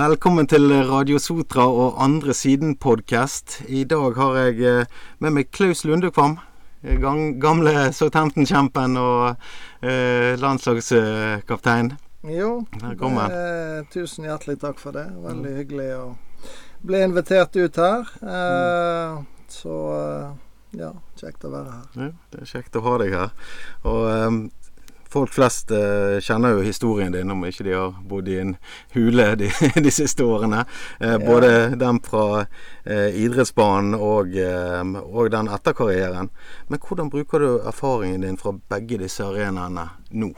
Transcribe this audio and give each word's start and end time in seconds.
Velkommen 0.00 0.46
til 0.48 0.70
Radio 0.88 1.18
Sotra 1.20 1.66
og 1.68 1.98
Andre 2.00 2.32
Siden-podkast. 2.32 3.58
I 3.68 3.82
dag 3.84 4.14
har 4.16 4.36
jeg 4.38 4.62
eh, 4.64 5.00
med 5.20 5.34
meg 5.36 5.50
Klaus 5.52 5.82
Lundekvam. 5.84 6.38
Gamle 7.42 7.90
Southampton-kjempen 7.92 8.96
og 8.96 9.34
eh, 9.84 10.38
landslagskaptein. 10.40 11.90
Jo, 12.32 12.62
Velkommen. 12.80 13.34
Det, 13.34 13.90
tusen 13.92 14.24
hjertelig 14.30 14.56
takk 14.62 14.80
for 14.80 14.96
det. 14.96 15.04
Veldig 15.26 15.52
hyggelig 15.58 15.90
å 15.98 16.06
bli 16.80 17.02
invitert 17.04 17.60
ut 17.60 17.82
her. 17.84 18.08
Eh, 18.24 19.20
så 19.52 19.82
eh, 19.98 20.80
ja, 20.80 20.94
kjekt 21.20 21.44
å 21.44 21.52
være 21.52 21.76
her. 21.76 21.92
Ja, 22.06 22.10
det 22.32 22.46
er 22.46 22.52
kjekt 22.54 22.80
å 22.80 22.86
ha 22.88 22.96
deg 23.04 23.18
her. 23.18 23.36
Og 23.84 24.08
eh, 24.14 24.40
Folk 25.10 25.32
flest 25.34 25.72
eh, 25.74 26.20
kjenner 26.22 26.52
jo 26.54 26.60
historien 26.62 27.10
din, 27.12 27.30
om 27.34 27.40
ikke 27.48 27.64
de 27.66 27.72
har 27.74 27.96
bodd 28.06 28.28
i 28.30 28.36
en 28.38 28.52
hule 28.94 29.24
de, 29.40 29.48
de 29.86 29.90
siste 29.94 30.24
årene. 30.26 30.64
Eh, 31.00 31.16
Ja. 31.16 31.18
Både 31.26 31.50
den 31.80 31.98
fra 32.06 32.44
eh, 32.84 33.08
idrettsbanen 33.24 33.96
og, 33.98 34.36
eh, 34.38 34.92
og 35.02 35.30
den 35.34 35.48
etter 35.50 35.74
karrieren. 35.74 36.30
Men 36.68 36.78
hvordan 36.86 37.10
bruker 37.10 37.42
du 37.42 37.48
erfaringen 37.66 38.22
din 38.22 38.38
fra 38.38 38.54
begge 38.70 39.00
disse 39.02 39.24
arenaene 39.26 39.88
nå? 40.14 40.30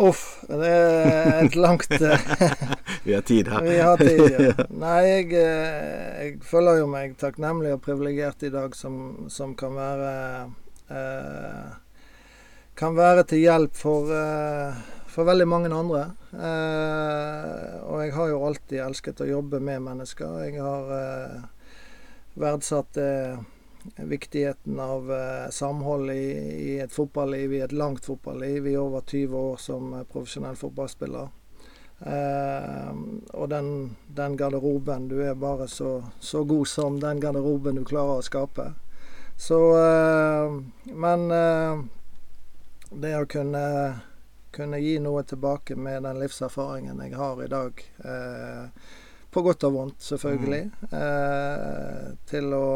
Uff, 0.00 0.40
det 0.48 0.68
er 0.72 1.42
et 1.44 1.56
langt 1.60 1.90
eh, 2.00 2.22
Vi 3.04 3.12
har 3.14 3.20
tid 3.28 3.48
her. 3.52 3.62
Vi 3.66 3.76
har 3.78 4.00
tid, 4.00 4.22
ja. 4.48 4.66
Nei, 4.72 5.00
jeg, 5.04 5.26
eh, 5.36 6.22
jeg 6.24 6.38
føler 6.48 6.80
jo 6.80 6.86
meg 6.88 7.18
takknemlig 7.20 7.74
og 7.76 7.82
privilegert 7.84 8.42
i 8.48 8.52
dag 8.54 8.72
som, 8.78 9.26
som 9.28 9.52
kan 9.60 9.76
være 9.76 10.12
eh, 10.88 11.74
Kan 12.74 12.96
være 12.98 13.22
til 13.30 13.44
hjelp 13.44 13.76
for, 13.78 14.08
eh, 14.10 14.78
for 15.06 15.24
veldig 15.24 15.46
mange 15.46 15.70
andre. 15.70 16.02
Eh, 16.34 17.74
og 17.86 18.00
jeg 18.02 18.14
har 18.16 18.28
jo 18.32 18.40
alltid 18.46 18.80
elsket 18.82 19.22
å 19.22 19.28
jobbe 19.28 19.60
med 19.60 19.82
mennesker. 19.82 20.40
Jeg 20.48 20.58
har 20.62 20.90
eh, 20.98 21.36
verdsatt 22.34 22.98
viktigheten 23.94 24.80
av 24.80 25.10
samhold 25.52 26.10
i, 26.10 26.26
i 26.72 26.78
et 26.80 26.90
fotballiv, 26.90 27.52
i 27.52 27.62
et 27.62 27.72
langt 27.72 28.02
fotballiv, 28.04 28.66
i 28.66 28.76
over 28.80 29.04
20 29.06 29.36
år 29.38 29.56
som 29.60 29.92
profesjonell 30.10 30.56
fotballspiller. 30.56 31.28
Uh, 32.04 32.90
og 33.38 33.48
den, 33.48 33.96
den 34.16 34.34
garderoben 34.36 35.06
Du 35.08 35.20
er 35.22 35.36
bare 35.38 35.68
så, 35.70 36.02
så 36.20 36.42
god 36.44 36.66
som 36.66 36.98
den 37.00 37.20
garderoben 37.22 37.78
du 37.78 37.84
klarer 37.86 38.18
å 38.18 38.24
skape. 38.26 38.72
Så 39.38 39.60
uh, 39.78 40.58
Men 40.90 41.30
eh, 41.30 41.84
det 43.00 43.14
å 43.18 43.26
kunne, 43.30 43.64
kunne 44.54 44.80
gi 44.82 44.98
noe 45.02 45.24
tilbake 45.26 45.76
med 45.76 46.04
den 46.06 46.20
livserfaringen 46.22 47.02
jeg 47.06 47.16
har 47.18 47.42
i 47.42 47.50
dag, 47.50 47.84
eh, 48.04 48.90
på 49.34 49.42
godt 49.42 49.66
og 49.66 49.78
vondt 49.78 50.08
selvfølgelig, 50.12 50.64
eh, 50.94 52.10
til 52.30 52.54
å 52.54 52.68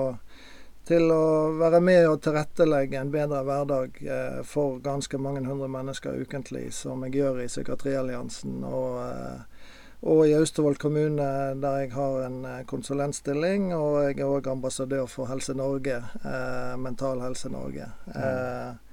til 0.89 1.11
å 1.13 1.53
være 1.59 1.83
med 1.85 2.07
og 2.09 2.23
tilrettelegge 2.25 2.97
en 2.97 3.11
bedre 3.13 3.43
hverdag 3.45 3.99
eh, 4.01 4.39
for 4.49 4.79
ganske 4.81 5.21
mange 5.21 5.43
hundre 5.45 5.69
mennesker 5.69 6.23
ukentlig, 6.25 6.71
som 6.73 7.05
jeg 7.05 7.19
gjør 7.19 7.43
i 7.43 7.49
Psykiatrialliansen 7.51 8.63
og, 8.65 8.97
eh, 9.03 9.75
og 10.09 10.23
i 10.25 10.33
Austevoll 10.39 10.79
kommune, 10.81 11.29
der 11.61 11.83
jeg 11.83 11.93
har 11.93 12.23
en 12.25 12.41
eh, 12.49 12.65
konsulentstilling. 12.71 13.73
Og 13.77 13.99
jeg 14.07 14.17
er 14.17 14.33
òg 14.33 14.49
ambassadør 14.49 15.05
for 15.11 15.29
Helse 15.29 15.57
Norge, 15.59 16.01
eh, 16.23 16.75
Mental 16.81 17.21
Helse 17.21 17.53
Norge. 17.53 17.91
Eh, 18.15 18.88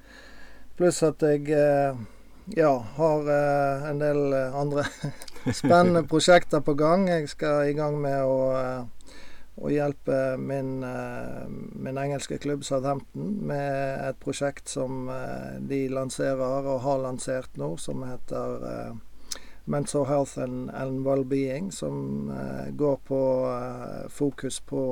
pluss 0.77 1.03
at 1.07 1.23
jeg 1.23 1.47
eh, 1.55 1.95
ja, 2.57 2.71
har 2.97 3.29
eh, 3.31 3.87
en 3.89 4.01
del 4.01 4.35
eh, 4.35 4.57
andre 4.57 4.85
spennende 5.61 6.05
prosjekter 6.09 6.63
på 6.65 6.75
gang. 6.79 7.07
Jeg 7.09 7.29
skal 7.31 7.69
i 7.69 7.77
gang 7.77 7.99
med 8.01 8.21
å 8.25 8.89
å 9.55 9.69
hjelpe 9.71 10.35
min, 10.35 10.81
min 10.83 11.95
engelske 11.95 12.35
klubb 12.43 12.65
Southampton 12.67 13.29
med 13.47 14.01
et 14.03 14.17
prosjekt 14.19 14.67
som 14.67 15.07
de 15.63 15.77
lanserer 15.87 16.67
og 16.67 16.81
har 16.83 16.99
lansert 17.05 17.55
nå, 17.55 17.69
som 17.79 18.03
heter 18.03 18.97
Mental 19.63 20.03
Health 20.09 20.35
and, 20.43 20.73
and 20.75 21.07
Wellbeing, 21.07 21.71
som 21.71 22.27
går 22.75 22.99
på 23.07 23.21
fokus 24.11 24.59
på, 24.59 24.83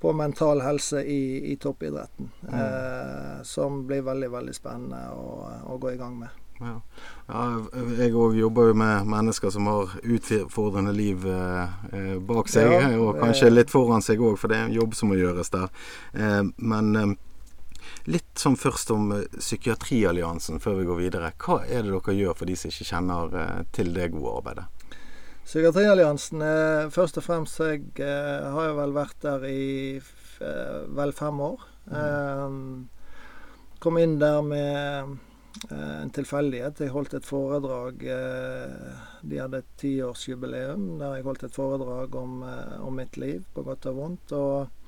på 0.00 0.12
mental 0.16 0.62
helse 0.64 1.02
i, 1.04 1.52
i 1.52 1.56
toppidretten. 1.60 2.30
Eh, 2.48 3.42
som 3.42 3.82
blir 3.86 4.02
veldig, 4.06 4.30
veldig 4.32 4.54
spennende 4.56 5.00
å, 5.12 5.48
å 5.74 5.80
gå 5.80 5.92
i 5.92 5.98
gang 6.00 6.18
med. 6.22 6.36
Ja. 6.60 6.74
Ja, 7.30 7.44
jeg 7.96 8.12
òg 8.18 8.34
jobber 8.36 8.68
jo 8.68 8.76
med 8.76 9.08
mennesker 9.08 9.52
som 9.54 9.68
har 9.70 9.94
utfordrende 10.02 10.92
liv 10.92 11.24
eh, 11.24 11.78
eh, 11.96 12.16
bak 12.20 12.50
seg, 12.52 12.68
Ja, 12.68 12.90
og 12.98 13.14
kanskje 13.16 13.24
kanskje 13.24 13.50
litt 13.54 13.72
foran 13.72 14.04
seg 14.04 14.20
òg, 14.20 14.36
for 14.40 14.52
det 14.52 14.58
er 14.58 14.68
en 14.68 14.76
jobb 14.76 14.96
som 14.98 15.12
må 15.12 15.16
gjøres 15.20 15.52
der. 15.54 15.70
Eh, 16.12 16.42
men 16.58 16.90
eh, 17.00 17.14
litt 18.12 18.40
sånn 18.40 18.58
først 18.60 18.92
om 18.92 19.12
eh, 19.16 19.24
Psykiatrialliansen 19.38 20.60
før 20.60 20.80
vi 20.82 20.90
går 20.90 21.00
videre. 21.00 21.32
Hva 21.40 21.62
er 21.64 21.86
det 21.86 21.94
dere 21.94 22.18
gjør 22.18 22.36
for 22.42 22.50
de 22.50 22.58
som 22.58 22.72
ikke 22.72 22.90
kjenner 22.92 23.40
eh, 23.40 23.56
til 23.76 23.94
det 23.96 24.10
gode 24.16 24.36
arbeidet? 24.42 24.68
Psykiatrialliansen 25.50 26.42
er 26.46 26.92
først 26.94 27.16
og 27.18 27.24
fremst 27.26 27.58
Jeg 27.58 27.88
eh, 27.98 28.44
har 28.54 28.68
jo 28.68 28.74
vel 28.76 28.92
vært 28.94 29.16
der 29.24 29.46
i 29.48 29.96
eh, 29.98 30.76
vel 30.94 31.10
fem 31.10 31.40
år. 31.42 31.64
Eh, 31.90 32.52
kom 33.82 33.98
inn 33.98 34.14
der 34.20 34.38
med 34.46 35.16
eh, 35.72 35.96
en 36.04 36.12
tilfeldighet. 36.14 36.84
Jeg 36.84 36.94
holdt 36.94 37.16
et 37.18 37.26
foredrag 37.26 38.06
eh, 38.06 39.02
De 39.26 39.40
hadde 39.42 39.64
et 39.64 39.74
tiårsjubileum 39.82 40.86
der 41.00 41.18
jeg 41.18 41.26
holdt 41.26 41.48
et 41.48 41.58
foredrag 41.58 42.14
om, 42.22 42.44
eh, 42.46 42.76
om 42.86 43.02
mitt 43.02 43.18
liv, 43.18 43.42
på 43.50 43.66
godt 43.66 43.90
og 43.90 43.98
vondt. 43.98 44.36
Og, 44.38 44.79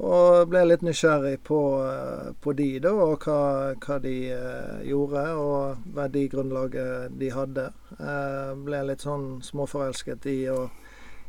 og 0.00 0.48
ble 0.48 0.62
litt 0.64 0.84
nysgjerrig 0.84 1.42
på, 1.44 1.60
eh, 1.84 2.28
på 2.40 2.54
de, 2.56 2.68
da, 2.80 2.92
og 3.04 3.24
hva, 3.26 3.40
hva 3.84 3.98
de 4.00 4.14
eh, 4.32 4.84
gjorde, 4.88 5.24
og 5.36 5.90
verdigrunnlaget 5.96 7.16
de 7.20 7.32
hadde. 7.34 7.66
Eh, 7.98 8.52
ble 8.64 8.80
litt 8.88 9.04
sånn 9.04 9.42
småforelsket 9.44 10.28
i, 10.32 10.38
og, 10.54 10.70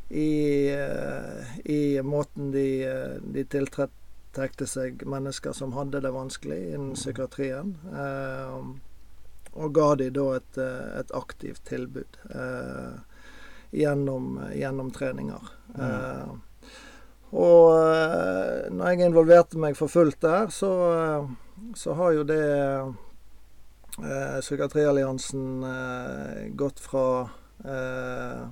i, 0.08 0.72
eh, 0.72 1.58
i 1.68 1.82
måten 2.06 2.54
de, 2.56 2.68
eh, 2.88 3.18
de 3.36 3.44
tiltrekte 3.52 4.68
seg 4.70 5.03
mennesker 5.03 5.58
som 5.58 5.76
hadde 5.76 6.03
det 6.06 6.14
vanskelig 6.16 6.62
innen 6.72 6.96
psykiatrien. 6.96 7.76
Eh, 7.92 8.56
og 9.52 9.74
ga 9.76 9.90
de 10.00 10.08
da 10.16 10.30
et, 10.38 10.62
et 11.02 11.12
aktivt 11.12 11.66
tilbud 11.68 12.22
eh, 12.32 12.96
gjennom, 13.76 14.38
gjennom 14.56 14.94
treninger. 14.96 15.52
Eh, 15.76 16.32
og 17.31 17.72
eh, 17.78 18.72
når 18.75 18.90
jeg 18.92 19.08
involverte 19.08 19.59
meg 19.62 19.78
for 19.80 19.92
fullt 19.92 20.19
der, 20.24 20.50
så, 20.52 20.72
eh, 20.92 21.30
så 21.80 21.96
har 21.96 22.16
jo 22.18 22.25
det 22.28 22.44
eh, 24.02 24.40
Psykiatrialliansen 24.42 25.64
eh, 25.64 26.50
gått 26.59 26.81
fra 26.84 27.06
eh, 27.64 28.50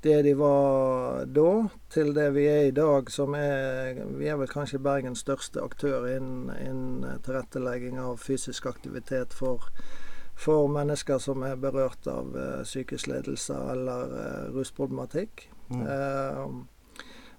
det 0.00 0.22
de 0.22 0.34
var 0.34 1.26
da, 1.28 1.50
til 1.92 2.14
det 2.16 2.30
vi 2.32 2.46
er 2.48 2.68
i 2.68 2.76
dag, 2.76 3.10
som 3.12 3.34
er 3.36 3.98
Vi 4.16 4.28
er 4.32 4.38
vel 4.40 4.48
kanskje 4.48 4.80
Bergens 4.80 5.20
største 5.20 5.60
aktør 5.60 6.06
innen, 6.08 6.48
innen 6.56 7.20
tilrettelegging 7.24 7.98
av 8.00 8.16
fysisk 8.20 8.66
aktivitet 8.66 9.36
for, 9.36 9.68
for 10.36 10.68
mennesker 10.72 11.20
som 11.20 11.44
er 11.44 11.60
berørt 11.60 12.08
av 12.08 12.36
eh, 12.36 12.62
psykisk 12.64 13.12
ledelse 13.12 13.56
eller 13.74 14.16
eh, 14.20 14.44
rusproblematikk. 14.56 15.48
Mm. 15.70 15.84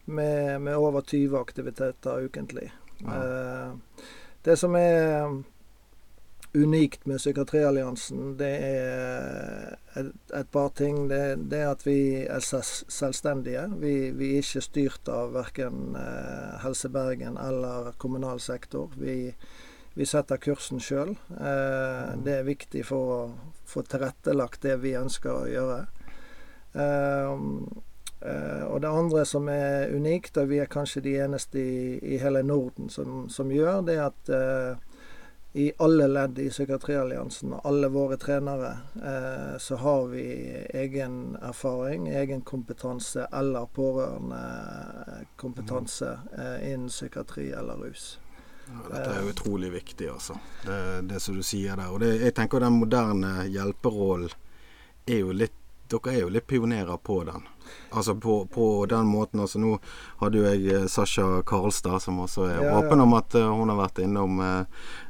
Eh, 0.07 0.13
med, 0.13 0.62
med 0.62 0.77
over 0.77 1.01
20 1.01 1.39
aktiviteter 1.39 2.19
ukentlig. 2.25 2.71
Ja. 2.98 3.15
Eh, 3.15 3.74
det 4.44 4.57
som 4.57 4.75
er 4.75 5.44
unikt 6.53 7.06
med 7.06 7.18
Psykiatrialliansen, 7.18 8.38
det 8.38 8.57
er 8.59 9.75
et, 9.95 10.12
et 10.33 10.50
par 10.51 10.69
ting. 10.75 11.07
Det, 11.09 11.50
det 11.51 11.62
er 11.62 11.71
at 11.71 11.86
vi 11.86 12.25
er 12.25 12.44
selvstendige. 12.44 13.68
Vi, 13.80 14.12
vi 14.12 14.33
er 14.33 14.44
ikke 14.44 14.63
styrt 14.65 15.12
av 15.12 15.31
verken 15.38 15.95
eh, 15.95 16.57
Helse 16.65 16.89
Bergen 16.89 17.38
eller 17.39 17.94
kommunal 17.97 18.39
sektor. 18.39 18.92
Vi, 19.00 19.31
vi 19.94 20.07
setter 20.07 20.42
kursen 20.42 20.81
sjøl. 20.83 21.15
Eh, 21.38 22.12
det 22.25 22.39
er 22.39 22.50
viktig 22.50 22.83
for 22.89 23.15
å 23.15 23.21
få 23.69 23.86
tilrettelagt 23.88 24.65
det 24.68 24.75
vi 24.83 24.97
ønsker 25.00 25.31
å 25.31 25.47
gjøre. 25.47 25.80
Eh, 26.74 27.31
eh, 27.31 27.90
og 28.21 28.81
det 28.83 28.89
andre 28.89 29.23
som 29.25 29.47
er 29.50 29.89
unikt, 29.95 30.38
og 30.38 30.51
vi 30.51 30.59
er 30.62 30.69
kanskje 30.69 31.01
de 31.01 31.15
eneste 31.23 31.57
i, 31.57 31.97
i 32.13 32.19
hele 32.21 32.44
Norden 32.45 32.89
som, 32.89 33.23
som 33.29 33.50
gjør, 33.51 33.81
det 33.88 33.95
er 33.97 34.03
at 34.06 34.29
eh, 34.29 34.91
i 35.53 35.71
alle 35.77 36.07
ledd 36.07 36.39
i 36.39 36.50
Psykiatrialliansen, 36.50 37.53
og 37.53 37.62
alle 37.68 37.88
våre 37.91 38.18
trenere, 38.18 38.77
eh, 38.95 39.57
så 39.59 39.75
har 39.75 40.07
vi 40.07 40.63
egen 40.73 41.38
erfaring, 41.41 42.07
egen 42.07 42.41
kompetanse 42.41 43.27
eller 43.33 43.65
pårørendekompetanse 43.75 46.19
eh, 46.38 46.71
innen 46.71 46.88
psykiatri 46.88 47.51
eller 47.51 47.73
rus. 47.83 48.19
Ja, 48.68 48.73
dette 48.94 49.13
er 49.18 49.23
utrolig 49.27 49.71
viktig, 49.73 50.09
altså. 50.13 50.33
Det, 50.63 51.01
det 51.09 51.19
som 51.19 51.35
du 51.35 51.44
sier 51.44 51.75
der. 51.75 51.89
Og 51.91 52.00
det, 52.00 52.21
jeg 52.21 52.33
tenker 52.38 52.59
den 52.63 52.73
moderne 52.79 53.47
hjelperollen 53.51 54.31
er 55.09 55.19
jo 55.19 55.31
litt 55.35 55.60
dere 55.91 56.13
er 56.15 56.21
jo 56.23 56.29
litt 56.33 56.47
pionerer 56.47 56.97
på 57.03 57.19
den. 57.27 57.43
Altså 57.95 58.15
på, 58.19 58.45
på 58.51 58.65
den 58.89 59.05
måten. 59.07 59.39
altså 59.43 59.59
Nå 59.61 59.77
hadde 60.19 60.39
jo 60.41 60.43
jeg 60.47 60.65
eh, 60.75 60.88
Sasha 60.91 61.41
Karlstad, 61.47 62.01
som 62.03 62.19
også 62.23 62.47
er 62.49 62.55
Ja, 62.57 62.63
ja. 62.71 62.79
åpen 62.81 62.99
om 63.03 63.13
at 63.19 63.35
eh, 63.35 63.47
hun 63.47 63.69
har 63.71 63.77
vært 63.79 64.01
innom 64.03 64.39
eh, 64.43 64.65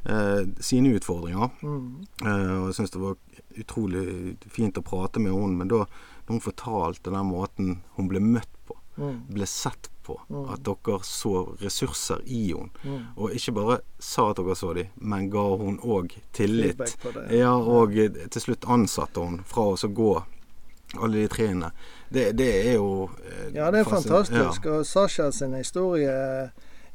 eh, 0.06 0.44
sine 0.62 0.92
utfordringer. 0.98 1.50
Mm. 1.62 2.06
Eh, 2.24 2.54
og 2.60 2.68
jeg 2.70 2.78
syns 2.80 2.94
det 2.94 3.02
var 3.02 3.16
utrolig 3.62 4.36
fint 4.50 4.78
å 4.78 4.84
prate 4.86 5.20
med 5.22 5.32
henne. 5.34 5.58
Men 5.62 5.68
da 5.72 5.84
når 5.86 6.36
hun 6.36 6.44
fortalte 6.44 7.10
den 7.10 7.26
måten 7.32 7.72
hun 7.96 8.08
ble 8.12 8.20
møtt 8.20 8.50
på, 8.66 8.76
Mm. 8.92 9.22
ble 9.32 9.46
sett 9.48 9.86
på, 10.04 10.18
Mm. 10.28 10.50
at 10.52 10.62
dere 10.66 10.98
så 11.02 11.56
ressurser 11.62 12.20
i 12.26 12.52
henne, 12.52 12.68
Mm. 12.84 13.06
og 13.16 13.30
ikke 13.32 13.54
bare 13.56 13.78
sa 13.98 14.26
at 14.30 14.36
dere 14.36 14.54
så 14.54 14.74
dem, 14.74 14.88
men 15.00 15.30
ga 15.30 15.56
hun 15.56 15.78
òg 15.78 16.12
tillit. 16.34 16.76
Det. 16.76 17.30
Ja, 17.38 17.54
og 17.56 17.96
eh, 17.96 18.10
til 18.28 18.42
slutt 18.42 18.66
ansatte 18.68 19.24
hun 19.24 19.38
fra 19.48 19.62
oss 19.72 19.84
å 19.84 19.88
gå 19.94 20.22
alle 21.00 21.22
de 21.22 21.28
treene. 21.28 21.70
Det, 22.12 22.32
det 22.36 22.50
er 22.68 22.74
jo 22.74 23.08
eh, 23.24 23.54
Ja, 23.54 23.70
det 23.70 23.80
er 23.80 23.84
fantastisk. 23.88 24.32
fantastisk. 24.32 24.66
Og 24.66 24.86
Sasha 24.86 25.30
sin 25.32 25.54
historie 25.54 26.10
er 26.12 26.50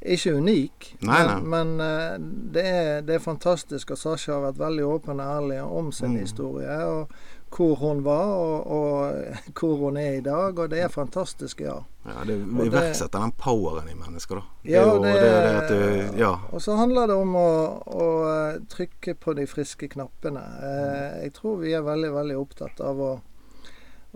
ikke 0.06 0.36
unik, 0.38 0.92
Nei, 1.02 1.24
nei. 1.26 1.40
men, 1.42 1.72
men 1.76 1.82
eh, 1.82 2.20
det, 2.54 2.66
er, 2.66 3.02
det 3.02 3.16
er 3.16 3.24
fantastisk. 3.24 3.92
Og 3.92 3.98
Sasha 3.98 4.36
har 4.38 4.44
vært 4.52 4.60
veldig 4.62 4.86
åpen 4.86 5.20
og 5.20 5.34
ærlig 5.42 5.62
om 5.66 5.92
sin 5.92 6.14
Mm. 6.14 6.20
historie. 6.22 6.78
Og 6.86 7.10
hvor 7.50 7.76
hun 7.80 8.02
var, 8.04 8.28
og, 8.28 8.68
og 8.68 9.14
hvor 9.58 9.76
hun 9.88 9.98
er 9.98 10.18
i 10.20 10.22
dag. 10.22 10.60
Og 10.60 10.70
det 10.70 10.82
er 10.84 10.88
fantastisk, 10.94 11.62
ja. 11.66 11.80
Ja, 12.08 12.22
det 12.28 12.38
iverksetter 12.68 13.20
den 13.20 13.32
poweren 13.40 13.90
i 13.90 13.96
mennesker, 13.98 14.36
da. 14.36 14.42
Det 14.64 14.72
Ja, 14.72 14.84
jo 14.86 15.02
det- 15.04 15.14
det, 15.22 15.70
du 16.14 16.20
Ja. 16.22 16.34
Og 16.52 16.62
så 16.62 16.76
handler 16.78 17.08
det 17.08 17.16
om 17.16 17.34
å, 17.36 17.50
å 17.88 18.08
eh, 18.54 18.60
trykke 18.70 19.16
på 19.16 19.34
de 19.36 19.48
friske 19.48 19.88
knappene. 19.90 20.44
Eh, 20.62 21.24
jeg 21.24 21.34
tror 21.34 21.58
vi 21.64 21.74
er 21.74 21.82
veldig, 21.82 22.12
veldig 22.14 22.38
opptatt 22.38 22.80
av 22.82 23.00
å, 23.02 23.12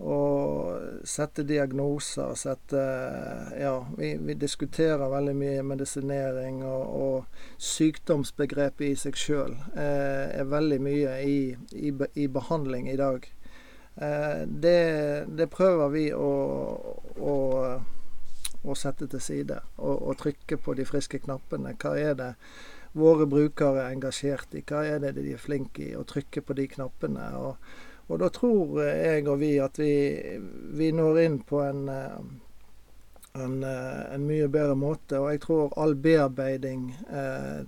å 0.02 0.18
sette 1.06 1.44
diagnoser, 1.46 2.34
sette 2.38 2.82
Ja, 3.58 3.74
vi, 3.98 4.16
vi 4.18 4.34
diskuterer 4.34 5.12
veldig 5.12 5.34
mye 5.38 5.62
medisinering, 5.66 6.62
og, 6.66 6.96
og 7.02 7.62
sykdomsbegrepet 7.62 8.88
i 8.88 8.98
seg 8.98 9.18
sjøl 9.18 9.56
eh, 9.76 10.34
er 10.40 10.50
veldig 10.50 10.80
mye 10.82 11.16
i, 11.22 11.38
i, 11.78 11.94
i 12.18 12.26
behandling 12.26 12.90
i 12.90 12.98
dag. 12.98 13.28
Eh, 13.96 14.44
det, 14.46 14.78
det 15.38 15.50
prøver 15.54 15.94
vi 15.94 16.06
å, 16.16 16.30
å 17.22 17.36
å 18.62 18.74
sette 18.78 19.08
til 19.10 19.22
side 19.22 19.58
og, 19.78 19.96
og 19.96 20.18
trykke 20.20 20.58
på 20.62 20.74
de 20.78 20.86
friske 20.86 21.20
knappene. 21.24 21.74
Hva 21.82 21.96
er 21.98 22.14
det 22.18 22.30
våre 22.98 23.26
brukere 23.26 23.86
er 23.86 23.96
engasjert 23.96 24.54
i? 24.54 24.62
Hva 24.66 24.84
er 24.86 25.00
det 25.02 25.16
de 25.18 25.32
er 25.34 25.42
flinke 25.42 25.88
i? 25.88 25.94
Å 25.98 26.04
trykke 26.08 26.44
på 26.46 26.56
de 26.58 26.68
knappene. 26.76 27.30
Og, 27.40 27.72
og 28.12 28.20
da 28.20 28.28
tror 28.32 28.78
jeg 28.84 29.26
og 29.26 29.40
vi 29.40 29.56
at 29.62 29.80
vi, 29.80 29.92
vi 30.76 30.92
når 30.94 31.20
inn 31.24 31.38
på 31.48 31.62
en, 31.64 31.82
eh, 31.88 32.18
en, 33.40 33.54
eh, 33.64 34.02
en 34.14 34.26
mye 34.28 34.48
bedre 34.52 34.76
måte. 34.76 35.20
Og 35.20 35.30
jeg 35.32 35.42
tror 35.46 35.76
all 35.80 35.96
bearbeiding 35.96 36.90
eh, 37.08 37.62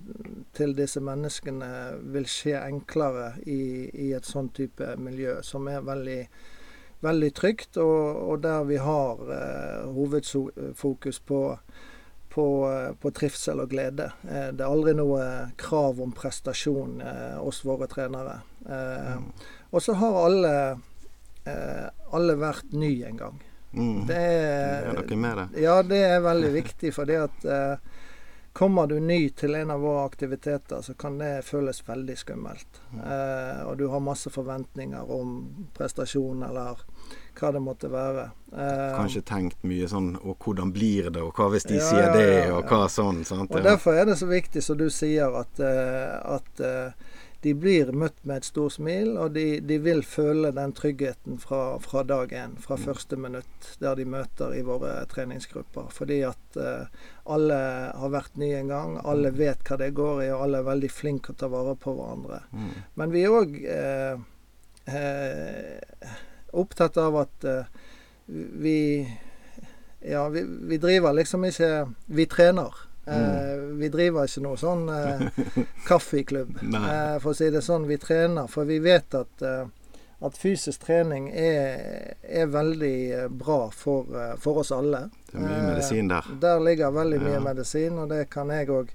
til 0.53 0.75
disse 0.77 1.01
menneskene 1.01 1.71
vil 2.13 2.29
skje 2.29 2.59
enklere 2.61 3.33
i, 3.45 3.89
i 4.07 4.11
et 4.13 4.29
sånn 4.29 4.51
type 4.53 4.93
miljø, 5.01 5.39
som 5.43 5.67
er 5.71 5.85
veldig 5.85 6.21
veldig 7.05 7.33
trygt, 7.37 7.77
og, 7.77 8.31
og 8.31 8.39
der 8.41 8.63
vi 8.65 8.77
har 8.81 9.19
eh, 9.35 9.89
hovedfokus 9.93 11.19
på, 11.19 11.41
på, 12.33 12.45
eh, 12.71 12.91
på 13.01 13.11
trivsel 13.11 13.61
og 13.63 13.69
glede. 13.69 14.11
Eh, 14.25 14.49
det 14.55 14.63
er 14.63 14.71
aldri 14.71 14.95
noe 14.97 15.25
krav 15.59 16.01
om 16.01 16.15
prestasjon 16.15 17.01
eh, 17.05 17.37
oss 17.41 17.63
våre 17.67 17.89
trenere. 17.91 18.39
Eh, 18.65 19.15
Og 19.75 19.83
så 19.83 19.95
har 19.99 20.17
alle, 20.21 20.53
eh, 21.43 21.87
alle 22.15 22.37
vært 22.39 22.71
ny 22.71 22.93
en 23.09 23.19
gang. 23.19 23.41
Mm. 23.75 24.05
Det 24.07 24.15
er 24.15 24.85
er, 24.87 24.93
noe 24.95 25.17
med 25.19 25.37
det. 25.41 25.47
ja, 25.65 25.81
det 25.83 25.99
er 26.07 26.21
veldig 26.23 26.51
viktig, 26.55 26.93
fordi 26.95 27.17
at 27.19 27.45
eh, 27.45 27.93
Kommer 28.55 28.87
du 28.87 29.01
ny 29.03 29.29
til 29.35 29.51
en 29.59 29.71
av 29.73 29.81
våre 29.83 30.05
aktiviteter, 30.07 30.79
så 30.81 30.93
kan 30.95 31.17
det 31.19 31.41
føles 31.43 31.81
veldig 31.83 32.13
skummelt. 32.15 32.77
Eh, 32.95 33.65
og 33.67 33.73
du 33.81 33.89
har 33.91 33.99
masse 33.99 34.31
forventninger 34.31 35.11
om 35.11 35.33
prestasjon 35.75 36.45
eller 36.47 36.79
hva 37.35 37.49
det 37.51 37.61
måtte 37.65 37.89
være. 37.91 38.29
Eh, 38.55 38.95
Kanskje 38.95 39.25
tenkt 39.27 39.67
mye 39.67 39.89
sånn 39.91 40.13
Og 40.21 40.39
hvordan 40.39 40.71
blir 40.71 41.09
det, 41.09 41.19
og 41.19 41.35
hva 41.35 41.49
hvis 41.51 41.67
de 41.67 41.81
Ja, 41.81 41.89
sier 41.89 42.15
det, 42.15 42.47
og 42.55 42.71
hva 42.71 42.85
sånn. 42.87 43.25
Sant? 43.27 43.51
Og. 43.51 43.59
Derfor 43.67 43.99
er 43.99 44.07
det 44.07 44.15
så 44.23 44.31
viktig, 44.31 44.63
som 44.63 44.79
du 44.79 44.87
sier, 44.87 45.35
at, 45.35 45.59
eh, 45.59 46.15
at 46.37 46.63
eh, 46.63 47.11
de 47.45 47.51
blir 47.53 47.91
møtt 47.93 48.23
med 48.25 48.41
et 48.41 48.47
stort 48.47 48.73
smil, 48.73 49.11
og 49.21 49.35
de, 49.35 49.59
de 49.61 49.75
vil 49.77 49.99
føle 50.07 50.49
den 50.55 50.71
tryggheten 50.73 51.37
fra, 51.37 51.75
fra 51.83 52.01
dag 52.07 52.31
én, 52.33 52.55
fra 52.61 52.77
første 52.81 53.19
minutt, 53.21 53.67
der 53.77 53.99
de 53.99 54.07
møter 54.09 54.55
i 54.57 54.63
våre 54.65 54.95
treningsgrupper. 55.11 55.91
Fordi 55.93 56.23
at 56.25 56.57
eh, 56.57 57.03
alle 57.29 57.59
har 58.01 58.13
vært 58.15 58.39
nye 58.41 58.63
en 58.63 58.71
gang, 58.73 58.95
alle 59.05 59.29
vet 59.37 59.61
hva 59.67 59.77
det 59.77 59.91
går 59.93 60.23
i, 60.23 60.31
og 60.33 60.47
alle 60.47 60.63
er 60.63 60.69
veldig 60.71 60.89
flinke 60.89 61.35
til 61.35 61.37
å 61.37 61.41
ta 61.43 61.51
vare 61.53 61.75
på 61.85 61.93
hverandre. 61.99 62.41
Mm. 62.49 62.73
Men 62.97 63.13
vi 63.13 63.23
er 63.27 63.37
òg 63.37 63.53
eh, 63.75 64.25
eh, 64.89 66.17
opptatt 66.65 66.97
av 67.01 67.21
at 67.27 67.49
eh, 67.51 67.85
vi 68.25 68.79
Ja, 70.05 70.27
vi, 70.29 70.41
vi 70.69 70.77
driver 70.77 71.13
liksom 71.17 71.45
ikke 71.45 71.69
Vi 72.13 72.25
trener. 72.29 72.73
Eh, 73.07 73.55
vi 73.77 73.89
driver 73.93 74.25
ikke 74.25 74.41
noe 74.41 74.57
sånn 74.57 74.87
eh, 74.89 75.25
kaffeklubb, 75.89 76.55
eh, 76.63 77.17
for 77.21 77.31
å 77.31 77.37
si 77.37 77.49
det 77.53 77.61
sånn. 77.65 77.85
Vi 77.89 77.97
trener, 78.01 78.47
for 78.49 78.65
vi 78.65 78.79
vet 78.81 79.13
at, 79.19 79.43
at 80.25 80.39
fysisk 80.41 80.85
trening 80.87 81.27
er, 81.29 82.15
er 82.25 82.47
veldig 82.49 83.27
bra 83.29 83.59
for, 83.69 84.09
for 84.41 84.63
oss 84.63 84.71
alle. 84.73 85.03
Det 85.29 85.37
er 85.37 85.45
mye 85.45 85.67
medisin 85.73 86.09
der. 86.09 86.31
Der 86.41 86.63
ligger 86.65 86.95
veldig 86.95 87.21
mye 87.21 87.37
Ja. 87.37 87.43
medisin, 87.45 87.99
og 88.01 88.09
det 88.09 88.23
kan 88.33 88.49
jeg 88.49 88.69
òg. 88.73 88.89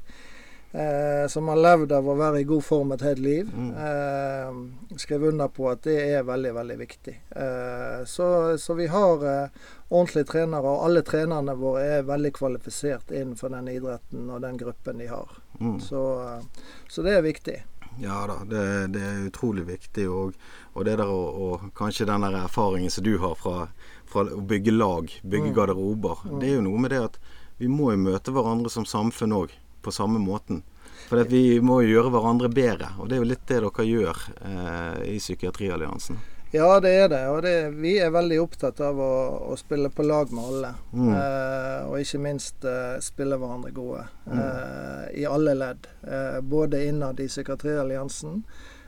Eh, 0.72 1.26
som 1.28 1.48
har 1.48 1.56
levd 1.58 1.92
av 1.92 2.06
å 2.08 2.14
være 2.14 2.40
i 2.40 2.44
god 2.46 2.62
form 2.62 2.92
et 2.94 3.02
helt 3.02 3.18
liv. 3.18 3.48
Mm. 3.50 3.70
Eh, 3.74 4.98
skrev 5.02 5.24
under 5.32 5.48
på 5.50 5.66
at 5.70 5.82
det 5.82 5.96
er 6.14 6.22
veldig, 6.28 6.52
veldig 6.54 6.76
viktig. 6.78 7.14
Eh, 7.36 8.04
så, 8.06 8.58
så 8.58 8.74
vi 8.78 8.86
har 8.86 9.24
eh, 9.26 9.64
ordentlige 9.88 10.28
trenere, 10.30 10.70
og 10.70 10.84
alle 10.86 11.02
trenerne 11.02 11.56
våre 11.58 11.82
er 11.96 12.06
veldig 12.06 12.30
kvalifisert 12.38 13.10
innenfor 13.10 13.50
den 13.50 13.68
idretten 13.72 14.30
og 14.30 14.44
den 14.46 14.60
gruppen 14.60 15.02
de 15.02 15.08
har. 15.10 15.32
Mm. 15.58 15.80
Så, 15.82 16.04
eh, 16.22 16.70
så 16.88 17.02
det 17.02 17.16
er 17.18 17.26
viktig. 17.26 17.58
Ja 17.98 18.20
da, 18.30 18.36
det, 18.46 18.62
det 18.94 19.02
er 19.02 19.24
utrolig 19.26 19.66
viktig. 19.66 20.06
Og, 20.06 20.38
og 20.78 20.86
det 20.86 20.94
der 21.02 21.10
og 21.10 21.66
kanskje 21.74 22.06
den 22.06 22.22
der 22.28 22.38
erfaringen 22.44 22.94
som 22.94 23.04
du 23.04 23.16
har 23.18 23.34
fra, 23.34 23.66
fra 24.06 24.22
å 24.22 24.38
bygge 24.46 24.76
lag, 24.78 25.10
bygge 25.26 25.50
Mm. 25.50 25.54
garderober, 25.58 26.22
det 26.38 26.46
er 26.52 26.60
jo 26.60 26.66
noe 26.70 26.78
med 26.78 26.94
det 26.94 27.02
at 27.08 27.18
vi 27.58 27.66
må 27.68 27.90
jo 27.90 28.04
møte 28.06 28.30
hverandre 28.32 28.70
som 28.70 28.86
samfunn 28.86 29.34
òg, 29.34 29.50
på 29.82 29.92
samme 29.92 30.20
måten. 30.22 30.62
For 31.10 31.26
vi 31.26 31.58
må 31.58 31.80
jo 31.82 31.96
gjøre 31.96 32.10
hverandre 32.14 32.48
bedre, 32.54 32.92
og 33.02 33.08
det 33.10 33.16
er 33.16 33.24
jo 33.24 33.30
litt 33.32 33.48
det 33.50 33.56
dere 33.64 33.86
gjør 33.88 34.20
eh, 34.46 35.00
i 35.10 35.16
Psykiatrialliansen. 35.18 36.20
Ja, 36.54 36.80
det 36.82 36.90
er 36.98 37.08
det. 37.10 37.22
Og 37.30 37.42
det, 37.42 37.54
vi 37.78 37.96
er 38.02 38.10
veldig 38.14 38.40
opptatt 38.42 38.80
av 38.82 38.98
å, 38.98 39.12
å 39.50 39.56
spille 39.58 39.90
på 39.94 40.06
lag 40.06 40.32
med 40.34 40.48
alle. 40.50 40.70
Mm. 40.90 41.10
Eh, 41.14 41.80
og 41.86 42.02
ikke 42.02 42.20
minst 42.22 42.66
eh, 42.66 42.96
spille 43.02 43.38
hverandre 43.38 43.70
gode. 43.74 44.02
Eh, 44.30 45.04
I 45.22 45.26
alle 45.30 45.54
ledd. 45.58 45.86
Eh, 46.02 46.40
både 46.42 46.84
innad 46.88 47.22
i 47.22 47.28
Psykiatrialliansen. 47.30 48.42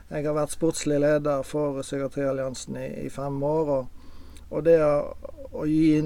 Jeg 0.09 0.27
har 0.27 0.35
vært 0.35 0.55
sportslig 0.55 0.99
leder 1.03 1.43
for 1.47 1.79
Psykiatrialliansen 1.83 2.79
i, 2.83 2.89
i 3.05 3.11
fem 3.11 3.39
år. 3.47 3.73
Og, 3.77 4.11
og 4.51 4.67
det 4.67 4.77
å, 4.83 4.95
å 5.55 5.67
gi, 5.67 6.03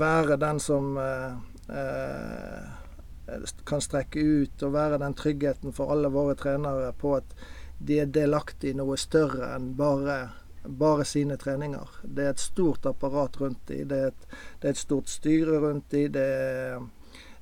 være 0.00 0.40
den 0.40 0.60
som 0.64 0.96
eh, 1.00 1.32
eh, 1.76 2.87
kan 3.68 3.82
strekke 3.84 4.20
ut 4.20 4.62
og 4.66 4.74
være 4.74 5.00
den 5.02 5.16
tryggheten 5.18 5.74
for 5.76 5.92
alle 5.92 6.10
våre 6.12 6.36
trenere 6.38 6.92
på 6.98 7.16
at 7.18 7.34
de 7.78 8.00
er 8.02 8.12
delaktige 8.12 8.74
i 8.74 8.78
noe 8.78 8.96
større 8.98 9.52
enn 9.54 9.72
bare, 9.78 10.18
bare 10.64 11.04
sine 11.06 11.36
treninger. 11.38 12.00
Det 12.02 12.24
er 12.24 12.34
et 12.34 12.42
stort 12.42 12.86
apparat 12.90 13.38
rundt 13.40 13.60
de, 13.70 13.84
det 13.86 13.98
er 13.98 14.12
et, 14.12 14.30
det 14.60 14.70
er 14.70 14.76
et 14.76 14.86
stort 14.86 15.12
styre 15.12 15.60
rundt 15.62 15.90
de, 15.94 16.06
det 16.12 16.30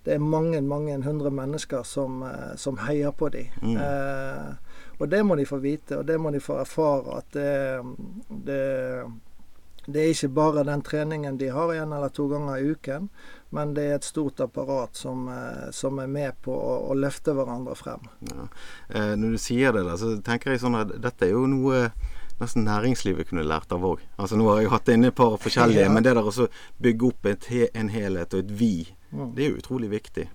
det 0.06 0.14
er 0.14 0.22
mange, 0.22 0.60
mange 0.62 0.94
hundre 1.02 1.30
mennesker 1.34 1.82
som, 1.82 2.22
eh, 2.22 2.54
som 2.56 2.78
heier 2.78 3.10
på 3.10 3.28
de. 3.28 3.42
Mm. 3.62 3.76
Eh, 3.76 4.52
og 4.98 5.10
det 5.10 5.22
må 5.26 5.34
de 5.34 5.46
få 5.46 5.58
vite, 5.58 5.98
og 5.98 6.06
det 6.06 6.20
må 6.20 6.30
de 6.30 6.40
få 6.40 6.60
erfare 6.62 7.16
at 7.18 7.32
det, 7.34 7.82
det, 8.46 8.60
det 9.86 10.02
er 10.02 10.12
ikke 10.14 10.28
bare 10.34 10.64
den 10.64 10.82
treningen 10.82 11.38
de 11.38 11.48
har 11.54 11.72
en 11.74 11.92
eller 11.92 12.08
to 12.08 12.28
ganger 12.28 12.56
i 12.58 12.70
uken, 12.74 13.08
men 13.54 13.74
det 13.74 13.84
er 13.90 13.94
et 13.94 14.04
stort 14.04 14.40
apparat 14.40 14.96
som, 14.98 15.28
eh, 15.28 15.70
som 15.72 15.98
er 16.02 16.06
med 16.10 16.34
på 16.42 16.52
å, 16.52 16.90
å 16.90 16.94
løfte 16.98 17.32
hverandre 17.36 17.76
frem. 17.78 18.00
Ja. 18.26 18.48
Eh, 18.90 19.14
når 19.16 19.36
du 19.36 19.38
sier 19.38 19.72
det, 19.72 19.84
så 19.98 20.16
tenker 20.26 20.50
jeg 20.52 20.60
sånn 20.64 20.78
at 20.80 20.96
dette 21.00 21.26
er 21.28 21.30
jo 21.36 21.46
noe 21.46 21.90
nesten 22.40 22.66
næringslivet 22.66 23.28
kunne 23.30 23.46
lært 23.48 23.70
av 23.72 23.80
òg. 23.88 24.02
Altså, 24.18 24.36
nå 24.36 24.48
har 24.50 24.60
jeg 24.60 24.68
hatt 24.74 24.88
inne 24.92 25.08
et 25.08 25.14
par 25.16 25.38
forskjellige, 25.40 25.84
Ja. 25.86 25.92
men 25.92 26.02
det 26.04 26.14
der 26.18 26.26
å 26.26 26.48
bygge 26.82 27.06
opp 27.12 27.30
he- 27.48 27.70
en 27.74 27.88
helhet 27.88 28.34
og 28.34 28.40
et 28.44 28.50
vi, 28.50 28.74
Mm. 29.14 29.34
det 29.36 29.44
er 29.44 29.50
jo 29.52 29.56
utrolig 29.62 29.88
viktig. 29.90 30.26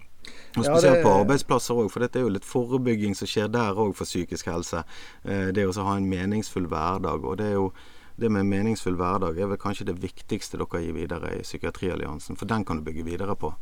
Og 0.57 0.63
Ja, 0.63 0.71
Spesielt 0.73 0.95
det- 0.95 1.03
på 1.03 1.11
arbeidsplasser 1.25 1.75
òg, 1.75 1.91
for 1.91 1.99
dette 1.99 2.15
er 2.17 2.23
jo 2.23 2.29
litt 2.29 2.45
forebygging 2.47 3.13
som 3.15 3.27
skjer 3.27 3.51
der 3.51 3.73
òg 3.75 3.93
for 3.95 4.05
psykisk 4.05 4.45
helse. 4.47 4.83
Eh, 5.25 5.51
det 5.51 5.65
å 5.67 5.83
ha 5.83 5.97
en 5.97 6.07
meningsfull 6.09 6.67
hverdag. 6.67 7.23
Og 7.25 7.37
det 7.37 7.45
er 7.47 7.53
jo 7.59 7.73
det 8.15 8.29
med 8.29 8.45
meningsfull 8.45 8.97
hverdag 8.99 9.39
er 9.39 9.49
vel 9.51 9.59
kanskje 9.61 9.87
det 9.91 9.99
viktigste 10.01 10.59
dere 10.61 10.81
gir 10.83 10.95
videre 10.95 11.35
i 11.37 11.43
Psykiatrialliansen, 11.45 12.37
for 12.39 12.49
den 12.49 12.65
kan 12.65 12.81
du 12.81 12.85
bygge 12.87 13.05
videre 13.07 13.35
på. 13.35 13.53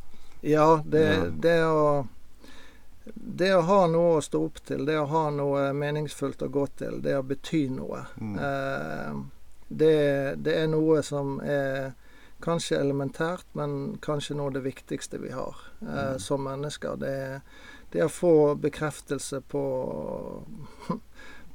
Ja, 0.41 0.81
det, 0.85 1.31
det, 1.43 1.57
å, 1.65 2.07
det 3.13 3.53
å 3.55 3.63
ha 3.67 3.79
noe 3.91 4.17
å 4.17 4.23
stå 4.23 4.43
opp 4.45 4.61
til, 4.65 4.85
det 4.87 4.99
å 4.99 5.07
ha 5.11 5.25
noe 5.35 5.69
meningsfullt 5.75 6.45
å 6.45 6.51
gå 6.51 6.65
til, 6.79 7.01
det 7.03 7.17
å 7.17 7.25
bety 7.27 7.65
noe, 7.73 8.05
mm. 8.15 8.37
eh, 8.39 9.17
det, 9.69 9.95
det, 10.41 10.55
er 10.63 10.69
noe 10.71 11.03
som 11.05 11.37
er 11.43 11.91
kanskje 12.41 12.79
elementært, 12.79 13.45
men 13.59 13.99
kanskje 14.01 14.37
noe 14.39 14.49
av 14.49 14.55
det 14.57 14.63
viktigste 14.65 15.19
vi 15.21 15.33
har 15.35 15.59
eh, 15.81 16.15
mm. 16.15 16.19
som 16.23 16.47
mennesker. 16.47 16.95
Det, 17.03 17.17
det 17.91 18.05
å 18.05 18.11
få 18.11 18.55
bekreftelse 18.55 19.41
på 19.51 19.63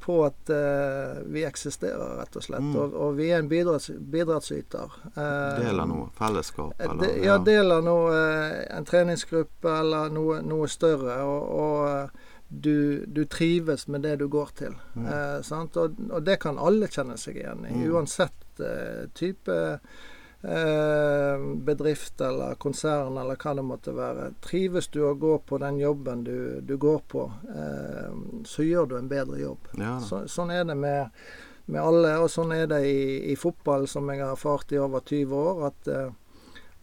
på 0.05 0.19
at 0.27 0.51
uh, 0.53 1.23
vi 1.33 1.45
eksisterer, 1.49 2.19
rett 2.19 2.37
og 2.37 2.45
slett. 2.45 2.67
Mm. 2.67 2.77
Og, 2.77 2.97
og, 3.07 3.15
vi 3.17 3.31
er 3.33 3.41
en 3.41 3.49
bidrags, 3.49 3.89
bidragsyter. 4.13 4.93
Uh, 5.17 5.63
deler 5.63 5.89
noe 5.89 6.11
fellesskap? 6.19 6.75
Eller, 6.79 7.01
de, 7.01 7.11
ja, 7.25 7.39
deler 7.41 7.85
noe 7.87 8.13
uh, 8.13 8.61
en 8.77 8.89
treningsgruppe 8.89 9.73
eller 9.81 10.13
noe, 10.13 10.43
noe 10.45 10.69
større. 10.69 11.17
Og, 11.25 11.49
og 11.65 12.35
du, 12.49 13.05
du, 13.09 13.25
trives 13.25 13.89
med 13.89 14.05
det 14.05 14.19
du 14.21 14.29
går 14.29 14.53
til. 14.61 14.77
Mm. 14.95 15.09
Og, 15.09 16.03
og, 16.11 16.19
det 16.27 16.37
kan 16.45 16.61
alle 16.61 16.93
kjenne 16.93 17.17
seg 17.19 17.41
igjen 17.41 17.65
i, 17.65 17.79
mm. 17.81 17.87
uansett 17.95 18.41
type 19.19 19.55
Eh, 19.55 19.79
bedrift 21.65 22.21
eller 22.21 22.55
konsern 22.61 23.17
eller 23.17 23.39
hva 23.41 23.55
det 23.57 23.63
måtte 23.65 23.95
være. 23.97 24.27
Trives 24.45 24.91
du 24.93 25.01
å 25.09 25.15
gå 25.17 25.39
på 25.47 25.59
den 25.63 25.79
jobben 25.81 26.25
du, 26.27 26.61
du 26.61 26.77
går 26.77 27.01
på, 27.09 27.25
eh, 27.55 28.11
så 28.45 28.67
gjør 28.67 28.91
du 28.91 28.99
en 28.99 29.09
bedre 29.09 29.41
jobb. 29.41 29.71
Ja. 29.81 29.97
Så, 30.05 30.27
sånn 30.29 30.53
er 30.53 30.67
det 30.69 30.77
med, 30.77 31.25
med, 31.65 31.81
alle, 31.81 32.19
og 32.21 32.29
sånn 32.33 32.53
er 32.53 32.69
det 32.75 32.83
i, 32.91 33.33
i, 33.33 33.39
fotball, 33.41 33.89
som 33.89 34.11
jeg 34.13 34.21
har 34.21 34.37
erfart 34.37 34.75
i 34.77 34.83
over 34.83 35.01
20 35.09 35.41
år. 35.41 35.65
at 35.71 35.91
eh, 35.95 36.13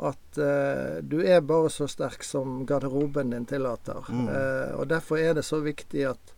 at 0.01 0.37
eh, 0.41 0.97
du 1.05 1.19
er 1.21 1.43
bare 1.45 1.69
så 1.69 1.85
sterk 1.85 2.23
som 2.25 2.63
garderoben 2.65 3.29
din 3.29 3.45
tillater. 3.45 4.07
Mm. 4.09 4.29
Eh, 4.33 4.71
og 4.79 4.87
Derfor 4.89 5.21
er 5.21 5.35
det 5.37 5.43
så 5.45 5.59
viktig 5.61 6.07
at 6.09 6.33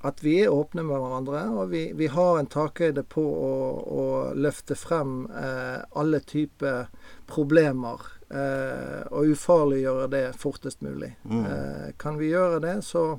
at 0.00 0.22
vi 0.24 0.38
er 0.40 0.52
åpne 0.52 0.82
med 0.86 0.96
hverandre, 0.96 1.42
og 1.52 1.72
vi, 1.74 1.82
vi 1.96 2.06
har 2.08 2.38
en 2.38 2.48
takhøyde 2.48 3.04
på 3.12 3.20
å, 3.20 3.54
å 3.84 4.04
løfte 4.32 4.76
frem 4.78 5.26
eh, 5.28 5.82
alle 6.00 6.22
typer 6.24 6.88
problemer. 7.28 8.06
Eh, 8.30 9.02
og 9.10 9.34
ufarliggjøre 9.34 10.06
det 10.12 10.24
fortest 10.40 10.80
mulig. 10.86 11.12
Mm. 11.28 11.42
Eh, 11.44 11.88
kan 12.00 12.16
vi 12.20 12.30
gjøre 12.30 12.62
det, 12.64 12.76
så 12.86 13.18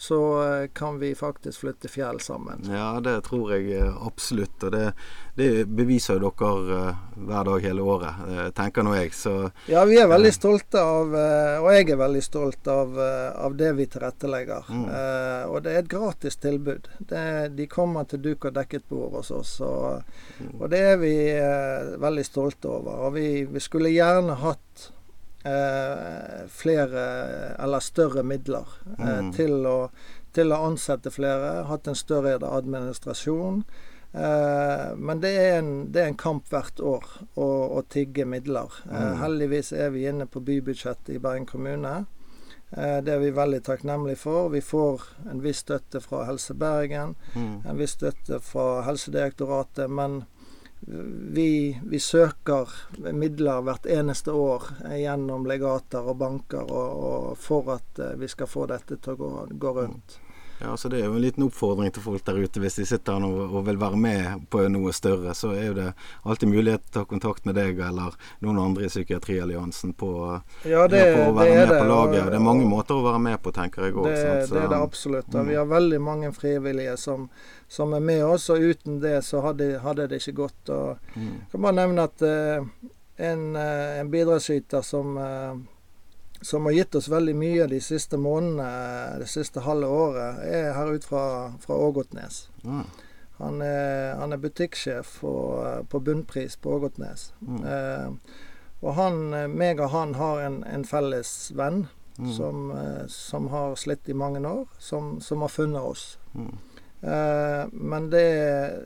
så 0.00 0.52
eh, 0.60 0.68
kan 0.68 0.98
vi 0.98 1.14
faktisk 1.14 1.60
flytte 1.60 1.88
fjell 1.88 2.20
sammen. 2.20 2.64
Ja, 2.72 3.00
det 3.00 3.20
tror 3.20 3.50
jeg 3.52 3.66
eh, 3.76 4.06
absolutt. 4.06 4.62
Og 4.64 4.72
det, 4.72 4.92
det 5.36 5.48
beviser 5.68 6.16
jo 6.16 6.30
dere 6.40 6.78
uh, 6.88 7.02
hver 7.28 7.44
dag 7.44 7.66
hele 7.68 7.84
året, 7.84 8.22
tenker 8.56 8.86
nå 8.86 8.94
jeg. 8.96 9.12
Så, 9.12 9.34
ja, 9.68 9.82
vi 9.84 9.98
er 10.00 10.08
veldig 10.08 10.30
stolte 10.32 10.80
av, 10.80 11.12
og 11.60 11.68
jeg 11.74 11.90
er 11.92 12.00
veldig 12.00 12.22
stolt 12.24 12.70
av, 12.72 12.96
av 13.44 13.58
det 13.60 13.74
vi 13.76 13.86
tilrettelegger. 13.92 14.70
Mm. 14.72 14.86
og 15.52 15.58
det 15.64 15.74
er 15.74 15.82
et 15.82 15.90
gratis 15.92 16.40
tilbud. 16.40 16.88
Det, 16.98 17.24
de 17.56 17.66
kommer 17.68 18.08
til 18.08 18.22
duk 18.24 18.48
og 18.48 18.56
dekket 18.56 18.88
bord 18.88 19.18
hos 19.18 19.30
oss, 19.36 19.52
og, 19.64 20.00
mm. 20.40 20.54
og 20.62 20.64
det 20.72 20.80
er 20.94 20.96
vi 21.00 21.12
veldig 22.00 22.24
stolte 22.24 22.72
over. 22.72 23.04
Og 23.04 23.14
vi, 23.18 23.28
vi 23.52 23.64
skulle 23.64 23.92
gjerne 23.92 24.40
hatt 24.40 24.88
eh, 25.44 26.46
flere 26.48 27.04
eller 27.58 27.84
større 27.84 28.24
midler 28.26 28.66
eh, 28.98 29.20
mm. 29.20 29.32
til, 29.36 29.56
å, 29.66 29.78
til, 30.32 30.52
å, 30.52 30.64
ansette 30.70 31.12
flere. 31.14 31.64
Hatt 31.70 31.88
en 31.90 31.98
større 31.98 32.36
administrasjon. 32.40 33.64
Eh, 34.12 34.86
men 34.96 35.20
det 35.22 35.34
er, 35.38 35.58
en, 35.60 35.74
det 35.92 36.02
er, 36.02 36.08
en, 36.10 36.18
kamp 36.18 36.48
hvert 36.50 36.80
år 36.82 37.04
å, 37.38 37.50
å 37.78 37.82
tigge 37.88 38.26
midler. 38.26 38.80
Eh, 38.90 38.96
mm. 38.96 39.20
heldigvis 39.22 39.72
er 39.72 39.92
vi 39.94 40.08
inne 40.10 40.26
på 40.26 40.42
bybudsjettet 40.44 41.14
i 41.14 41.20
Bergen 41.22 41.46
kommune. 41.48 42.00
Eh, 42.70 42.98
det 43.06 43.14
er 43.14 43.22
vi 43.22 43.30
veldig 43.34 43.62
takknemlige 43.66 44.22
for. 44.22 44.50
Vi 44.54 44.62
får 44.64 45.06
en 45.30 45.42
viss 45.44 45.62
støtte 45.64 46.02
fra 46.02 46.24
Helse 46.28 46.54
Bergen, 46.58 47.16
mm. 47.34 47.54
en 47.70 47.78
viss 47.78 47.96
støtte 47.98 48.40
fra 48.42 48.82
Helsedirektoratet. 48.88 49.90
men 49.90 50.24
vi, 50.80 51.80
vi, 51.84 52.00
søker 52.00 52.68
midler 53.12 53.60
hvert 53.62 53.86
eneste 53.86 54.32
år 54.32 54.64
gjennom 54.96 55.44
legater 55.46 56.08
og 56.08 56.16
banker 56.22 56.64
og, 56.64 57.04
og 57.10 57.38
for 57.38 57.74
at 57.76 58.00
eh, 58.00 58.16
vi 58.20 58.28
skal 58.32 58.48
få 58.48 58.66
dette 58.70 58.96
til 58.96 59.14
å 59.14 59.20
gå, 59.20 59.30
gå 59.60 59.74
rundt. 59.76 60.16
Ja, 60.60 60.76
så 60.76 60.88
Det 60.88 61.00
er 61.00 61.06
jo 61.06 61.14
en 61.16 61.22
liten 61.24 61.46
oppfordring 61.46 61.92
til 61.92 62.04
folk 62.04 62.24
der 62.26 62.40
ute. 62.40 62.60
Hvis 62.60 62.76
de 62.80 62.86
sitter 62.86 63.16
her 63.16 63.26
og, 63.26 63.54
og 63.54 63.66
vil 63.66 63.80
være 63.80 64.00
med 64.00 64.46
på 64.52 64.64
noe 64.72 64.92
større, 64.92 65.34
så 65.34 65.54
er 65.56 65.70
jo 65.70 65.76
det 65.78 65.86
alltid 66.24 66.52
mulighet 66.52 66.84
til 66.84 66.90
å 66.90 66.98
ta 66.98 67.04
kontakt 67.08 67.48
med 67.48 67.56
deg 67.56 67.80
eller 67.86 68.18
noen 68.44 68.60
andre 68.60 68.88
i 68.88 68.92
Psykiatrialliansen 68.92 69.94
på, 69.96 70.10
ja, 70.68 70.84
det, 70.90 71.04
på 71.16 71.30
å 71.30 71.38
være 71.38 71.54
med 71.56 71.72
det, 71.72 71.78
på 71.78 71.88
laget. 71.88 72.20
Og, 72.24 72.34
det 72.34 72.40
er 72.40 72.44
mange 72.50 72.68
måter 72.68 72.98
å 72.98 73.06
være 73.08 73.24
med 73.30 73.40
på, 73.40 73.54
tenker 73.56 73.88
jeg 73.88 73.96
òg. 73.96 74.10
Det, 74.10 74.20
det, 74.50 74.60
er 74.64 74.68
det 74.74 74.82
absolutt. 74.82 75.32
Og 75.34 75.48
vi 75.48 75.56
har 75.56 75.70
veldig 75.70 76.04
mange 76.04 76.34
frivillige 76.36 76.98
som 77.00 77.30
som 77.70 77.92
er 77.92 78.00
med 78.00 78.24
oss. 78.24 78.50
Og 78.50 78.58
uten 78.58 79.00
det 79.00 79.22
så 79.22 79.40
hadde, 79.40 79.78
hadde 79.78 80.08
det 80.10 80.18
ikke 80.20 80.38
gått. 80.42 80.72
Og 80.74 80.98
mm. 81.14 81.28
Jeg 81.28 81.52
kan 81.52 81.66
bare 81.66 81.78
nevne 81.78 82.06
at 82.08 82.24
uh, 82.26 82.66
en, 83.30 83.44
uh, 83.54 84.00
en 84.00 84.10
bidragsyter 84.10 84.82
som, 84.82 85.14
uh, 85.16 85.54
som 86.40 86.64
har 86.64 86.72
gitt 86.72 86.94
oss 86.94 87.08
veldig 87.08 87.34
mye 87.36 87.66
de 87.70 87.80
siste 87.84 88.16
månedene, 88.20 89.18
det 89.20 89.28
siste 89.28 89.64
halve 89.64 89.88
året, 89.88 90.42
er 90.44 90.72
her 90.76 90.92
ut 90.94 91.04
fra, 91.04 91.24
fra 91.60 91.76
Ågotnes. 91.76 92.48
Mm. 92.64 92.84
Han, 93.40 93.62
er, 93.64 94.14
han 94.20 94.32
er 94.32 94.40
butikksjef 94.40 95.18
på, 95.20 95.34
på 95.88 96.00
Bunnpris 96.00 96.56
på 96.60 96.76
Ågotnes. 96.76 97.30
Mm. 97.40 98.18
og 98.80 98.94
han, 98.96 99.22
meg 99.52 99.80
og 99.80 99.92
han 99.92 100.14
har 100.16 100.42
en, 100.44 100.58
en 100.64 100.84
felles 100.84 101.52
venn 101.56 101.86
mm. 102.18 102.32
som, 102.36 102.72
som, 103.08 103.48
har 103.52 103.76
slitt 103.80 104.08
i 104.08 104.16
mange 104.16 104.40
år, 104.48 104.68
som, 104.78 105.18
som 105.20 105.44
har 105.44 105.52
funnet 105.52 105.82
oss. 105.82 106.18
Mm. 106.34 106.52
Eh, 107.00 107.66
men 107.72 108.10
det, 108.10 108.28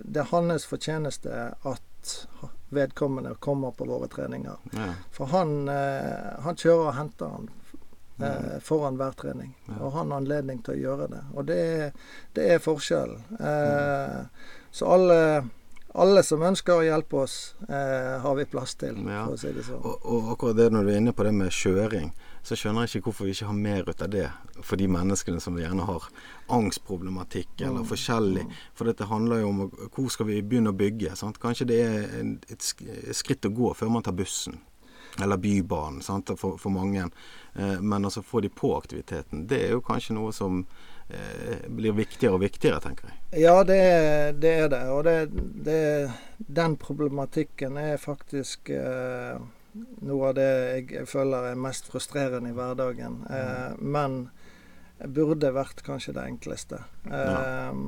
det, 0.05 0.21
er 0.21 0.31
hans 0.31 0.67
fortjeneste 0.71 1.49
at 1.63 2.15
vedkommende 2.75 3.35
kommer 3.43 3.75
på 3.77 3.87
våre 3.89 4.09
treninger. 4.13 4.61
Ja. 4.77 4.93
For 5.15 5.33
han, 5.33 5.69
eh, 5.69 6.31
han, 6.45 6.57
kjører 6.61 6.91
og 6.91 6.97
henter 6.99 7.35
han 7.35 7.51
eh, 8.21 8.55
foran 8.63 9.01
hver 9.01 9.17
trening. 9.21 9.53
Ja. 9.69 9.81
Og 9.81 9.99
han 9.99 10.13
har 10.13 10.23
anledning 10.23 10.63
til 10.65 10.77
å 10.77 10.81
gjøre 10.83 11.11
det. 11.13 11.25
Og 11.35 11.51
det, 11.51 11.61
det 12.37 12.49
er 12.55 12.65
forskjellen. 12.65 13.23
Eh, 13.41 14.49
så 14.75 14.95
alle 14.97 15.21
alle 15.95 16.23
som 16.27 16.43
ønsker 16.43 16.75
å 16.75 16.83
hjelpe 16.83 17.21
oss, 17.23 17.55
eh, 17.69 18.15
har 18.21 18.35
vi 18.35 18.45
plass 18.51 18.75
til, 18.75 18.97
ja. 19.07 19.25
for 19.29 19.37
å 19.37 19.39
si 19.39 19.53
det 19.55 19.63
sånn. 19.63 19.79
Og, 19.79 20.01
og, 20.03 20.31
akkurat 20.35 20.59
det 20.59 20.73
når 20.75 20.87
du 20.87 20.91
er 20.91 20.99
inne 20.99 21.15
på 21.15 21.27
det 21.27 21.35
med 21.37 21.55
kjøring 21.55 22.09
så 22.45 22.57
skjønner 22.59 22.85
jeg 22.85 22.99
ikke 23.01 23.09
hvorfor 23.09 23.25
vi 23.25 23.33
ikke 23.33 23.49
har 23.49 23.57
mer 23.57 23.87
ut 23.89 24.03
av 24.05 24.11
det 24.13 24.27
for 24.61 24.77
de 24.77 24.89
menneskene 24.93 25.41
som 25.41 25.57
gjerne 25.57 25.87
har 25.89 26.05
angstproblematikk 26.53 27.63
eller 27.63 27.81
mm. 27.85 27.89
forskjellig. 27.89 28.45
For 28.77 28.91
dette 28.91 29.09
handler 29.09 29.41
jo 29.41 29.49
om 29.49 29.63
hvor 29.95 30.11
skal 30.13 30.29
vi 30.29 30.43
begynne 30.45 30.75
å 30.75 30.77
bygge. 30.77 31.15
Sant? 31.17 31.41
Kanskje 31.41 31.69
det 31.73 31.81
er 31.87 32.13
et 32.53 32.69
skritt 33.17 33.49
å 33.49 33.53
gå 33.55 33.73
før 33.79 33.95
man 33.97 34.05
tar 34.05 34.17
bussen. 34.19 34.61
Eller 35.23 35.41
Bybanen 35.41 36.03
for, 36.37 36.59
for, 36.59 36.71
mange. 36.75 37.09
Eh, 37.55 37.81
men 37.81 38.05
altså 38.05 38.23
få 38.23 38.45
de 38.45 38.53
på 38.53 38.75
aktiviteten. 38.77 39.47
Det 39.49 39.63
er 39.65 39.77
jo 39.77 39.83
kanskje 39.87 40.19
noe 40.19 40.33
som 40.35 40.65
eh, 41.09 41.65
blir 41.71 41.97
viktigere 41.97 42.37
og 42.37 42.45
viktigere, 42.45 42.83
tenker 42.83 43.09
jeg. 43.09 43.45
Ja, 43.47 43.57
det, 43.65 43.81
det 44.43 44.57
er 44.67 44.73
det. 44.75 44.85
Og 44.91 45.05
det, 45.07 45.19
det, 45.65 45.83
den 46.37 46.77
problematikken 46.77 47.79
er 47.81 47.97
faktisk 48.03 48.75
eh, 48.75 49.39
noe 49.75 50.31
av 50.31 50.37
det 50.39 50.51
jeg 50.91 51.07
føler 51.11 51.51
er 51.51 51.61
mest 51.61 51.89
frustrerende 51.91 52.53
i 52.53 52.57
hverdagen. 52.57 53.23
Eh, 53.31 53.79
men 53.81 54.29
burde 54.99 55.51
vært 55.55 55.83
kanskje 55.87 56.15
det 56.17 56.27
enkleste. 56.29 56.83
Eh, 57.11 57.81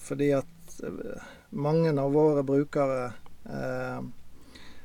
fordi 0.00 0.32
at 0.36 0.76
eh, 0.84 1.30
mange 1.56 1.94
av 2.00 2.12
våre 2.12 2.44
brukere 2.46 3.06
eh, 3.48 4.04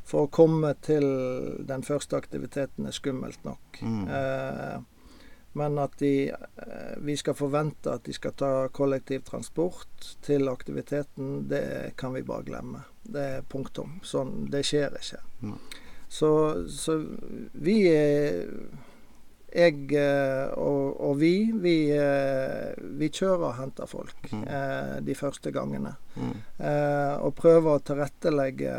For 0.10 0.26
å 0.26 0.30
komme 0.34 0.72
til 0.82 1.04
den 1.70 1.84
første 1.86 2.18
aktiviteten 2.18 2.88
er 2.90 2.96
skummelt 2.98 3.44
nok. 3.46 3.78
Mm. 3.86 4.08
Eh, 4.10 4.80
men 5.60 5.78
at 5.78 6.00
de, 6.02 6.32
eh, 6.32 6.96
vi 6.98 7.14
skal 7.18 7.38
forvente 7.38 7.94
at 7.94 8.08
de 8.08 8.14
skal 8.14 8.34
ta 8.38 8.50
kollektivtransport 8.74 10.08
til 10.26 10.50
aktiviteten, 10.50 11.44
det 11.50 11.94
kan 11.98 12.14
vi 12.14 12.24
bare 12.26 12.48
glemme. 12.48 12.82
Det 13.04 13.28
er 13.36 13.46
punktum. 13.46 14.00
Sånn, 14.02 14.48
det 14.50 14.64
skjer 14.66 14.98
ikke. 14.98 15.22
Mm. 15.46 15.62
Så, 16.10 16.68
så 16.70 17.06
vi 17.54 17.84
Jeg 19.50 19.94
eh, 19.98 20.50
og, 20.58 21.02
og 21.02 21.20
vi, 21.22 21.52
vi, 21.58 21.90
eh, 21.94 22.74
vi, 22.78 23.10
kjører 23.10 23.46
og 23.48 23.56
henter 23.58 23.90
folk 23.90 24.30
mm. 24.30 24.44
eh, 24.46 24.96
de 25.06 25.16
første 25.18 25.50
gangene. 25.52 25.96
Mm. 26.16 26.36
Eh, 26.62 27.16
og 27.26 27.34
prøver 27.38 27.78
å 27.78 27.82
tilrettelegge 27.82 28.76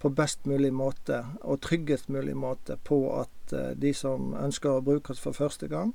på 0.00 0.12
best 0.14 0.46
mulig 0.46 0.70
måte 0.72 1.24
og 1.42 1.58
tryggest 1.66 2.08
mulig 2.08 2.36
måte 2.38 2.78
på 2.86 3.00
at 3.18 3.54
eh, 3.54 3.72
de 3.74 3.90
som 3.94 4.30
ønsker 4.38 4.78
å 4.78 4.84
bruke 4.86 5.10
oss 5.10 5.22
for 5.22 5.34
første 5.34 5.66
gang, 5.70 5.90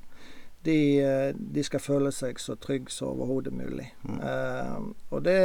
de, 0.67 1.31
de 1.37 1.63
skal 1.63 1.79
føle 1.79 2.11
seg 2.11 2.39
så 2.41 2.57
trygge 2.59 2.91
som 2.91 3.13
overhodet 3.13 3.53
mulig. 3.53 3.91
Mm. 4.03 4.95
og 5.13 5.19
det 5.23 5.41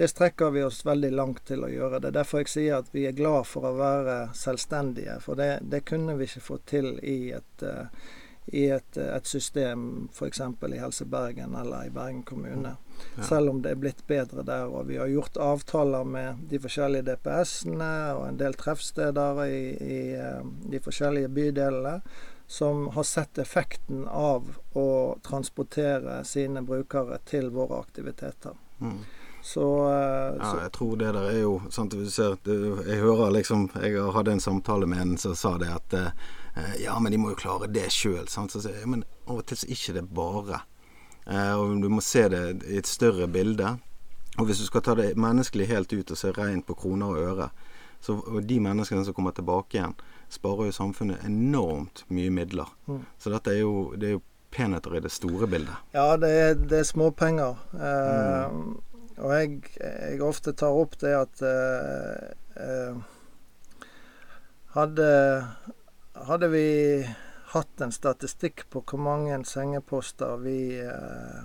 det 0.00 0.08
strekker 0.08 0.50
vi 0.50 0.62
oss 0.62 0.86
veldig 0.86 1.10
langt 1.12 1.42
til 1.44 1.60
å 1.60 1.68
gjøre. 1.68 1.98
Det 2.00 2.08
er 2.08 2.14
derfor 2.22 2.40
jeg 2.40 2.48
sier 2.48 2.78
at 2.78 2.86
vi 2.94 3.02
er 3.04 3.12
glad 3.12 3.44
for 3.44 3.66
å 3.68 3.74
være 3.76 4.14
selvstendige. 4.32 5.18
For 5.20 5.36
det, 5.36 5.58
det 5.60 5.82
kunne 5.90 6.14
vi 6.16 6.24
ikke 6.24 6.40
fått 6.40 6.64
til 6.72 6.88
i 7.04 7.34
et, 7.36 7.64
uh, 7.68 7.92
i 8.46 8.62
et, 8.72 8.96
et 8.96 9.28
system 9.28 10.08
f.eks. 10.08 10.40
i 10.40 10.80
Helse 10.80 11.04
Bergen 11.04 11.52
eller 11.52 11.90
i 11.90 11.92
Bergen 11.92 12.24
kommune. 12.24 12.72
Ja. 13.18 13.28
Selv 13.28 13.52
om 13.52 13.60
det 13.60 13.74
er 13.74 13.84
blitt 13.84 14.00
bedre 14.08 14.40
der. 14.40 14.72
Og 14.72 14.88
vi 14.88 14.96
har 14.96 15.12
gjort 15.12 15.36
avtaler 15.36 16.08
med 16.16 16.48
de 16.48 16.64
forskjellige 16.64 17.10
DPS-ene 17.10 17.92
og 18.16 18.24
en 18.30 18.40
del 18.40 18.56
treffsteder 18.56 19.44
i, 19.52 19.62
i 19.84 20.02
uh, 20.16 20.40
de 20.64 20.80
forskjellige 20.80 21.28
bydelene 21.28 21.98
som 22.48 22.86
har 22.96 23.04
sett 23.04 23.36
effekten 23.38 24.08
av 24.08 24.48
å 24.72 24.90
transportere 25.28 26.22
sine 26.24 26.64
brukere 26.64 27.20
til 27.28 27.52
våre 27.52 27.84
aktiviteter. 27.84 28.56
Mm. 28.80 29.02
Så, 29.42 29.64
så. 30.40 30.56
ja, 30.56 30.62
jeg 30.62 30.72
tror 30.72 30.96
det 31.00 31.12
der 31.16 31.28
er 31.30 31.38
jo 31.40 31.54
sant, 31.72 31.94
ser, 32.12 32.36
Jeg 32.44 32.98
hører 33.00 33.30
liksom 33.32 33.70
Jeg 33.80 34.12
hadde 34.12 34.34
en 34.36 34.40
samtale 34.40 34.86
med 34.86 35.00
en 35.00 35.14
som 35.18 35.34
sa 35.34 35.54
det 35.58 35.70
at 35.72 35.96
eh, 35.96 36.74
Ja, 36.82 36.98
men 37.00 37.12
de 37.12 37.18
må 37.18 37.32
jo 37.32 37.40
klare 37.40 37.70
det 37.72 37.88
sjøl. 37.94 38.26
Ja, 38.28 38.86
men 38.86 39.04
av 39.26 39.40
og 39.40 39.46
til 39.48 39.60
så 39.60 39.66
er 39.66 39.76
ikke 39.76 39.96
det 39.96 40.04
bare. 40.14 40.62
Eh, 41.26 41.54
og 41.56 41.80
Du 41.80 41.88
må 41.88 42.04
se 42.04 42.26
det 42.28 42.44
i 42.68 42.78
et 42.80 42.90
større 42.90 43.28
bilde. 43.28 43.78
Og 44.38 44.46
hvis 44.46 44.60
du 44.60 44.66
skal 44.68 44.84
ta 44.84 44.94
det 44.94 45.16
menneskelig 45.20 45.68
helt 45.70 45.92
ut 45.92 46.10
og 46.10 46.18
se 46.18 46.32
rent 46.36 46.66
på 46.66 46.76
kroner 46.78 47.10
og 47.12 47.30
øre, 47.32 47.50
så 48.00 48.16
og 48.16 48.42
de 48.48 48.60
menneskene 48.62 49.04
som 49.04 49.14
kommer 49.14 49.34
tilbake 49.36 49.76
igjen, 49.76 49.96
sparer 50.30 50.70
jo 50.70 50.76
samfunnet 50.76 51.24
enormt 51.26 52.04
mye 52.08 52.30
midler. 52.32 52.68
Mm. 52.86 53.02
Så 53.18 53.32
dette 53.34 53.52
er 53.52 53.64
jo, 53.64 53.90
det 53.96 54.08
er 54.08 54.14
jo 54.16 54.22
penheter 54.50 54.96
i 54.96 55.02
det 55.04 55.10
store 55.12 55.46
bildet. 55.50 55.74
Ja, 55.94 56.16
det 56.16 56.30
er, 56.30 56.54
det 56.54 56.78
er 56.80 56.86
småpenger. 56.88 57.58
Mm. 57.74 58.78
Og 59.20 59.32
jeg, 59.36 59.56
jeg, 59.76 60.20
ofte 60.24 60.54
tar 60.56 60.76
opp 60.76 60.96
det 61.00 61.12
at 61.16 61.42
eh, 61.44 62.30
eh, 62.56 63.00
hadde, 64.76 65.08
hadde 66.28 66.48
vi 66.52 66.66
hatt 67.52 67.80
en 67.80 67.92
statistikk 67.92 68.68
på 68.70 68.84
hvor 68.86 69.02
mange 69.02 69.36
sengeposter 69.44 70.38
vi, 70.40 70.78
eh, 70.80 71.42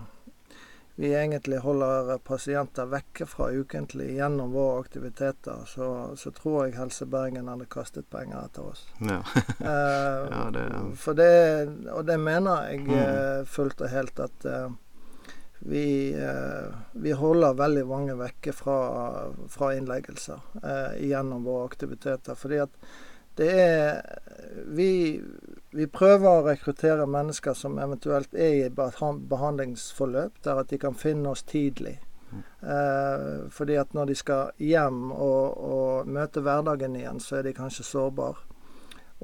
vi 0.95 1.11
egentlig 1.17 1.59
holder 1.65 2.17
pasienter 2.23 2.87
vekke 2.91 3.25
fra 3.27 3.49
ukentlig 3.51 4.13
gjennom 4.19 4.53
våre 4.53 4.85
aktiviteter, 4.85 5.65
så, 5.67 5.89
så 6.15 6.31
tror 6.31 6.67
jeg 6.67 6.77
Helse 6.77 7.09
Bergen 7.09 7.49
hadde 7.51 7.67
kastet 7.67 8.07
penger 8.13 8.45
etter 8.45 8.69
oss. 8.69 8.85
Ja. 9.01 9.19
eh, 9.59 10.21
ja, 10.31 10.45
det, 10.53 10.65
for 11.01 11.17
det, 11.17 11.33
og 11.91 12.05
det 12.07 12.19
mener 12.21 12.69
jeg 12.69 12.85
mm. 12.85 12.95
Eh, 12.95 13.43
fullt 13.49 13.81
og 13.81 13.91
helt 13.91 14.23
at 14.29 14.47
eh, 14.47 14.69
vi, 15.67 16.13
eh, 16.13 16.75
vi, 16.91 17.11
holder 17.11 17.57
veldig 17.57 17.85
mange 17.89 18.15
vekke 18.19 18.53
fra, 18.53 18.77
fra 19.49 19.71
innleggelser 19.73 20.39
eh, 20.61 21.05
gjennom 21.09 21.43
våre 21.47 21.65
aktiviteter. 21.65 22.37
Fordi 22.37 22.59
at 22.67 22.75
det 23.35 23.49
er 23.59 24.01
vi, 24.65 25.21
vi, 25.71 25.87
prøver 25.91 26.29
å 26.29 26.45
rekruttere 26.45 27.07
mennesker 27.09 27.57
som 27.57 27.79
eventuelt 27.81 28.33
er 28.37 28.67
i 28.67 28.69
behandlingsforløp, 28.69 30.37
der 30.45 30.61
at 30.61 30.69
de 30.71 30.79
kan 30.79 30.95
finne 30.95 31.33
oss 31.33 31.43
tidlig. 31.43 31.97
Eh, 32.61 33.49
fordi 33.51 33.77
at 33.81 33.93
når 33.93 34.11
de 34.11 34.15
skal 34.21 34.53
hjem 34.61 35.11
og, 35.11 35.57
og, 35.57 36.07
møte 36.07 36.43
hverdagen 36.45 36.95
igjen, 36.99 37.19
så 37.19 37.39
er 37.39 37.49
de 37.49 37.55
kanskje 37.57 37.87
sårbare. 37.87 38.37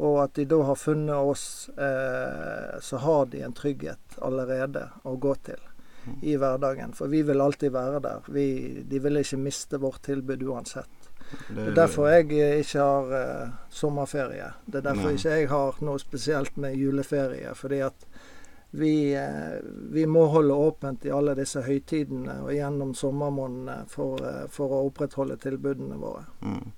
Og 0.01 0.21
at 0.23 0.33
de 0.39 0.45
da 0.47 0.61
har 0.65 0.79
funnet 0.79 1.31
oss, 1.31 1.69
eh, 1.75 2.79
så 2.81 3.01
har 3.05 3.25
de 3.29 3.43
en 3.45 3.53
trygghet 3.53 4.21
allerede 4.23 4.87
å 5.03 5.17
gå 5.19 5.35
til 5.45 5.59
i 6.21 6.35
hverdagen. 6.37 6.93
For 6.93 7.11
vi 7.11 7.21
vil 7.21 7.41
alltid 7.41 7.71
være 7.71 7.99
der. 7.99 8.27
Vi, 8.27 8.47
de 8.87 8.99
vil 8.99 9.21
ikke 9.21 9.37
miste 9.37 9.79
vårt 9.81 10.01
tilbud 10.07 10.43
uansett. 10.43 11.09
Det 11.47 11.69
er 11.69 11.75
derfor 11.75 12.09
jeg 12.11 12.31
eh, 12.35 12.59
ikke 12.59 12.83
har 12.83 13.13
uh, 13.13 13.53
sommerferie. 13.69 14.49
Det 14.65 14.81
er 14.81 14.87
derfor 14.89 15.11
Nei. 15.11 15.15
ikke 15.15 15.37
jeg 15.37 15.49
har 15.51 15.79
noe 15.85 16.01
spesielt 16.01 16.57
med 16.59 16.75
juleferie. 16.75 17.53
Fordi 17.55 17.79
at 17.85 18.05
vi, 18.71 18.93
uh, 19.15 19.61
vi, 19.93 20.05
må 20.05 20.25
holde 20.33 20.53
åpent 20.53 21.05
i 21.07 21.13
alle 21.15 21.35
disse 21.39 21.63
høytidene 21.63 22.41
og 22.43 22.51
gjennom 22.55 22.93
sommermånedene 22.97 23.87
for, 23.91 24.19
uh, 24.19 24.45
for 24.51 24.75
å 24.75 24.85
opprettholde 24.89 25.39
tilbudene 25.39 25.99
våre. 26.01 26.25
Mm. 26.43 26.71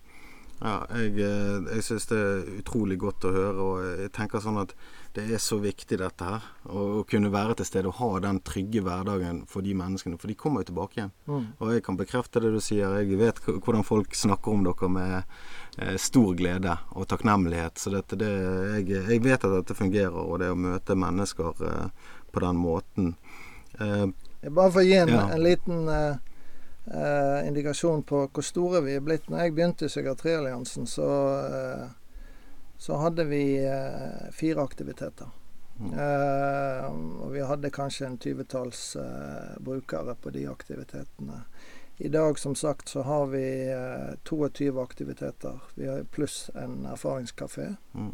Ja, 0.64 0.78
jeg, 0.96 1.18
jeg 1.18 1.84
syns 1.84 2.06
det 2.08 2.18
er 2.18 2.52
utrolig 2.62 3.00
godt 3.02 3.26
å 3.28 3.34
høre. 3.34 3.64
Og 3.64 4.04
jeg 4.04 4.14
tenker 4.16 4.44
sånn 4.44 4.62
at 4.62 4.78
det 5.14 5.24
er 5.36 5.42
så 5.42 5.60
viktig 5.62 5.98
dette 6.02 6.26
her. 6.26 6.46
Å, 6.74 7.04
kunne 7.10 7.30
være 7.34 7.60
til 7.60 7.68
stede 7.70 7.90
og 7.92 8.00
ha 8.00 8.10
den 8.26 8.40
trygge 8.46 8.82
hverdagen 8.82 9.44
for 9.50 9.66
de 9.66 9.76
menneskene. 9.78 10.18
For 10.18 10.32
de 10.32 10.38
kommer 10.40 10.64
jo 10.64 10.72
tilbake 10.72 10.98
igjen. 10.98 11.14
Mm. 11.30 11.46
Og 11.60 11.74
jeg 11.76 11.84
kan 11.86 12.00
bekrefte 12.00 12.42
det 12.42 12.50
du 12.56 12.58
sier. 12.64 12.98
Jeg 13.04 13.20
vet 13.22 13.42
hvordan 13.46 13.86
folk 13.86 14.18
snakker 14.18 14.56
om 14.56 14.66
dere 14.66 14.90
med 14.90 15.16
eh, 15.78 15.96
stor 16.02 16.34
glede 16.40 16.76
og 16.98 17.08
takknemlighet. 17.14 17.78
Så 17.78 17.94
dette, 17.94 18.18
det, 18.18 18.32
jeg, 18.80 18.90
jeg, 18.98 19.24
vet 19.26 19.46
at 19.46 19.58
dette 19.60 19.78
fungerer, 19.78 20.18
og 20.18 20.42
det 20.42 20.50
å 20.50 20.58
møte 20.58 20.98
mennesker 20.98 21.66
eh, 21.70 22.14
på 22.34 22.42
den 22.42 22.62
måten 22.62 23.16
eh, 23.80 24.08
Bare 24.44 24.72
for 24.74 24.82
å 24.82 24.84
gi 24.84 24.98
en, 24.98 25.14
ja. 25.14 25.28
en 25.32 25.40
liten 25.40 25.86
eh, 25.94 27.48
indikasjon 27.48 28.02
på 28.04 28.26
hvor 28.28 28.44
store 28.44 28.82
vi 28.84 28.98
er 28.98 29.06
blitt. 29.06 29.30
Når 29.30 29.46
jeg 29.46 29.54
begynte 29.56 29.88
i 29.88 29.94
Psykiatrialliansen, 29.94 30.90
så 30.90 31.10
eh, 31.46 31.86
så 32.84 32.96
hadde 32.96 33.24
vi 33.24 33.66
eh, 33.66 34.32
fire 34.32 34.62
aktiviteter. 34.62 35.28
Mm. 35.80 35.94
Eh, 35.94 36.86
og 37.22 37.32
vi 37.32 37.42
hadde 37.42 37.70
kanskje 37.72 38.10
en 38.10 38.18
tyvetalls 38.18 38.96
eh, 38.96 39.54
brukere 39.64 40.16
på 40.16 40.34
de 40.36 40.44
aktivitetene. 40.52 41.40
I 41.98 42.12
dag 42.12 42.40
som 42.40 42.56
sagt 42.56 42.90
så 42.90 43.02
har 43.02 43.26
vi 43.32 43.46
22 44.24 44.68
eh, 44.68 44.84
aktiviteter. 44.84 45.60
Vi 45.76 45.88
har 45.88 46.04
pluss 46.04 46.52
en 46.56 46.86
erfaringskafé. 46.86 47.70
Mm. 47.94 48.14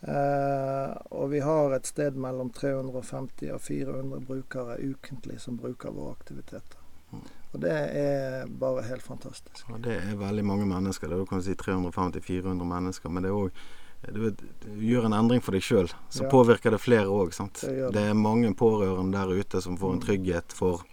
Eh, 0.00 0.96
og 1.10 1.30
vi 1.30 1.44
har 1.44 1.76
et 1.76 1.86
sted 1.86 2.16
mellom 2.16 2.50
350 2.56 3.52
og 3.52 3.60
400 3.60 4.24
brukere 4.32 4.80
ukentlig 4.80 5.42
som 5.44 5.60
bruker 5.60 5.92
våre 5.92 6.16
aktiviteter. 6.16 6.80
Mm. 7.12 7.26
Og 7.52 7.60
det 7.68 7.80
er 8.00 8.46
bare 8.48 8.88
helt 8.88 9.04
fantastisk. 9.04 9.66
Ja, 9.68 9.76
det 9.76 10.00
er 10.00 10.22
veldig 10.24 10.44
mange 10.44 10.66
mennesker. 10.66 11.12
Det 11.12 11.20
er 11.20 11.34
kan 11.36 11.44
si 11.44 11.52
350-400 11.52 12.64
mennesker. 12.64 13.12
Men 13.12 13.28
det 13.28 13.36
er 13.36 13.44
òg 13.44 13.66
du, 14.12 14.20
vet, 14.24 14.42
du 14.64 14.82
gjør 14.86 15.08
en 15.08 15.16
endring 15.16 15.42
for 15.42 15.56
deg 15.56 15.64
sjøl, 15.64 15.88
så 16.08 16.24
ja. 16.24 16.30
påvirker 16.30 16.74
det 16.74 16.82
flere 16.82 17.08
òg. 17.10 17.32
Det, 17.32 17.72
det. 17.94 18.02
er 18.02 18.18
mange 18.18 18.52
pårørende 18.54 19.18
der 19.18 19.40
ute 19.40 19.62
som 19.62 19.78
får 19.80 19.96
en 19.96 20.02
trygghet 20.04 20.54
for 20.56 20.84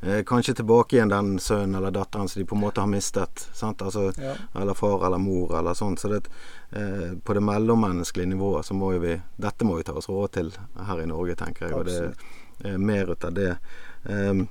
eh, 0.00 0.22
Kanskje 0.26 0.54
tilbake 0.60 0.96
igjen 0.96 1.12
den 1.12 1.36
sønnen 1.42 1.78
eller 1.80 1.94
datteren 1.94 2.28
som 2.28 2.40
de 2.40 2.46
på 2.48 2.56
en 2.56 2.64
måte 2.64 2.84
har 2.84 2.90
mistet. 2.90 3.48
Altså, 3.62 4.08
ja. 4.16 4.34
Eller 4.54 4.78
far 4.78 5.06
eller 5.06 5.20
mor 5.22 5.56
eller 5.58 5.76
sånn. 5.78 5.98
Så 6.00 6.12
det, 6.12 6.24
eh, 6.70 7.16
på 7.18 7.36
det 7.36 7.44
mellommenneskelige 7.44 8.32
nivået 8.34 8.66
så 8.66 8.78
må 8.78 8.94
jo 8.96 9.04
vi 9.04 9.18
Dette 9.36 9.68
må 9.68 9.78
vi 9.78 9.88
ta 9.88 9.96
oss 9.98 10.08
råd 10.08 10.36
til 10.38 10.52
her 10.78 11.02
i 11.02 11.08
Norge, 11.10 11.36
tenker 11.40 11.68
jeg. 11.68 11.76
Og 11.76 11.88
det 11.90 12.72
er 12.72 12.78
mer 12.78 13.12
ut 13.12 13.24
av 13.24 13.34
det. 13.36 13.52
Um, 14.08 14.48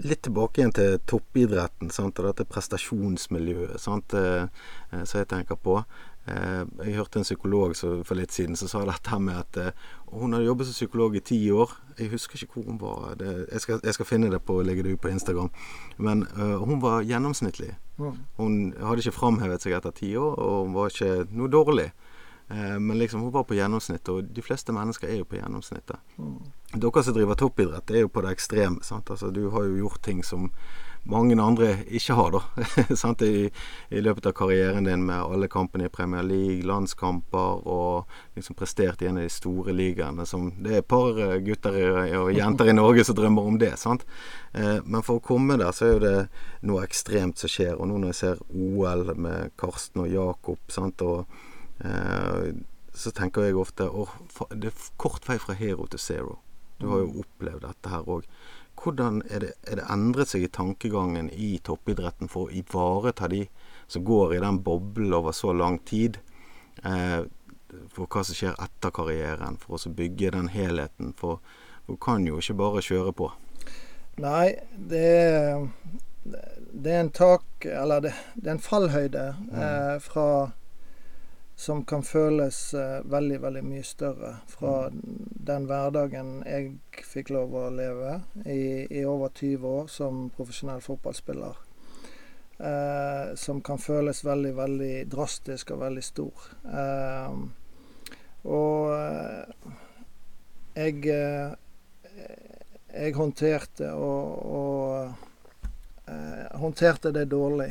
litt 0.00 0.22
tilbake 0.26 0.60
igjen 0.60 0.74
til 0.74 0.98
toppidretten 1.08 1.90
sant? 1.94 2.18
og 2.20 2.30
dette 2.30 2.46
prestasjonsmiljøet 2.50 3.80
sant? 3.82 4.14
Eh, 4.14 4.46
eh, 4.90 5.04
som 5.04 5.20
jeg 5.20 5.30
tenker 5.30 5.58
på. 5.60 5.80
Eh, 6.28 6.64
jeg 6.84 6.98
hørte 6.98 7.18
en 7.18 7.24
psykolog 7.24 7.72
for 7.78 8.18
litt 8.18 8.34
siden 8.34 8.58
som 8.58 8.68
sa 8.68 8.82
dette 8.84 9.18
med 9.22 9.38
at 9.40 9.56
eh, 9.56 9.86
hun 10.12 10.34
hadde 10.34 10.46
jobbet 10.46 10.68
som 10.68 10.76
psykolog 10.76 11.16
i 11.16 11.22
ti 11.24 11.38
år. 11.50 11.72
Jeg 11.98 12.12
husker 12.12 12.36
ikke 12.36 12.60
hvor 12.60 12.68
hun 12.68 12.80
var. 12.80 13.14
Det, 13.18 13.30
jeg, 13.52 13.60
skal, 13.64 13.80
jeg, 13.84 13.96
skal, 13.96 14.08
finne 14.08 14.30
det 14.32 14.42
på 14.44 14.58
og 14.60 14.68
legge 14.68 14.84
det 14.84 14.94
ut 14.94 15.00
på 15.00 15.12
Instagram. 15.12 15.50
Men 15.98 16.26
uh, 16.36 16.58
hun 16.64 16.80
var 16.82 17.04
gjennomsnittlig. 17.06 17.74
Hun 18.36 18.72
hadde 18.80 19.04
ikke 19.04 19.14
framhevet 19.14 19.62
seg 19.62 19.76
etter 19.76 19.94
ti 19.94 20.14
år, 20.16 20.34
og 20.40 20.64
hun 20.66 20.74
var 20.74 20.90
ikke 20.90 21.28
noe 21.36 21.52
dårlig. 21.52 21.90
Uh, 22.50 22.78
men 22.82 22.98
liksom 22.98 23.22
hun 23.22 23.34
var 23.34 23.46
på 23.46 23.54
gjennomsnittet, 23.54 24.10
og 24.10 24.32
de 24.34 24.42
fleste 24.42 24.74
mennesker 24.74 25.12
er 25.12 25.20
jo 25.20 25.28
på 25.30 25.38
gjennomsnittet. 25.38 26.00
Mm. 26.18 26.38
Dere 26.74 27.04
som 27.06 27.16
driver 27.16 27.38
toppidrett, 27.38 27.94
er 27.94 28.06
jo 28.06 28.10
på 28.10 28.24
det 28.24 28.34
ekstreme. 28.34 28.82
Altså, 28.82 29.30
du 29.30 29.44
har 29.54 29.68
jo 29.68 29.84
gjort 29.84 30.02
ting 30.02 30.24
som 30.26 30.50
mange 31.08 31.36
andre 31.42 31.70
ikke 31.88 32.14
har, 32.14 32.34
da. 32.34 32.40
I, 33.24 33.48
I, 33.90 34.00
løpet 34.00 34.26
av 34.26 34.34
karrieren 34.36 34.84
din 34.84 35.04
med 35.06 35.16
alle 35.16 35.48
kampene 35.48 35.88
i 35.88 35.92
Premier 35.92 36.22
League, 36.26 36.66
landskamper 36.66 37.66
og 37.68 38.10
liksom 38.36 38.56
prestert 38.58 39.02
i 39.02 39.08
en 39.08 39.20
av 39.20 39.24
de 39.24 39.32
store 39.32 39.74
ligaene. 39.76 40.26
Det 40.60 40.74
er 40.74 40.82
et 40.82 40.90
par 40.90 41.18
eh, 41.18 41.38
gutter 41.44 41.78
og 42.20 42.32
jenter 42.36 42.70
i 42.70 42.76
Norge 42.76 43.04
som 43.06 43.18
drømmer 43.18 43.48
om 43.52 43.58
det. 43.60 43.72
sant? 43.80 44.04
Eh, 44.52 44.78
men 44.84 45.04
for 45.06 45.20
å 45.20 45.24
komme 45.24 45.58
der, 45.60 45.72
så 45.76 45.94
er 45.94 46.04
det 46.04 46.16
noe 46.68 46.84
ekstremt 46.84 47.40
som 47.40 47.52
skjer. 47.52 47.76
Og 47.78 47.88
nå 47.88 48.00
når 48.00 48.12
jeg 48.12 48.20
ser 48.20 48.44
OL 48.50 49.14
med 49.16 49.56
Karsten 49.60 50.04
og 50.04 50.12
Jakob, 50.12 50.60
sant, 50.72 51.02
og 51.06 51.24
eh, 51.84 52.52
så 52.92 53.12
tenker 53.16 53.46
jeg 53.46 53.56
ofte 53.56 53.86
åh, 53.88 54.12
det 54.52 54.72
er 54.72 54.86
kort 55.00 55.28
vei 55.28 55.38
fra 55.40 55.56
hero 55.56 55.86
til 55.88 56.02
zero. 56.02 56.38
Du 56.80 56.88
har 56.88 57.02
jo 57.02 57.22
opplevd 57.22 57.64
dette 57.66 57.92
her 57.92 58.08
òg. 58.08 58.24
Hvordan 58.80 59.20
er 59.28 59.44
det, 59.44 59.52
er 59.68 59.80
det, 59.80 59.86
endret 59.92 60.30
seg 60.32 60.46
i 60.46 60.52
tankegangen 60.52 61.28
i 61.32 61.58
toppidretten 61.64 62.30
for 62.32 62.48
å 62.48 62.54
ivareta 62.62 63.28
de 63.28 63.44
som 63.90 64.04
går 64.06 64.36
i 64.36 64.40
den 64.40 64.62
boblen 64.64 65.12
over 65.16 65.36
så 65.36 65.52
lang 65.52 65.80
tid, 65.84 66.16
eh, 66.84 67.22
for 67.92 68.06
hva 68.06 68.24
som 68.24 68.38
skjer 68.38 68.56
etter 68.56 68.94
karrieren, 68.94 69.58
for 69.60 69.76
å 69.76 69.92
bygge 69.94 70.32
den 70.36 70.48
helheten? 70.54 71.12
For 71.18 71.42
du 71.86 71.96
kan 72.00 72.24
jo 72.26 72.40
ikke 72.40 72.56
bare 72.62 72.84
kjøre 72.86 73.12
på. 73.16 73.32
Nei, 74.20 74.54
det 74.74 75.10
det 76.72 76.92
er 76.92 77.00
en 77.00 77.10
tak 77.10 77.64
Eller 77.64 78.00
det, 78.04 78.10
det 78.34 78.50
er 78.50 78.56
en 78.58 78.60
fallhøyde 78.60 79.22
eh, 79.56 79.94
fra 80.04 80.26
som 81.60 81.82
kan 81.84 82.00
føles 82.02 82.58
eh, 82.74 83.00
veldig, 83.04 83.36
veldig 83.42 83.62
mye 83.68 83.84
større 83.84 84.30
fra 84.48 84.74
den 85.50 85.66
hverdagen 85.68 86.38
jeg 86.48 86.70
fikk 87.04 87.34
lov 87.36 87.52
å 87.52 87.64
leve 87.74 88.14
i, 88.46 88.86
i 88.88 89.02
over 89.04 89.28
20 89.36 89.66
år 89.68 89.90
som 89.92 90.22
profesjonell 90.32 90.80
fotballspiller. 90.80 91.58
Eh, 92.64 93.34
som 93.36 93.60
kan 93.60 93.76
føles 93.76 94.22
veldig, 94.24 94.54
veldig 94.56 94.94
drastisk 95.12 95.74
og 95.76 95.82
veldig 95.84 96.06
stor. 96.06 96.48
Eh, 96.80 97.36
og 98.48 98.94
eh, 98.96 99.68
jeg 100.80 101.12
eh, 101.12 101.52
jeg 102.90 103.14
håndterte 103.20 103.92
og, 104.00 104.48
og 104.56 106.08
eh, 106.08 106.58
håndterte 106.64 107.12
det 107.14 107.28
dårlig 107.30 107.68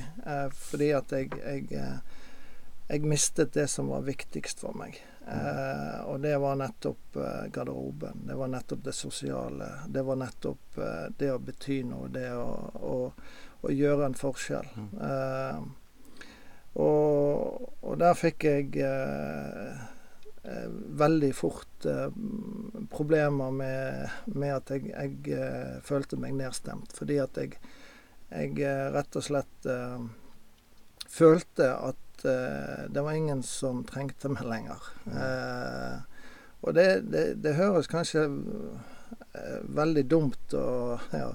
fordi 0.56 0.93
at 0.95 1.17
jeg, 1.17 1.34
jeg 1.41 2.18
jeg 2.89 3.06
mistet 3.06 3.54
det 3.54 3.67
som 3.69 3.88
var 3.93 4.02
viktigst 4.08 4.63
for 4.63 4.73
meg. 4.78 4.97
Eh, 5.30 5.99
og 6.10 6.23
det 6.23 6.34
var 6.41 6.56
nettopp 6.58 7.17
eh, 7.21 7.43
garderoben. 7.54 8.23
Det 8.25 8.38
var 8.38 8.49
nettopp 8.49 8.82
det 8.84 8.95
sosiale. 8.97 9.67
Det 9.88 10.02
var 10.02 10.17
nettopp 10.17 10.78
eh, 10.82 11.06
det 11.19 11.30
å 11.30 11.43
bety 11.43 11.84
noe. 11.86 12.10
Det 12.10 12.32
å, 12.34 12.49
å, 12.89 12.95
å 13.62 13.73
gjøre 13.73 14.10
en 14.10 14.17
forskjell. 14.17 14.71
Mm. 14.73 14.89
Eh, 15.06 15.62
og, 16.82 17.69
og, 17.84 17.93
der 18.02 18.17
fikk 18.17 18.47
jeg 18.49 18.82
eh, 18.82 19.86
eh, 20.49 20.67
veldig 21.04 21.32
fort 21.38 21.88
problemer 22.89 23.54
med, 23.54 24.17
med, 24.34 24.56
at 24.56 24.73
jeg, 24.73 24.89
jeg 25.30 25.82
følte 25.86 26.17
meg 26.17 26.34
nedstemt. 26.41 26.97
Fordi 26.97 27.21
at 27.21 27.38
jeg, 27.38 27.62
jeg 28.34 28.73
rett 28.97 29.21
og 29.21 29.25
slett 29.30 29.69
følte 31.10 31.69
at 31.78 32.09
uh, 32.25 32.88
det 32.91 33.03
var 33.03 33.17
ingen 33.17 33.43
som 33.45 33.84
trengte 33.88 34.32
meg 34.32 34.47
lenger. 34.47 34.89
Uh, 35.08 35.99
og 36.62 36.75
det, 36.75 36.88
det, 37.12 37.25
det, 37.43 37.55
høres 37.60 37.88
kanskje 37.88 38.25
uh, 38.27 39.60
veldig 39.75 40.05
dumt 40.12 40.55
og 40.58 41.05
ja, 41.15 41.32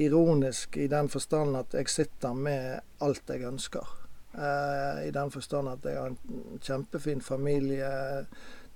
ironisk 0.00 0.78
i 0.78 0.86
den 0.90 1.10
forstand 1.10 1.58
at 1.58 1.74
jeg 1.74 1.90
sitter 1.90 2.36
med 2.36 2.80
alt 3.02 3.32
jeg 3.32 3.48
ønsker. 3.48 3.96
I 4.30 5.10
den 5.10 5.32
forstand 5.34 5.72
at 5.72 5.84
jeg 5.84 5.98
har 5.98 6.12
en 6.12 6.58
kjempefin 6.62 7.18
familie, 7.20 7.88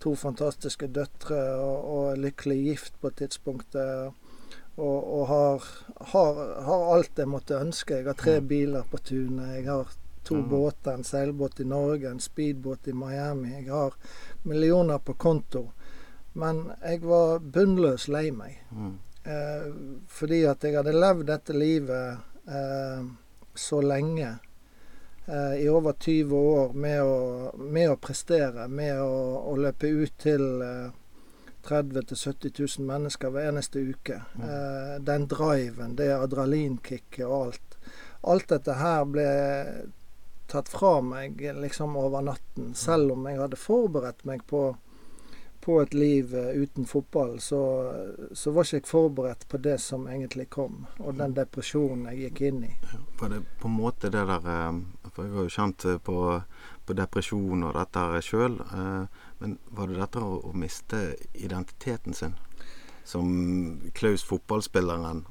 to 0.02 0.16
fantastiske 0.18 0.88
døtre 0.90 1.38
og, 1.62 1.84
og 1.94 2.18
lykkelig 2.18 2.56
gift 2.64 2.96
på 3.00 3.12
tidspunktet. 3.14 4.18
Og, 4.74 5.18
og 5.18 5.28
har, 5.30 5.66
har, 6.10 6.40
har, 6.66 6.86
alt 6.96 7.18
jeg 7.22 7.30
måtte 7.30 7.60
ønske. 7.62 8.00
Jeg 8.00 8.08
har 8.08 8.18
tre 8.18 8.40
biler 8.42 8.82
på 8.90 8.98
tunet. 8.98 9.52
Jeg 9.60 9.68
har 9.68 9.92
To 10.24 10.38
mm. 10.40 10.48
båter, 10.48 10.94
en 10.94 11.04
seilbåt 11.04 11.60
i 11.60 11.64
Norge, 11.68 12.10
en 12.10 12.20
speedbåt 12.20 12.88
i 12.88 12.92
Miami. 12.96 13.50
Jeg 13.58 13.72
har 13.72 13.94
millioner 14.42 14.98
på 14.98 15.14
konto. 15.14 15.66
Men 16.32 16.70
jeg 16.82 17.04
var 17.04 17.38
bunnløs 17.38 18.08
lei 18.08 18.30
meg. 18.34 18.62
Mm. 18.72 18.94
Eh, 19.24 19.68
fordi 20.08 20.42
at 20.48 20.64
jeg 20.64 20.76
hadde 20.76 20.96
levd 20.96 21.28
dette 21.28 21.54
livet 21.56 22.48
eh, 22.48 23.04
så 23.54 23.80
lenge. 23.84 24.34
Eh, 25.26 25.54
I 25.62 25.68
over 25.68 25.92
20 25.92 26.36
år 26.36 26.72
med 26.72 27.02
å, 27.02 27.52
med 27.56 27.92
å 27.92 28.00
prestere, 28.00 28.68
med 28.68 29.00
å, 29.00 29.14
å, 29.52 29.56
løpe 29.56 29.88
ut 29.88 30.18
til 30.20 30.44
30 31.64 32.00
000-70 32.00 32.78
000 32.78 32.86
mennesker 32.86 33.32
hver 33.32 33.48
eneste 33.48 33.80
uke. 33.80 34.20
Mm. 34.36 34.48
Eh, 34.48 34.94
den 35.00 35.28
driven, 35.28 35.96
det 35.96 36.10
adrenalinkicket 36.16 37.26
og 37.26 37.36
alt. 37.46 37.78
Alt 38.20 38.48
dette 38.52 38.76
her 38.80 39.04
ble 39.08 39.28
tatt 40.54 40.68
fra 40.68 41.00
meg 41.02 41.40
liksom 41.40 41.96
over 41.96 42.22
natten. 42.22 42.74
Selv 42.74 43.12
om 43.12 43.26
jeg 43.26 43.40
hadde 43.40 43.58
forberedt 43.58 44.22
meg 44.28 44.44
på, 44.46 44.76
på 45.64 45.80
et 45.82 45.94
liv 45.94 46.34
eh, 46.38 46.52
uten 46.62 46.86
fotball, 46.86 47.40
så, 47.42 47.62
så, 48.32 48.52
var 48.54 48.68
ikke 48.68 48.78
jeg 48.78 48.86
forberedt 48.86 49.48
på 49.50 49.58
det 49.64 49.80
som 49.82 50.06
egentlig 50.06 50.46
kom, 50.54 50.84
og 51.02 51.18
den 51.18 51.34
depresjonen 51.34 52.06
jeg 52.12 52.28
gikk 52.28 52.42
inn 52.50 52.62
i. 52.68 52.70
Var 53.18 53.34
det 53.34 53.40
på 53.58 53.70
en 53.70 53.80
måte 53.80 54.12
det 54.14 54.22
der 54.30 54.46
eh, 54.54 54.78
For 55.10 55.26
jeg 55.26 55.34
har 55.34 55.48
jo 55.48 55.56
kjent 55.56 55.88
eh, 55.90 55.98
på, 55.98 56.18
på 56.86 56.98
depresjon 57.02 57.66
og 57.66 57.74
dette 57.74 58.22
sjøl. 58.28 58.60
Men 59.42 59.58
var 59.74 59.90
det 59.90 59.98
dette 59.98 60.22
å, 60.22 60.38
å 60.38 60.54
miste 60.54 61.02
identiteten 61.34 62.14
sin? 62.14 62.38
Som 63.04 63.26
Klaus 63.92 64.22
fotballspilleren 64.24 65.26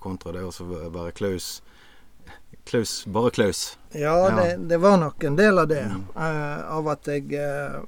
kontra 0.00 0.32
det 0.32 0.46
å 0.46 0.68
være 0.70 1.12
Klaus 1.12 1.58
Klaus, 2.70 3.06
bare 3.06 3.30
Klaus. 3.30 3.78
Ja, 3.92 4.30
ja. 4.30 4.36
Det, 4.36 4.56
det, 4.56 4.76
var 4.76 4.96
nok 4.96 5.24
en 5.24 5.36
del 5.36 5.58
av 5.58 5.68
det. 5.68 5.82
Mm. 5.82 6.04
Uh, 6.16 6.76
av 6.76 6.88
at 6.88 7.08
jeg 7.10 7.32
uh, 7.34 7.80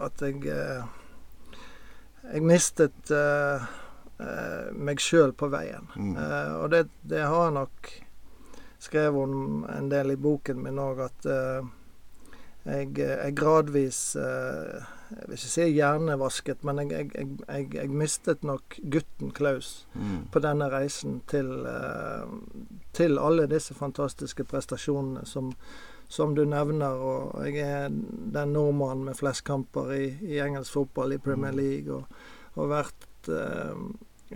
At 0.00 0.22
jeg 0.24 0.46
uh, 0.48 0.86
Jeg 2.32 2.40
mistet 2.46 3.12
meg 4.72 5.00
sjøl 5.02 5.32
på 5.34 5.48
veien. 5.50 5.88
Mm. 5.98 6.14
og 6.62 6.68
det, 6.70 6.84
det, 7.02 7.24
har 7.26 7.48
jeg 7.48 7.54
nok 7.56 7.88
skrevet 8.78 9.18
om 9.18 9.64
en 9.66 9.88
del 9.90 10.12
i 10.14 10.16
boken 10.16 10.60
min 10.62 10.78
òg, 10.78 11.00
at 11.08 11.26
jeg, 12.64 12.92
jeg, 12.98 13.34
gradvis 13.36 14.14
Jeg 14.14 15.24
vil 15.26 15.36
ikke 15.36 15.50
si 15.50 15.64
hjernevasket, 15.74 16.64
men 16.64 16.78
jeg, 16.84 17.08
jeg, 17.14 17.66
jeg, 17.74 17.88
mistet 17.90 18.44
nok 18.46 18.78
gutten 18.92 19.32
Klaus 19.34 19.86
mm. 19.94 20.28
på 20.32 20.40
denne 20.40 20.70
reisen 20.72 21.20
til, 21.28 21.50
til 22.96 23.18
alle 23.20 23.48
disse 23.50 23.74
fantastiske 23.76 24.46
prestasjonene 24.48 25.26
som, 25.28 25.50
som 26.08 26.36
du 26.36 26.44
nevner. 26.48 26.96
Og 26.96 27.48
jeg 27.48 27.66
er 27.66 27.90
den 27.90 28.54
nordmannen 28.56 29.10
med 29.10 29.18
flest 29.18 29.44
kamper 29.44 29.92
i, 29.96 30.06
i, 30.22 30.38
engelsk 30.40 30.78
fotball 30.78 31.12
i 31.12 31.20
Premier 31.20 31.52
mm. 31.52 31.60
League. 31.60 31.98
Og, 31.98 32.22
har 32.54 32.68
vært 32.68 33.30
eh, 33.32 33.84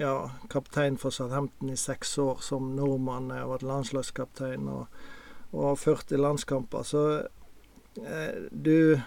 ja, 0.00 0.14
kaptein 0.52 0.96
for 1.00 1.12
Southampton 1.12 1.72
i 1.72 1.76
seks 1.76 2.16
år 2.22 2.40
som 2.44 2.72
nordmann. 2.76 3.30
Jeg 3.32 3.44
har 3.44 3.52
vært 3.52 3.66
landslagskaptein 3.68 4.68
og, 4.72 5.00
og 5.52 5.78
40 5.82 6.22
landskamper. 6.22 6.86
Så 6.86 7.02
eh, 7.18 7.26
du 8.50 9.00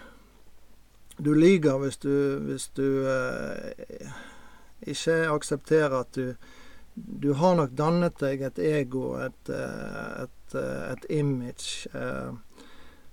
du 1.20 1.34
lyver 1.34 1.78
hvis 1.82 1.98
du, 2.00 2.12
hvis 2.46 2.70
du 2.76 3.04
eh, 3.04 4.08
ikke 4.88 5.18
aksepterer 5.28 6.00
at 6.00 6.16
du 6.16 6.34
du 6.94 7.32
har 7.32 7.54
nok 7.56 7.70
dannet 7.78 8.18
deg 8.20 8.42
et 8.44 8.58
ego, 8.58 9.14
et, 9.22 9.48
eh, 9.48 10.24
et, 10.24 10.54
eh, 10.58 10.92
et 10.92 11.04
image, 11.20 11.86
eh, 11.94 12.32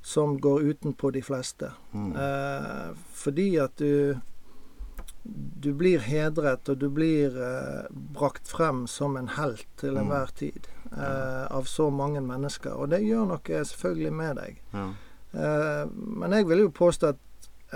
som 0.01 0.39
går 0.41 0.61
utenpå 0.61 1.11
de 1.11 1.21
fleste. 1.21 1.71
Mm. 1.93 2.15
Eh, 2.15 2.97
fordi 3.13 3.55
at 3.59 3.77
du 3.77 4.17
du 5.59 5.73
blir 5.73 5.99
hedret, 5.99 6.69
og 6.69 6.77
du 6.79 6.89
blir 6.89 7.35
eh, 7.35 7.87
brakt 7.91 8.47
frem 8.47 8.85
som 8.87 9.17
en 9.17 9.27
helt 9.27 9.67
til 9.77 9.93
mm. 9.93 9.97
enhver 10.01 10.31
tid 10.35 10.67
eh, 10.91 11.45
av 11.51 11.67
så 11.67 11.89
mange 11.89 12.21
mennesker. 12.21 12.71
Og 12.71 12.89
det 12.89 13.01
gjør 13.03 13.25
noe 13.33 13.63
selvfølgelig 13.71 14.13
med 14.13 14.39
deg. 14.39 14.61
Ja. 14.73 14.85
Men 15.37 16.33
jeg 16.33 16.47
vil 16.49 16.63
jo 16.63 16.69
påstå 16.73 17.11
at 17.13 17.75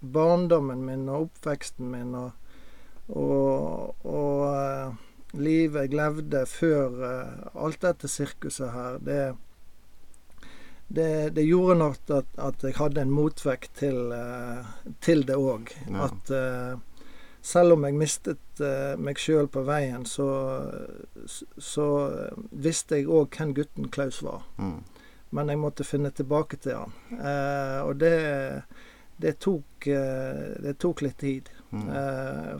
barndommen 0.00 0.82
min 0.84 1.08
og 1.08 1.28
oppveksten 1.28 1.88
min 1.88 2.14
og, 2.18 2.30
og, 3.08 4.04
og 4.04 4.96
livet 5.40 5.86
jeg 5.86 5.96
levde 5.96 6.44
før 6.48 6.96
uh, 7.02 7.64
alt 7.66 7.82
dette 7.84 8.10
sirkuset 8.10 8.72
her, 8.72 8.98
det, 9.04 9.20
det, 10.88 11.10
det 11.36 11.46
gjorde 11.46 11.78
nok 11.80 12.12
at, 12.18 12.34
at, 12.38 12.64
jeg 12.64 12.78
hadde 12.78 13.04
en 13.04 13.14
motvekt 13.14 13.72
til, 13.80 14.12
uh, 14.12 14.66
til 15.04 15.26
det 15.28 15.38
òg. 15.38 15.72
Ja. 15.90 16.08
At 16.08 16.32
uh, 16.32 17.08
selv 17.46 17.76
om 17.76 17.86
jeg 17.86 17.94
mistet 17.94 18.60
meg 18.98 19.20
sjøl 19.22 19.46
på 19.52 19.60
veien, 19.62 20.02
så, 20.08 20.24
så 21.62 21.84
visste 22.50 22.98
jeg 22.98 23.06
òg 23.06 23.36
hvem 23.38 23.52
gutten 23.54 23.86
Klaus 23.94 24.18
var. 24.26 24.40
Mm. 24.58 24.80
Men 25.36 25.52
jeg 25.52 25.60
måtte 25.60 25.84
finne 25.84 26.10
tilbake 26.16 26.56
til 26.64 26.80
han. 26.80 26.94
og 27.84 27.98
det, 28.00 28.16
det, 29.20 29.36
tok, 29.44 29.84
det 29.84 30.74
tok 30.80 31.04
litt 31.04 31.20
tid. 31.20 31.52
Mm. 31.70 31.90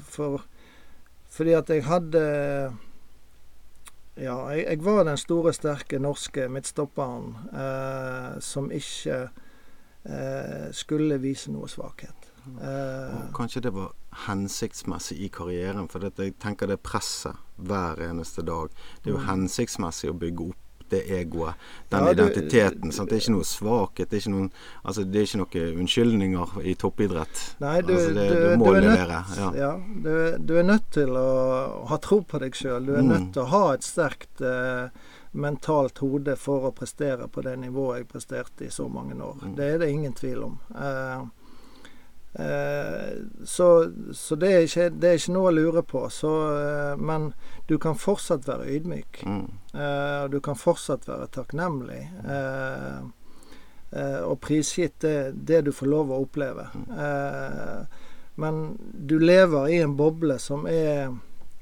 for 0.03 0.43
fordi 1.37 1.53
at 1.57 1.71
jeg 1.71 1.85
hadde 1.85 2.23
Ja, 4.17 4.37
jeg, 4.49 4.65
jeg 4.65 4.85
var 4.85 5.05
den 5.05 5.19
store, 5.21 5.53
sterke 5.53 5.99
norske 6.01 6.47
midtstopperen 6.49 7.35
eh, 7.53 8.39
som 8.41 8.71
ikke 8.73 9.19
eh, 10.09 10.71
skulle 10.73 11.19
vise 11.21 11.53
noe 11.53 11.69
svakhet. 11.69 12.31
Eh, 12.57 13.19
kanskje 13.37 13.61
det 13.67 13.75
var 13.77 13.93
hensiktsmessig 14.25 15.19
i 15.21 15.29
karrieren, 15.29 15.91
for 15.93 16.01
jeg 16.01 16.33
tenker 16.41 16.71
det 16.71 16.81
presset 16.81 17.37
hver 17.61 18.01
eneste 18.09 18.41
dag. 18.47 18.73
Det 19.03 19.11
er 19.11 19.19
jo 19.19 19.21
mm. 19.21 19.29
hensiktsmessig 19.29 20.15
å 20.15 20.17
bygge 20.17 20.49
opp 20.49 20.66
det 20.91 21.03
egoet, 21.11 21.55
den 21.91 22.05
Ja, 22.07 22.13
du- 22.15 22.23
identiteten. 22.23 22.93
sant? 22.93 23.09
Det 23.11 23.17
er 23.17 23.21
ikke 23.25 23.35
noe 23.37 23.45
svakhet. 23.45 24.09
Det 24.11 24.17
er 24.17 24.21
ikke 24.25 24.35
noen 24.37 24.51
altså, 24.85 25.05
det 25.05 25.17
er 25.21 25.27
ikke 25.27 25.41
noen 25.43 25.81
unnskyldninger 25.83 26.57
i 26.65 26.75
toppidrett. 26.75 27.43
Nei, 27.61 27.81
du, 27.83 27.93
altså, 27.95 28.15
det, 28.15 28.29
du, 28.31 28.49
du 28.51 28.57
må 28.63 28.73
er 28.75 28.81
levere. 28.81 29.21
Ja. 29.37 29.51
ja, 29.55 29.73
du, 30.05 30.37
du 30.47 30.55
er 30.59 30.63
nødt 30.63 30.91
til 30.93 31.09
å 31.17 31.87
ha 31.89 31.99
tro 31.99 32.21
på 32.23 32.39
deg 32.41 32.53
sjøl. 32.55 32.87
Du 32.87 32.95
er 32.95 33.03
Mm. 33.03 33.09
nødt 33.09 33.33
til 33.35 33.43
å 33.43 33.47
ha 33.53 33.65
et 33.75 33.83
sterkt 33.85 34.41
eh, 34.41 34.89
mentalt 35.37 35.99
hode 35.99 36.37
for 36.37 36.71
å 36.71 36.75
prestere 36.75 37.29
på 37.29 37.43
det 37.45 37.59
nivået 37.61 37.99
jeg 37.99 38.09
presterte 38.09 38.65
i 38.65 38.71
så 38.73 38.89
mange 38.89 39.15
år. 39.21 39.37
Mm. 39.43 39.57
Det 39.57 39.65
er 39.75 39.79
det 39.79 39.91
ingen 39.91 40.13
tvil 40.15 40.43
om. 40.45 40.59
Eh, 40.75 41.25
eh, 42.39 43.13
så 43.45 43.93
så 44.13 44.37
det, 44.37 44.53
er 44.53 44.65
ikke, 44.67 44.91
det 45.01 45.11
er 45.11 45.19
ikke 45.21 45.33
noe 45.37 45.51
å 45.51 45.55
lure 45.57 45.83
på. 45.83 46.07
Så, 46.13 46.33
eh, 46.57 46.97
men 46.97 47.33
du 47.67 47.77
kan 47.83 47.99
fortsatt 47.99 48.47
være 48.49 48.69
ydmyk. 48.77 49.23
Mm. 49.27 49.47
Uh, 49.75 50.25
du 50.31 50.41
kan 50.41 50.59
fortsatt 50.59 51.09
være 51.09 51.27
takknemlig. 51.35 52.03
Uh, 52.23 53.07
uh, 53.93 54.21
og 54.27 54.41
prisgitt 54.45 55.01
det, 55.03 55.33
det 55.49 55.65
du 55.67 55.73
får 55.75 55.91
lov 55.91 56.13
å 56.15 56.21
oppleve. 56.27 56.69
Eh, 56.95 58.05
men 58.39 58.79
du 58.93 59.19
lever 59.19 59.69
i 59.69 59.77
en 59.81 59.97
boble 59.97 60.39
som 60.39 60.67
er, 60.69 61.15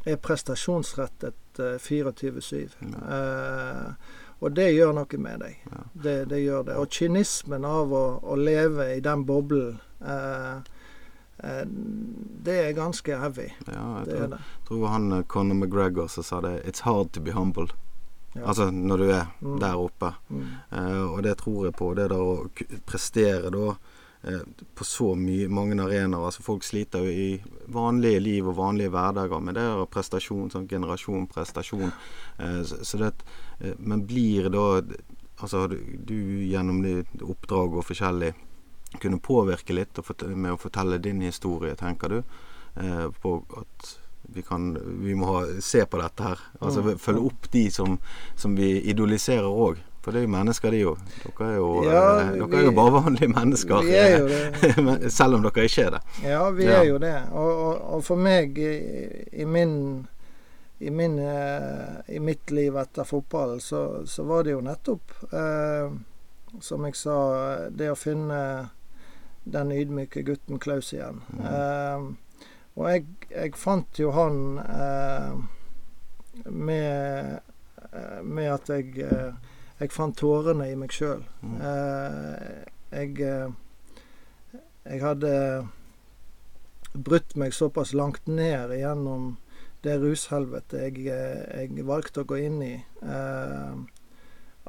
er 0.04 0.16
prestasjonsrettet 0.18 1.60
eh, 1.62 1.76
24-7. 1.78 2.72
Eh, 3.14 4.08
og 4.42 4.56
det 4.58 4.72
gjør 4.74 4.96
noe 4.96 5.20
med 5.22 5.44
deg. 5.44 5.60
Ja. 5.70 5.82
Det, 6.06 6.16
det 6.32 6.40
gjør 6.42 6.66
det. 6.66 6.78
Og 6.82 6.90
kynismen 6.90 7.62
av 7.68 7.94
å, 7.94 8.02
å 8.26 8.38
leve 8.40 8.88
i 8.96 8.98
den 9.04 9.22
boblen, 9.28 9.78
eh, 10.02 10.66
det 12.44 12.54
er 12.68 12.72
ganske 12.76 13.16
heavy. 13.18 13.48
Ja, 13.66 13.98
jeg 13.98 14.06
Det 14.06 14.18
tror, 14.18 14.26
det. 14.28 14.38
tror 14.68 14.86
han 14.88 15.12
eh, 15.12 15.22
Conor 15.28 15.54
McGregor 15.54 16.08
som 16.08 16.22
sa 16.24 16.40
det 16.40 16.62
It's 16.64 16.80
hard 16.86 17.12
to 17.12 17.20
be 17.20 17.32
humbled. 17.32 17.72
Ja. 18.34 18.46
Altså 18.50 18.70
når 18.70 18.96
du 18.98 19.04
er 19.10 19.26
Mm. 19.40 19.58
der 19.60 19.74
oppe. 19.78 20.12
Mm. 20.30 20.46
Eh, 20.72 21.02
og 21.12 21.22
det 21.22 21.36
tror 21.38 21.64
jeg 21.64 21.74
på. 21.74 21.94
Det 21.94 22.08
der 22.10 22.16
å 22.18 22.48
prestere 22.86 23.50
da 23.50 23.74
eh, 24.24 24.40
på 24.74 24.84
så 24.84 25.14
mye, 25.16 25.48
mange 25.48 25.76
arenaer. 25.82 26.24
Altså 26.24 26.42
folk 26.42 26.62
sliter 26.64 26.98
jo 27.04 27.10
i 27.10 27.42
vanlige 27.68 28.20
liv 28.22 28.46
og 28.48 28.56
vanlige 28.56 28.90
hverdager 28.90 29.40
med 29.42 29.54
det 29.54 29.62
der 29.62 29.84
prestasjon, 29.86 30.50
sånn 30.50 30.68
generasjon 30.68 31.26
prestasjon. 31.28 31.92
Eh, 32.38 32.62
så, 32.62 32.78
så 32.84 32.98
det, 32.98 33.12
eh, 33.60 33.74
men 33.78 34.06
blir 34.06 34.48
da 34.50 34.82
Altså 35.42 35.66
du, 35.68 35.76
du 36.06 36.14
gjennom 36.46 36.78
oppdrag 37.26 37.74
og 37.74 37.82
forskjellig 37.84 38.28
kunne 39.00 39.20
påvirke 39.20 39.74
litt 39.74 39.98
med 40.36 40.52
å 40.52 40.58
fortelle 40.60 40.98
din 40.98 41.20
historie, 41.20 41.74
tenker 41.76 42.08
du? 42.08 42.22
Eh, 42.76 43.08
på 43.22 43.44
at 43.56 43.98
vi 44.34 44.42
kan 44.42 44.72
Vi 45.04 45.14
må 45.14 45.26
ha, 45.26 45.42
se 45.60 45.84
på 45.84 46.00
dette 46.00 46.22
her. 46.22 46.38
Altså 46.60 46.82
Mm. 46.82 46.98
følge 46.98 47.26
opp 47.26 47.50
de 47.52 47.70
som, 47.70 47.98
som 48.36 48.54
vi 48.56 48.80
idoliserer 48.90 49.44
òg. 49.46 49.76
For 50.02 50.12
det 50.12 50.20
er 50.20 50.26
jo 50.26 50.32
mennesker, 50.32 50.70
de 50.70 50.78
jo. 50.80 50.96
Dere 51.22 51.46
er 51.50 51.56
jo, 51.56 51.84
Ja, 51.84 52.20
eh, 52.20 52.32
dere 52.32 52.46
vi- 52.46 52.56
er 52.56 52.64
jo 52.64 52.72
bare 52.72 52.90
vanlige 52.90 53.28
mennesker. 53.34 53.82
Vi 53.82 53.94
er 53.94 54.18
jo 54.18 54.28
det. 54.28 55.12
Selv 55.18 55.34
om 55.34 55.42
dere 55.42 55.64
ikke 55.64 55.86
er 55.86 55.90
det. 55.90 56.00
Ja, 56.22 56.50
vi 56.50 56.64
Ja. 56.64 56.80
er 56.80 56.84
jo 56.84 56.98
det. 56.98 57.14
Og, 57.32 57.52
og, 57.66 57.94
og 57.94 58.04
for 58.04 58.16
meg 58.16 58.58
i, 58.58 59.24
i 59.32 59.44
min 59.44 60.06
i, 60.80 60.90
min, 60.90 61.18
eh, 61.18 62.02
I 62.16 62.18
mitt 62.18 62.50
liv 62.50 62.74
etter 62.76 63.04
fotballen, 63.04 63.60
så, 63.60 64.04
så 64.06 64.24
var 64.26 64.42
det 64.44 64.50
jo 64.52 64.60
nettopp, 64.60 65.12
eh, 65.32 65.90
som 66.60 66.84
jeg 66.84 66.94
sa, 66.96 67.68
det 67.70 67.88
å 67.92 67.96
finne 67.96 68.70
den 69.44 69.72
ydmyke 69.72 70.22
gutten 70.26 70.58
Klaus 70.58 70.92
igjen. 70.92 71.22
Mm. 71.32 71.46
Eh, 71.50 72.06
og 72.74 72.88
jeg, 72.90 73.06
jeg 73.30 73.56
fant 73.60 74.00
jo 74.00 74.10
han 74.16 74.58
eh, 74.64 75.36
med, 76.50 77.38
med 78.22 78.50
at 78.50 78.72
jeg, 78.72 78.96
eh, 79.04 79.52
jeg 79.80 79.92
fant 79.94 80.16
tårene 80.18 80.70
i 80.72 80.78
meg 80.78 80.94
sjøl. 80.94 81.22
Mm. 81.42 81.60
Eh, 81.60 82.64
jeg 82.94 83.20
eh, 83.26 83.60
Jeg 84.84 85.00
hadde 85.00 85.30
brutt 86.92 87.32
meg 87.40 87.54
såpass 87.56 87.94
langt 87.96 88.26
ned 88.28 88.74
gjennom 88.76 89.38
det 89.84 89.96
rushelvetet 90.00 90.80
jeg, 90.80 91.06
eh, 91.12 91.64
jeg 91.64 91.86
valgte 91.86 92.22
å 92.22 92.28
gå 92.28 92.38
inn 92.40 92.60
i, 92.64 92.74
eh, 93.04 93.74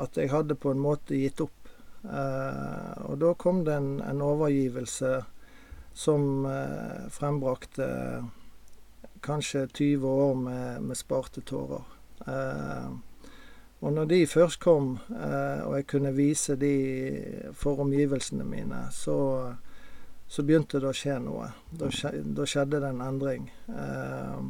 at 0.04 0.18
jeg 0.20 0.32
hadde 0.32 0.58
på 0.60 0.74
en 0.74 0.82
måte 0.84 1.16
gitt 1.16 1.42
opp. 1.44 1.65
Eh, 2.06 3.06
og 3.10 3.20
da 3.22 3.34
kom 3.40 3.64
det 3.66 3.76
en, 3.80 3.92
en 4.06 4.22
overgivelse 4.22 5.18
som 5.96 6.46
eh, 6.46 7.06
frembrakte 7.12 7.88
kanskje 9.26 9.68
20 9.68 10.08
år 10.08 10.36
med, 10.36 10.82
med 10.82 10.98
sparte 11.00 11.42
tårer. 11.42 11.86
Eh, 12.28 12.90
og 13.86 13.94
når 13.94 14.06
de 14.06 14.20
først 14.28 14.60
kom, 14.60 14.98
eh, 15.10 15.62
og 15.66 15.76
jeg 15.78 15.88
kunne 15.88 16.14
vise 16.16 16.56
de 16.56 16.76
for 17.54 17.82
omgivelsene 17.84 18.46
mine, 18.48 18.86
så, 18.92 19.18
så 20.28 20.46
begynte 20.46 20.80
det 20.82 20.90
å 20.90 20.96
skje 20.96 21.20
noe. 21.22 21.52
Da, 21.70 21.92
skje, 21.94 22.22
da 22.26 22.48
skjedde 22.50 22.82
det 22.82 22.92
en 22.94 23.04
endring. 23.06 23.50
Eh, 23.70 24.46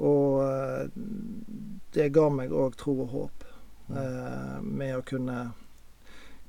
og 0.00 0.40
eh, 0.46 0.86
det 1.94 2.08
ga 2.14 2.28
meg 2.32 2.54
òg 2.56 2.78
tro 2.80 2.94
og 3.04 3.12
håp, 3.14 3.44
eh, 3.92 4.56
med 4.64 4.96
å 4.96 5.04
kunne, 5.04 5.40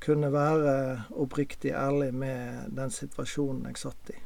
kunne 0.01 0.31
være 0.33 0.73
oppriktig 1.21 1.73
ærlig 1.77 2.11
med 2.13 2.73
den 2.77 2.91
situasjonen 2.93 3.65
jeg 3.69 3.81
satt 3.81 4.13
i. 4.15 4.19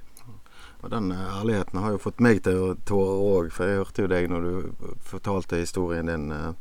Og 0.86 0.92
den 0.92 1.12
eh, 1.12 1.40
ærligheten 1.40 1.80
har 1.82 1.96
jo 1.96 2.02
fått 2.02 2.22
meg 2.24 2.44
til 2.46 2.60
å 2.62 2.74
tårer 2.88 3.24
òg, 3.30 3.54
for 3.54 3.70
jeg 3.70 3.82
hørte 3.82 4.06
jo 4.06 4.12
deg 4.12 4.28
når 4.32 4.46
du 4.46 4.90
fortalte 5.06 5.62
historien 5.62 6.12
din 6.12 6.28
eh, 6.36 6.52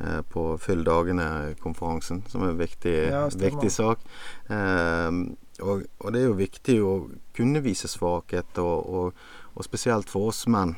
eh, 0.00 0.22
på 0.32 0.46
Fyll 0.62 0.84
dagene-konferansen, 0.86 2.24
som 2.30 2.46
er 2.46 2.54
en 2.54 2.62
viktig, 2.62 2.96
Ja, 3.12 3.26
viktig 3.28 3.72
sak. 3.74 4.06
Eh, 4.48 5.10
og, 5.60 5.86
og 6.00 6.12
det 6.12 6.22
er 6.22 6.26
jo 6.30 6.40
viktig 6.40 6.78
å 6.84 6.94
kunne 7.36 7.64
vise 7.64 7.88
svakhet, 7.90 8.58
og, 8.62 8.76
og, 8.88 9.28
og 9.54 9.68
spesielt 9.68 10.12
for 10.12 10.32
oss 10.32 10.46
menn. 10.52 10.76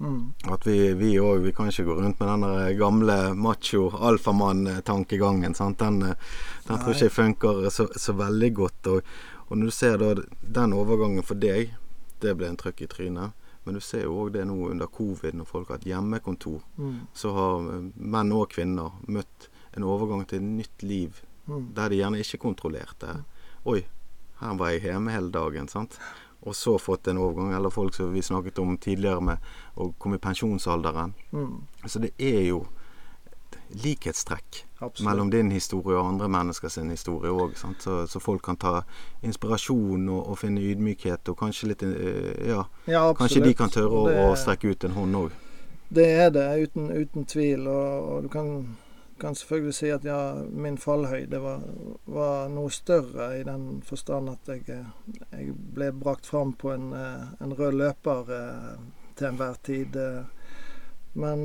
Mm. 0.00 0.32
At 0.48 0.64
vi 0.66 0.94
vi 0.96 1.10
òg 1.20 1.42
Vi 1.44 1.52
kan 1.52 1.68
ikke 1.68 1.84
gå 1.84 1.94
rundt 1.98 2.20
med 2.20 2.28
den 2.28 2.78
gamle 2.78 3.34
macho 3.36 3.90
alfamann-tankegangen. 3.90 5.52
Den, 5.78 6.02
eh, 6.02 6.14
den 6.66 6.78
tror 6.78 6.94
ikke 6.94 7.04
jeg 7.08 7.12
funker 7.12 7.70
så, 7.70 7.88
så 7.96 8.12
veldig 8.16 8.54
godt. 8.54 8.86
Og, 8.86 9.02
og 9.48 9.58
når 9.58 9.66
du 9.66 9.70
ser 9.70 9.98
da 9.98 10.14
den 10.40 10.72
overgangen 10.72 11.22
for 11.22 11.34
deg, 11.34 11.74
det 12.20 12.36
ble 12.36 12.48
en 12.48 12.56
trøkk 12.56 12.82
i 12.82 12.86
trynet. 12.86 13.32
Men 13.64 13.74
du 13.76 13.80
ser 13.84 14.06
jo 14.06 14.16
òg 14.24 14.32
det 14.32 14.46
nå 14.48 14.56
under 14.70 14.86
covid, 14.88 15.34
når 15.36 15.44
folk 15.44 15.68
har 15.68 15.76
hatt 15.78 15.86
hjemmekontor. 15.86 16.62
Mm. 16.80 17.00
Så 17.14 17.32
har 17.36 17.68
eh, 17.74 17.90
menn 17.96 18.32
og 18.32 18.48
kvinner 18.54 18.96
møtt 19.06 19.50
en 19.76 19.84
overgang 19.84 20.24
til 20.26 20.40
et 20.40 20.48
nytt 20.60 20.82
liv 20.82 21.20
Mm. 21.50 21.72
der 21.74 21.88
de 21.88 21.96
gjerne 21.96 22.18
ikke 22.22 22.38
kontrollerte. 22.38 23.24
Oi, 23.66 23.80
her 24.40 24.54
var 24.54 24.70
jeg 24.70 24.82
hjemme 24.84 25.10
hele 25.10 25.30
dagen. 25.34 25.66
sant? 25.68 25.98
Og 26.42 26.56
så 26.56 26.78
fått 26.80 27.08
en 27.08 27.18
overgang, 27.20 27.52
eller 27.52 27.70
folk 27.70 27.94
som 27.94 28.12
vi 28.12 28.22
snakket 28.24 28.58
om 28.58 28.78
tidligere 28.80 29.20
med 29.20 29.50
å 29.76 29.90
komme 29.98 30.16
i 30.16 30.22
pensjonsalderen. 30.22 31.12
Mm. 31.32 31.56
Så 31.84 32.00
det 32.00 32.14
er 32.16 32.46
jo 32.48 32.64
likhetstrekk 33.70 34.64
Absolutt. 34.78 35.06
mellom 35.10 35.30
din 35.30 35.50
historie 35.50 35.98
og 35.98 36.08
andre 36.08 36.28
menneskers 36.28 36.76
historie 36.90 37.30
òg. 37.30 37.54
Så, 37.56 38.06
så 38.06 38.20
folk 38.20 38.42
kan 38.42 38.56
ta 38.56 38.82
inspirasjon 39.22 40.08
og, 40.08 40.30
og 40.30 40.38
finne 40.38 40.64
ydmykhet, 40.64 41.28
og 41.28 41.38
kanskje 41.38 41.70
litt 41.72 41.84
eh, 41.86 42.48
Ja, 42.48 42.64
Ja, 42.86 43.04
kanskje 43.14 43.44
de 43.44 43.54
kan 43.54 43.70
tørre 43.70 43.92
å, 43.92 44.04
Og 44.08 44.32
å 44.32 44.36
strekke 44.38 44.72
ut 44.72 44.84
en 44.84 44.96
hånd 44.96 45.16
òg. 45.16 45.38
Det 45.90 46.06
er 46.06 46.30
det, 46.30 46.46
uten, 46.62 46.90
uten 46.90 47.26
tvil. 47.26 47.66
Og, 47.66 48.10
og 48.10 48.22
du 48.22 48.28
kan, 48.32 48.50
kan 49.20 49.34
selvfølgelig 49.34 49.74
si 49.74 49.90
at 49.92 50.04
ja, 50.04 50.34
min 50.50 50.78
fallhøyde 50.78 51.40
var, 51.42 51.62
var 52.10 52.48
noe 52.52 52.70
større 52.72 53.30
i 53.38 53.44
den 53.46 53.82
forstand 53.86 54.32
at 54.32 54.50
jeg, 54.50 54.64
jeg 55.30 55.54
ble 55.76 55.90
brakt 55.96 56.28
fram 56.28 56.54
på 56.58 56.72
en, 56.74 56.90
eh, 56.96 57.26
en 57.44 57.54
rød 57.58 57.76
løper 57.78 58.32
eh, 58.36 58.76
til 59.18 59.30
enhver 59.30 59.58
tid. 59.66 59.96
eh. 59.96 60.22
Men, 61.12 61.40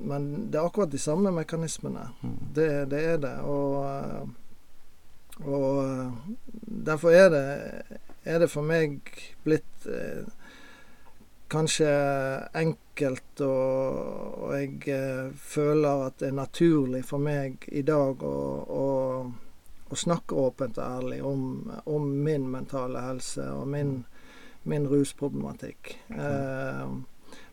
men 0.00 0.22
det 0.48 0.56
er 0.56 0.64
akkurat 0.64 0.88
de 0.88 0.98
samme 0.98 1.28
mekanismene. 1.30 2.06
Mm. 2.22 2.36
Det, 2.56 2.68
det 2.88 3.02
er 3.04 3.18
det. 3.20 3.34
Og, 3.44 4.30
og 5.44 6.12
derfor 6.88 7.12
er 7.12 7.28
det, 7.34 7.42
er 8.24 8.40
det 8.40 8.48
for 8.48 8.64
meg 8.64 9.12
blitt 9.44 9.84
kanskje 11.52 11.88
enkelt, 12.58 13.40
og, 13.44 14.42
og 14.42 14.52
jeg 14.56 14.88
eh, 14.92 15.32
føler 15.38 16.06
at 16.08 16.18
det 16.20 16.30
er 16.30 16.38
naturlig 16.40 17.04
for 17.06 17.22
meg 17.22 17.66
i 17.68 17.84
dag 17.86 18.22
å, 18.26 18.36
å, 18.66 18.86
å 19.86 19.98
snakke 19.98 20.38
åpent 20.46 20.80
og 20.80 21.00
ærlig 21.00 21.20
om, 21.26 21.42
om 21.86 22.08
min 22.26 22.48
mentale 22.50 23.04
helse 23.06 23.46
og 23.54 23.66
min, 23.72 23.98
min 24.66 24.88
rusproblematikk. 24.90 25.96
Eh, 26.10 26.86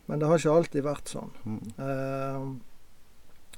men 0.04 0.20
det 0.20 0.28
har 0.28 0.40
ikke 0.40 0.58
alltid 0.58 0.84
vært 0.84 1.14
sånn. 1.14 1.34
Eh, 1.80 2.48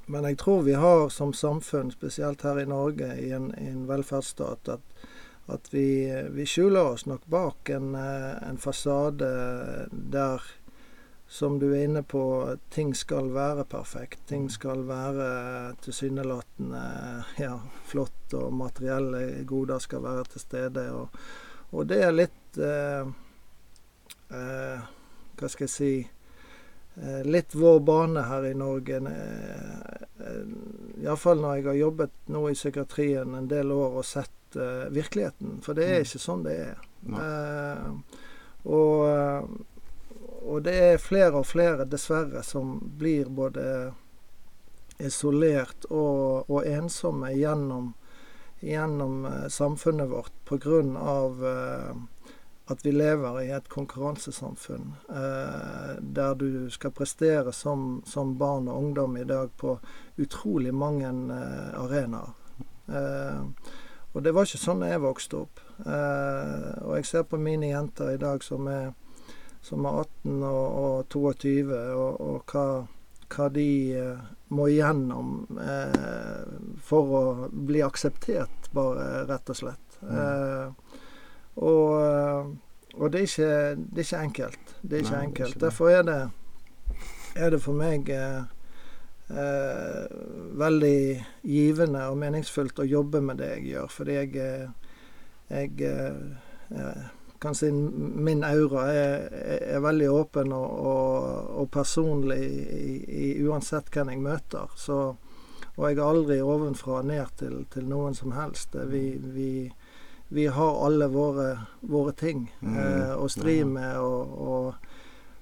men 0.07 0.29
jeg 0.29 0.37
tror 0.39 0.61
vi 0.63 0.77
har 0.79 1.09
som 1.11 1.33
samfunn, 1.35 1.91
spesielt 1.91 2.45
her 2.47 2.61
i 2.61 2.69
Norge, 2.69 3.09
i 3.19 3.33
en, 3.35 3.49
i 3.59 3.67
en 3.73 3.87
velferdsstat, 3.89 4.69
at, 4.77 5.07
at 5.47 5.73
vi, 5.73 5.87
vi 6.35 6.45
skjuler 6.45 6.93
oss 6.93 7.05
nok 7.07 7.25
bak 7.31 7.69
en, 7.69 7.93
eh, 7.95 8.49
en 8.49 8.57
fasade 8.59 9.27
der 9.91 10.43
som 11.27 11.59
du 11.59 11.75
er 11.75 11.83
inne 11.83 12.03
på, 12.03 12.55
ting 12.69 12.95
skal 12.95 13.31
være 13.35 13.65
perfekt. 13.67 14.19
Ting 14.27 14.49
skal 14.49 14.85
være 14.87 15.75
tilsynelatende 15.83 16.83
ja, 17.37 17.57
flott, 17.85 18.33
og 18.33 18.53
materielle 18.53 19.43
goder 19.47 19.79
skal 19.83 20.03
være 20.03 20.23
til 20.31 20.43
stede. 20.43 20.85
Og, 20.95 21.17
og 21.71 21.87
det 21.87 21.99
er 22.05 22.15
litt 22.15 22.59
eh, 22.63 23.09
eh, 24.31 24.87
Hva 25.37 25.49
skal 25.51 25.67
jeg 25.67 25.73
si 25.73 25.91
eh, 25.99 27.27
Litt 27.27 27.55
vår 27.59 27.83
bane 27.83 28.23
her 28.29 28.47
i 28.47 28.55
Norge. 28.55 29.03
Eh, 29.11 30.39
Iallfall 31.03 31.43
når 31.43 31.59
jeg 31.59 31.67
har 31.67 31.81
jobbet 31.83 32.31
nå 32.31 32.47
i 32.47 32.55
psykiatrien 32.55 33.35
en 33.35 33.51
del 33.51 33.75
år 33.75 33.99
og 33.99 34.07
sett 34.07 34.36
eh, 34.55 34.87
virkeligheten. 34.95 35.59
For 35.65 35.77
det 35.77 35.87
er 35.87 35.99
mm. 35.99 36.07
ikke 36.07 36.21
sånn 36.23 36.45
det 36.47 36.55
er. 36.69 36.77
Uh, 37.07 37.91
og 38.67 39.65
og 40.47 40.61
det 40.63 40.75
er 40.79 41.01
flere 41.01 41.41
og 41.41 41.47
flere, 41.47 41.85
dessverre, 41.89 42.39
som 42.43 42.77
blir 42.99 43.27
både 43.35 43.63
isolert 45.03 45.85
og, 45.89 46.47
og 46.47 46.67
ensomme 46.67 47.33
gjennom, 47.35 47.89
gjennom 48.63 49.25
uh, 49.27 49.47
samfunnet 49.51 50.07
vårt 50.07 50.37
pga. 50.47 50.83
Uh, 50.87 52.05
at 52.67 52.81
vi 52.83 52.91
lever 52.91 53.41
i 53.45 53.51
et 53.55 53.67
konkurransesamfunn 53.71 54.89
uh, 55.07 55.93
der 56.01 56.33
du 56.35 56.67
skal 56.71 56.91
prestere 56.91 57.53
som, 57.55 58.01
som, 58.05 58.33
barn 58.37 58.67
og 58.67 58.81
ungdom 58.81 59.15
i 59.17 59.23
dag 59.23 59.53
på 59.55 59.77
utrolig 60.19 60.73
mange 60.75 61.11
uh, 61.31 61.79
arenaer. 61.83 62.33
Og 64.17 64.23
det 64.25 64.33
var 64.33 64.47
ikke 64.47 64.59
sånn 64.59 64.81
jeg 64.87 65.03
vokste 65.03 65.43
opp. 65.43 65.59
og 65.85 66.93
jeg 66.97 67.05
ser 67.05 67.27
på 67.29 67.37
mine 67.37 67.69
jenter 67.69 68.15
i 68.15 68.21
dag 68.21 68.41
som 68.43 68.65
er 68.71 68.87
som 69.67 69.85
er 69.85 69.99
18 70.01 70.43
og, 70.43 70.77
og 70.83 71.09
22, 71.09 71.65
og, 71.95 72.21
og 72.21 72.51
hva, 72.51 72.65
hva, 73.33 73.47
de 73.53 73.69
eh, 73.99 74.27
må 74.55 74.69
igjennom 74.71 75.33
eh, 75.59 76.45
for 76.87 77.15
å 77.19 77.23
bli 77.51 77.83
akseptert, 77.85 78.69
bare 78.75 79.25
rett 79.27 79.51
og 79.51 79.59
slett. 79.59 79.99
Mm. 80.01 80.17
Eh, 80.21 80.97
og, 81.57 81.87
eh, 81.99 82.51
og 82.97 83.13
det, 83.13 83.23
er 83.23 83.31
ikke, 83.31 83.51
det, 83.81 84.03
er 84.03 84.05
ikke, 84.05 84.25
enkelt. 84.29 84.75
Det 84.81 84.99
er 84.99 85.05
ikke 85.05 85.17
Nei, 85.17 85.23
enkelt. 85.31 85.55
Ikke 85.55 85.65
Derfor 85.65 85.91
er 85.91 86.07
det, 86.07 86.19
er 87.35 87.55
det 87.55 87.63
for 87.65 87.77
meg 87.77 88.13
eh, 88.13 88.39
eh, 88.39 88.53
veldig 89.27 90.99
givende 91.43 92.05
og 92.07 92.15
meningsfullt 92.21 92.79
å 92.79 92.85
jobbe 92.87 93.19
med 93.19 93.41
det 93.41 93.49
jeg 93.57 93.65
gjør, 93.73 93.89
fordi 93.91 94.13
jeg, 94.15 94.69
jeg 95.51 95.89
kan 97.39 97.55
si 97.55 97.71
min 97.71 98.43
aura 98.43 98.87
er, 98.91 99.27
er 99.75 99.79
veldig 99.83 100.09
åpen 100.11 100.53
og, 100.55 100.79
og, 100.91 101.49
og 101.61 101.71
personlig 101.71 102.39
i, 102.41 102.93
i, 103.07 103.27
uansett 103.45 103.91
hvem 103.93 104.13
jeg 104.13 104.23
møter. 104.25 104.73
Så, 104.75 104.99
og 105.75 105.83
jeg 105.85 105.97
er 105.97 106.05
aldri 106.05 106.39
ovenfra 106.41 107.01
og 107.01 107.11
ned 107.11 107.35
til, 107.37 107.59
til 107.73 107.85
noen 107.89 108.17
som 108.17 108.33
helst. 108.33 108.75
Vi, 108.89 109.03
vi, 109.21 109.51
vi 110.33 110.47
har 110.47 110.85
alle 110.85 111.09
våre, 111.13 111.51
våre 111.81 112.15
ting 112.17 112.47
mm. 112.59 112.77
eh, 112.77 113.13
å 113.15 113.29
stri 113.29 113.59
med, 113.65 113.99
og, 114.01 114.73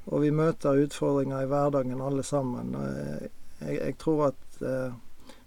og, 0.06 0.20
vi 0.22 0.34
møter 0.36 0.84
utfordringer 0.84 1.46
i 1.46 1.50
hverdagen 1.50 2.04
alle 2.04 2.24
sammen. 2.28 2.76
Jeg, 3.60 3.80
jeg, 3.80 3.98
tror 4.02 4.28
at 4.32 4.62
eh, 4.62 4.94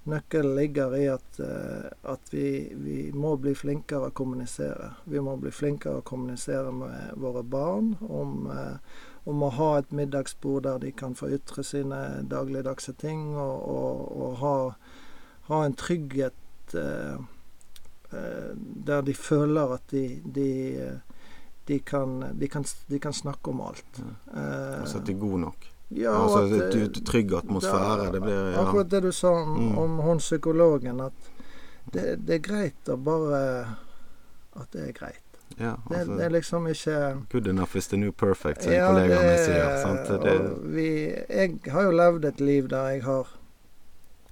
Nøkkelen 0.09 0.55
ligger 0.57 0.95
i 0.97 1.07
at, 1.13 1.41
uh, 1.41 2.13
at 2.13 2.31
vi, 2.33 2.73
vi, 2.81 3.11
må 3.13 3.35
bli 3.37 3.53
flinkere 3.53 4.09
å 4.09 4.15
kommunisere. 4.17 4.93
Vi 5.05 5.21
må 5.21 5.35
bli 5.41 5.53
flinkere 5.53 6.01
å 6.01 6.07
kommunisere 6.07 6.73
med 6.73 7.19
våre 7.21 7.43
barn 7.45 7.91
om, 8.09 8.47
uh, 8.49 8.79
om 9.29 9.45
å 9.45 9.51
ha 9.59 9.71
et 9.79 9.93
middagsbord 9.93 10.65
der 10.65 10.81
de 10.87 10.95
kan 10.97 11.17
få 11.19 11.29
ytre 11.37 11.65
sine 11.67 12.01
dagligdagse 12.31 12.97
ting, 13.01 13.35
og, 13.37 13.69
og, 13.69 14.01
og 14.17 14.39
ha, 14.41 14.55
ha, 15.51 15.61
en 15.67 15.77
trygghet 15.77 16.79
uh, 16.79 17.21
der 18.09 19.05
de 19.05 19.13
føler 19.13 19.77
at 19.77 19.93
de, 19.93 20.07
de 20.25 20.49
de 21.69 21.77
kan, 21.85 22.23
de, 22.33 22.49
kan, 22.49 22.65
de 22.89 22.99
kan, 22.99 23.13
snakke 23.13 23.51
om 23.53 23.59
alt. 23.61 23.99
Ja. 24.01 24.45
Altså 24.81 25.03
at 25.03 25.05
de 25.05 25.13
er 25.13 25.21
gode 25.21 25.43
nok? 25.43 25.67
Ja, 25.89 26.13
altså 26.23 26.65
at, 26.67 26.75
et, 26.75 27.01
trygg 27.07 27.33
atmosfære. 27.33 27.95
Da, 28.05 28.11
det 28.13 28.21
blir 28.23 28.51
ja. 28.53 28.61
Akkurat 28.63 28.91
det 28.91 29.03
du 29.07 29.13
sa 29.13 29.31
om, 29.31 29.55
mm. 29.57 29.79
om 29.79 29.97
hun 30.05 30.19
psykologen, 30.21 31.01
at 31.01 31.31
det, 31.93 32.19
det, 32.27 32.35
er 32.35 32.45
greit 32.45 32.91
å 32.93 32.99
bare 33.01 33.41
At 34.59 34.69
det 34.75 34.91
er 34.91 34.93
greit. 34.93 35.25
Ja, 35.57 35.79
altså, 35.87 36.11
det, 36.11 36.19
det, 36.19 36.25
er 36.25 36.35
liksom 36.35 36.67
ikke 36.69 36.99
Good 37.33 37.47
enough 37.49 37.77
is 37.77 37.89
the 37.89 37.97
new 37.97 38.13
perfect, 38.13 38.63
som 38.63 38.73
ja, 38.73 38.91
kollegaene 38.91 39.39
sier. 39.41 39.79
Sant? 39.81 40.13
Vi, 40.75 40.89
jeg 41.09 41.73
har 41.73 41.89
jo 41.89 41.97
levd 41.97 42.29
et 42.29 42.41
liv 42.45 42.69
der 42.69 42.93
jeg 42.93 43.03
har 43.07 43.33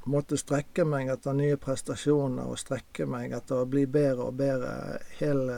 måttet 0.07 0.39
strekke 0.39 0.85
meg 0.87 1.09
etter 1.11 1.35
nye 1.35 1.57
prestasjoner 1.59 2.47
og 2.47 2.61
strekke 2.61 3.09
meg 3.11 3.33
etter 3.35 3.65
å 3.65 3.67
bli 3.71 3.87
bedre 3.91 4.29
og 4.29 4.37
bedre 4.39 5.01
hele, 5.19 5.57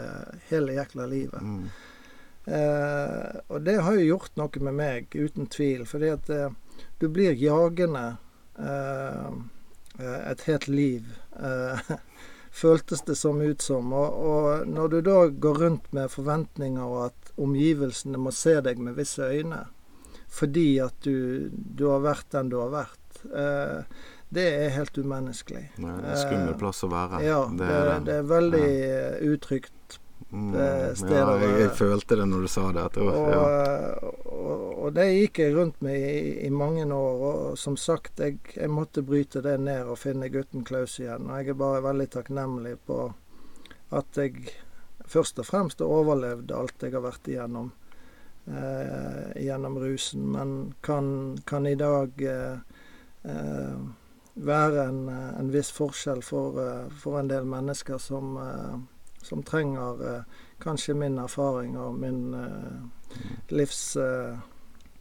hele 0.49 0.79
jækla 0.79 1.09
livet. 1.11 1.43
Mm. 1.43 1.67
Eh, 2.49 3.41
og 3.53 3.63
det 3.67 3.77
har 3.85 3.99
jo 3.99 4.09
gjort 4.15 4.41
noe 4.41 4.65
med 4.65 4.79
meg, 4.79 5.15
uten 5.15 5.49
tvil. 5.53 5.85
Fordi 5.89 6.11
at 6.15 6.33
eh, 6.33 6.51
du 6.99 7.09
blir 7.13 7.37
jagende 7.37 8.07
eh, 8.59 9.31
eh 9.99 10.21
et 10.31 10.45
helt 10.49 10.69
liv. 10.69 11.09
Eh, 11.37 11.97
føltes 12.63 13.03
det 13.07 13.17
som 13.19 13.41
ut 13.41 13.63
som. 13.63 13.93
Og, 13.93 14.21
og, 14.31 14.69
når 14.69 14.89
du 14.89 15.01
da 15.01 15.19
går 15.29 15.65
rundt 15.65 15.91
med 15.93 16.11
forventninger 16.11 16.85
og 16.85 17.11
at 17.11 17.35
omgivelsene 17.39 18.19
må 18.19 18.33
se 18.35 18.59
deg 18.65 18.81
med 18.83 18.99
visse 18.99 19.23
øyne 19.23 19.67
fordi 20.29 20.77
at 20.85 20.95
du, 21.07 21.49
du 21.51 21.87
har 21.89 22.03
vært 22.05 22.27
den 22.35 22.51
du 22.53 22.59
har 22.61 22.69
vært, 22.69 23.21
eh, 23.33 24.03
det 24.29 24.45
er 24.45 24.75
helt 24.75 24.99
umenneskelig. 25.01 25.63
Det 25.79 25.89
er 25.89 26.03
en 26.05 26.21
skummel 26.21 26.57
plass 26.61 26.83
å 26.85 26.91
være. 26.93 27.23
Ja, 27.25 27.39
det, 27.49 27.69
det, 27.69 27.95
det 28.05 28.17
er 28.19 28.27
veldig 28.29 28.67
ja. 28.69 29.07
utrygt 29.33 29.73
Mm, 30.31 30.53
ja, 30.53 30.65
jeg, 30.93 31.53
jeg, 31.57 31.71
følte 31.73 32.19
det 32.21 32.27
når 32.29 32.45
du 32.45 32.49
sa 32.53 32.67
det. 32.77 32.83
etter 32.85 33.07
og, 33.09 33.31
ja. 33.33 34.11
og, 34.29 34.65
og, 34.75 34.91
det 34.93 35.07
gikk 35.09 35.41
jeg 35.41 35.55
rundt 35.57 35.81
med 35.85 35.97
i, 35.97 36.19
i 36.45 36.51
mange 36.53 36.85
år. 36.85 37.25
Og 37.31 37.59
som 37.61 37.79
sagt, 37.81 38.21
jeg, 38.21 38.39
jeg, 38.55 38.69
måtte 38.69 39.05
bryte 39.07 39.41
det 39.45 39.57
ned 39.65 39.89
og 39.89 40.01
finne 40.03 40.29
gutten 40.33 40.67
Klaus 40.69 40.99
igjen. 41.01 41.31
Og 41.31 41.41
jeg 41.41 41.55
er 41.55 41.61
bare 41.65 41.85
veldig 41.89 42.09
takknemlig 42.19 42.77
på 42.89 43.07
at 43.97 44.21
jeg 44.21 44.53
først 45.09 45.41
og 45.41 45.49
fremst 45.49 45.81
har 45.81 45.89
overlevd 45.89 46.53
alt 46.53 46.85
jeg 46.85 46.93
har 46.93 47.07
vært 47.09 47.31
igjennom. 47.33 47.73
Eh, 48.49 49.43
gjennom 49.45 49.79
rusen, 49.79 50.33
men 50.33 50.75
kan, 50.81 51.39
kan 51.45 51.67
i 51.67 51.75
dag 51.75 52.23
eh, 52.23 52.61
eh, 53.23 53.81
være 54.35 54.85
en, 54.89 55.09
en, 55.09 55.51
viss 55.53 55.69
forskjell 55.77 56.23
for, 56.25 56.57
eh, 56.63 56.87
for, 57.03 57.19
en 57.21 57.29
del 57.29 57.45
mennesker 57.45 58.01
som 58.01 58.39
eh, 58.41 58.79
som 59.29 59.43
trenger 59.47 60.07
eh, 60.09 60.23
kanskje 60.63 60.97
min 60.97 61.19
erfaring 61.21 61.77
og 61.79 61.99
min 62.01 62.35
eh, 62.35 63.19
livs 63.53 63.83
eh, 63.97 64.39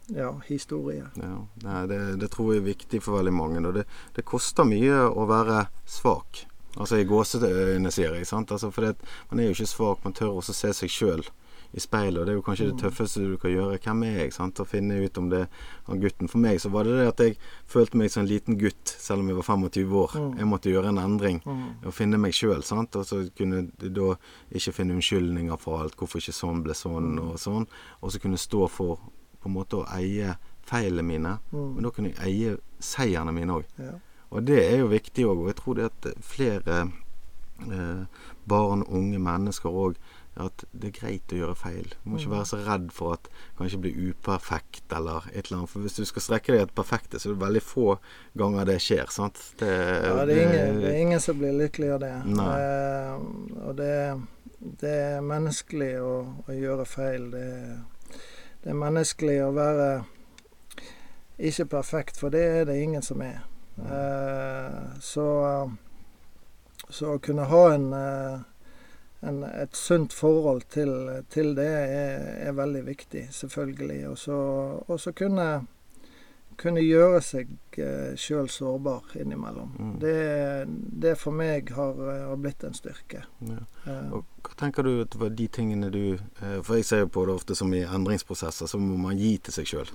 ja, 0.06 0.30
historie. 0.46 1.08
Ja, 1.16 1.34
nei, 1.64 1.86
det, 1.88 1.98
det, 2.20 2.30
tror 2.32 2.52
jeg 2.52 2.62
er 2.62 2.70
viktig 2.70 3.02
for 3.04 3.18
veldig 3.18 3.34
mange. 3.34 3.64
Og 3.68 3.80
det, 3.80 3.84
det 4.16 4.26
koster 4.28 4.68
mye 4.68 5.02
å 5.08 5.26
være 5.28 5.66
svak. 5.88 6.44
Altså 6.78 7.00
i 7.00 7.08
gåseøyne, 7.08 7.90
sier 7.92 8.14
jeg. 8.14 8.28
sant? 8.28 8.52
Altså, 8.54 8.70
for 8.72 8.92
man 9.30 9.40
er 9.40 9.48
jo 9.50 9.56
ikke 9.56 9.72
svak, 9.72 10.04
man 10.04 10.16
tør 10.16 10.38
også 10.38 10.56
se 10.56 10.72
seg 10.82 10.92
sjøl 10.92 11.24
i 11.72 11.80
speilet. 11.80 12.20
Og 12.20 12.26
det 12.26 12.32
er 12.32 12.38
jo 12.38 12.44
kanskje 12.46 12.68
det 12.68 12.76
mm. 12.76 12.80
tøffeste 12.82 13.24
du 13.24 13.36
kan 13.40 13.52
gjøre. 13.52 13.78
Hvem 13.84 14.04
er 14.08 14.16
jeg? 14.22 14.32
sant? 14.36 14.60
Å 14.62 14.66
finne 14.68 14.98
ut 15.02 15.20
om 15.20 15.28
det 15.32 15.42
er 15.44 16.00
gutten. 16.02 16.30
For 16.32 16.40
meg 16.42 16.60
så 16.62 16.72
var 16.72 16.88
det 16.88 16.96
det 16.96 17.08
at 17.10 17.22
jeg 17.24 17.36
følte 17.68 18.00
meg 18.00 18.12
som 18.12 18.24
en 18.24 18.30
liten 18.30 18.58
gutt, 18.60 18.94
selv 18.94 19.24
om 19.24 19.30
jeg 19.30 19.38
var 19.38 19.48
25 19.48 19.96
år. 20.02 20.16
Mm. 20.16 20.30
Jeg 20.40 20.50
måtte 20.52 20.72
gjøre 20.72 20.92
en 20.94 21.02
endring 21.02 21.42
mm. 21.44 21.64
og 21.84 21.96
finne 21.96 22.20
meg 22.20 22.36
sjøl. 22.36 22.64
Og 22.64 23.00
så 23.08 23.22
kunne 23.38 23.66
du 23.76 23.88
da 24.00 24.10
ikke 24.48 24.76
finne 24.80 24.96
unnskyldninger 24.96 25.60
for 25.60 25.84
alt. 25.84 25.98
Hvorfor 25.98 26.22
ikke 26.22 26.36
sånn 26.36 26.64
ble 26.64 26.76
sånn, 26.78 27.16
og 27.22 27.36
sånn. 27.42 27.68
Og 28.00 28.14
så 28.14 28.22
kunne 28.22 28.40
jeg 28.40 28.48
stå 28.48 28.68
for 28.72 29.02
på 29.38 29.50
en 29.50 29.54
måte 29.54 29.78
å 29.78 29.88
eie 29.94 30.36
feilene 30.68 31.06
mine. 31.06 31.38
Men 31.52 31.84
da 31.84 31.92
kunne 31.94 32.14
jeg 32.14 32.22
eie 32.24 32.56
seierne 32.84 33.34
mine 33.34 33.60
òg. 33.60 33.68
Og 34.28 34.44
det 34.44 34.60
er 34.60 34.82
jo 34.82 34.90
viktig 34.92 35.28
òg. 35.28 35.44
Og 35.44 35.52
jeg 35.52 35.60
tror 35.60 35.78
det 35.78 35.88
at 35.88 36.08
flere 36.24 36.80
eh, 37.66 38.24
barn, 38.48 38.84
unge 38.88 39.20
mennesker 39.22 39.72
òg 39.72 39.98
at 40.38 40.64
det 40.70 40.90
er 40.90 40.94
greit 40.94 41.32
å 41.34 41.38
gjøre 41.40 41.56
feil. 41.58 41.94
Du 42.02 42.10
må 42.10 42.18
ikke 42.18 42.30
mm. 42.30 42.34
være 42.36 42.48
så 42.50 42.58
redd 42.62 42.88
for 42.94 43.16
at 43.16 43.28
kanskje 43.58 43.80
bli 43.82 43.92
uperfekt 44.08 44.94
eller 44.94 45.26
et 45.32 45.48
eller 45.48 45.60
annet. 45.60 45.72
For 45.72 45.84
hvis 45.84 45.98
du 45.98 46.04
skal 46.08 46.24
strekke 46.24 46.54
deg 46.54 46.64
etter 46.64 46.76
perfekte, 46.78 47.18
så 47.18 47.30
er 47.30 47.34
det 47.34 47.42
veldig 47.42 47.62
få 47.64 47.86
ganger 48.38 48.68
det 48.68 48.78
skjer. 48.84 49.10
sant? 49.14 49.40
Det, 49.58 49.70
ja, 49.70 50.14
det 50.28 50.36
er, 50.36 50.42
ingen, 50.44 50.80
det 50.82 50.90
er, 50.92 50.98
ingen, 51.02 51.22
som 51.24 51.40
blir 51.40 51.56
lykkelig 51.58 51.90
av 51.96 52.04
det. 52.04 52.12
Eh, 52.44 53.26
og 53.64 53.78
det, 53.80 53.94
det, 54.84 54.94
er 54.94 55.26
menneskelig 55.26 55.92
å, 56.04 56.12
å 56.46 56.58
gjøre 56.58 56.86
feil. 56.88 57.30
Det, 57.34 57.48
det, 58.62 58.70
er 58.70 58.78
menneskelig 58.84 59.40
å 59.46 59.52
være 59.58 59.90
ikke 61.38 61.68
perfekt, 61.78 62.18
for 62.18 62.34
det 62.34 62.44
er 62.60 62.70
det 62.70 62.78
ingen 62.82 63.02
som 63.02 63.22
er. 63.26 63.42
Eh, 63.78 64.78
så, 65.02 65.26
så 66.88 67.14
å 67.14 67.20
kunne 67.22 67.46
ha 67.50 67.64
en 67.74 67.90
eh, 67.94 68.46
en, 69.20 69.42
et 69.48 69.74
sunt 69.76 70.12
forhold 70.14 70.62
til, 70.70 70.92
til 71.30 71.54
det 71.58 71.66
er, 71.66 72.28
er, 72.48 72.52
veldig 72.54 72.84
viktig, 72.86 73.28
selvfølgelig. 73.34 74.00
Og 74.08 74.98
så 75.00 75.12
kunne 75.16 75.50
kunne 76.58 76.82
gjøre 76.82 77.20
seg 77.22 77.50
eh, 77.78 78.14
sjøl 78.18 78.48
sårbar 78.50 79.14
innimellom. 79.18 79.70
Mm. 79.78 79.92
Det, 80.02 80.14
det, 81.04 81.14
for 81.20 81.34
meg 81.34 81.70
har, 81.76 81.98
har 82.28 82.40
blitt 82.40 82.64
en 82.66 82.74
styrke. 82.74 83.22
Ja. 83.46 83.60
Og 84.16 84.24
hva 84.42 84.56
tenker 84.58 84.86
du 84.86 85.04
at 85.04 85.14
var 85.20 85.34
de 85.38 85.46
tingene 85.52 85.90
du 85.92 86.16
uh, 86.16 86.58
For 86.66 86.78
jeg 86.78 86.88
ser 86.88 87.04
jo 87.04 87.12
på 87.14 87.26
det 87.28 87.36
ofte 87.38 87.56
som 87.58 87.70
i 87.74 87.84
endringsprosesser, 87.86 88.70
så 88.70 88.80
må 88.82 88.98
man 89.00 89.20
gi 89.20 89.36
til 89.38 89.54
seg 89.60 89.70
sjøl. 89.70 89.92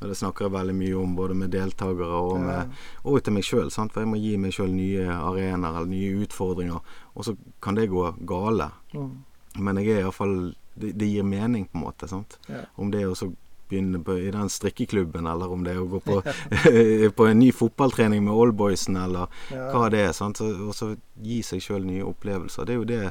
Og 0.00 0.10
Det 0.10 0.18
snakker 0.18 0.46
jeg 0.46 0.52
veldig 0.52 0.74
mye 0.76 0.98
om, 1.00 1.14
både 1.16 1.38
med 1.38 1.54
deltakere 1.54 2.20
og, 2.20 2.36
med, 2.44 2.74
og 3.04 3.22
til 3.24 3.36
meg 3.36 3.46
sjøl. 3.48 3.70
For 3.72 4.02
jeg 4.02 4.10
må 4.10 4.20
gi 4.20 4.34
meg 4.40 4.52
sjøl 4.56 4.74
nye 4.76 5.06
arenaer 5.08 5.80
eller 5.80 5.88
nye 5.88 6.26
utfordringer. 6.26 6.94
Og 7.14 7.28
så 7.28 7.36
kan 7.64 7.78
det 7.78 7.88
gå 7.92 8.04
gale. 8.28 8.68
Mm. 8.92 9.10
Men 9.56 9.80
jeg 9.80 9.94
er 9.94 10.04
iallfall 10.04 10.36
det, 10.76 10.92
det 11.00 11.08
gir 11.08 11.24
mening, 11.24 11.64
på 11.70 11.78
en 11.78 11.86
måte. 11.86 12.08
sant? 12.08 12.38
Ja. 12.50 12.66
Om 12.76 12.92
det 12.92 13.02
er 13.02 13.12
å 13.12 13.32
begynne 13.66 13.98
på, 14.04 14.18
i 14.20 14.30
den 14.30 14.50
strikkeklubben, 14.52 15.26
eller 15.26 15.50
om 15.50 15.64
det 15.64 15.74
er 15.74 15.80
å 15.82 15.88
gå 15.90 16.00
på, 16.04 16.20
på 17.18 17.26
en 17.26 17.40
ny 17.40 17.48
fotballtrening 17.56 18.22
med 18.24 18.36
oldboysen, 18.36 18.98
eller 19.00 19.32
ja. 19.50 19.70
hva 19.72 19.88
det 19.92 20.04
er. 20.04 20.12
sant? 20.16 20.44
Og 20.44 20.74
så 20.76 20.92
gi 21.24 21.40
seg 21.46 21.64
sjøl 21.64 21.88
nye 21.88 22.04
opplevelser. 22.06 22.68
Det 22.68 22.76
er 22.76 22.80
jo 22.82 22.88
det 22.92 23.02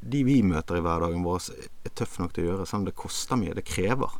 de 0.00 0.22
vi 0.24 0.40
møter 0.46 0.78
i 0.78 0.84
hverdagen 0.84 1.24
vår, 1.26 1.50
er 1.84 1.94
tøff 1.98 2.18
nok 2.20 2.34
til 2.36 2.46
å 2.46 2.52
gjøre. 2.52 2.66
Selv 2.68 2.82
om 2.82 2.88
det 2.88 2.98
koster 2.98 3.40
mye. 3.40 3.56
Det 3.58 3.66
krever. 3.68 4.16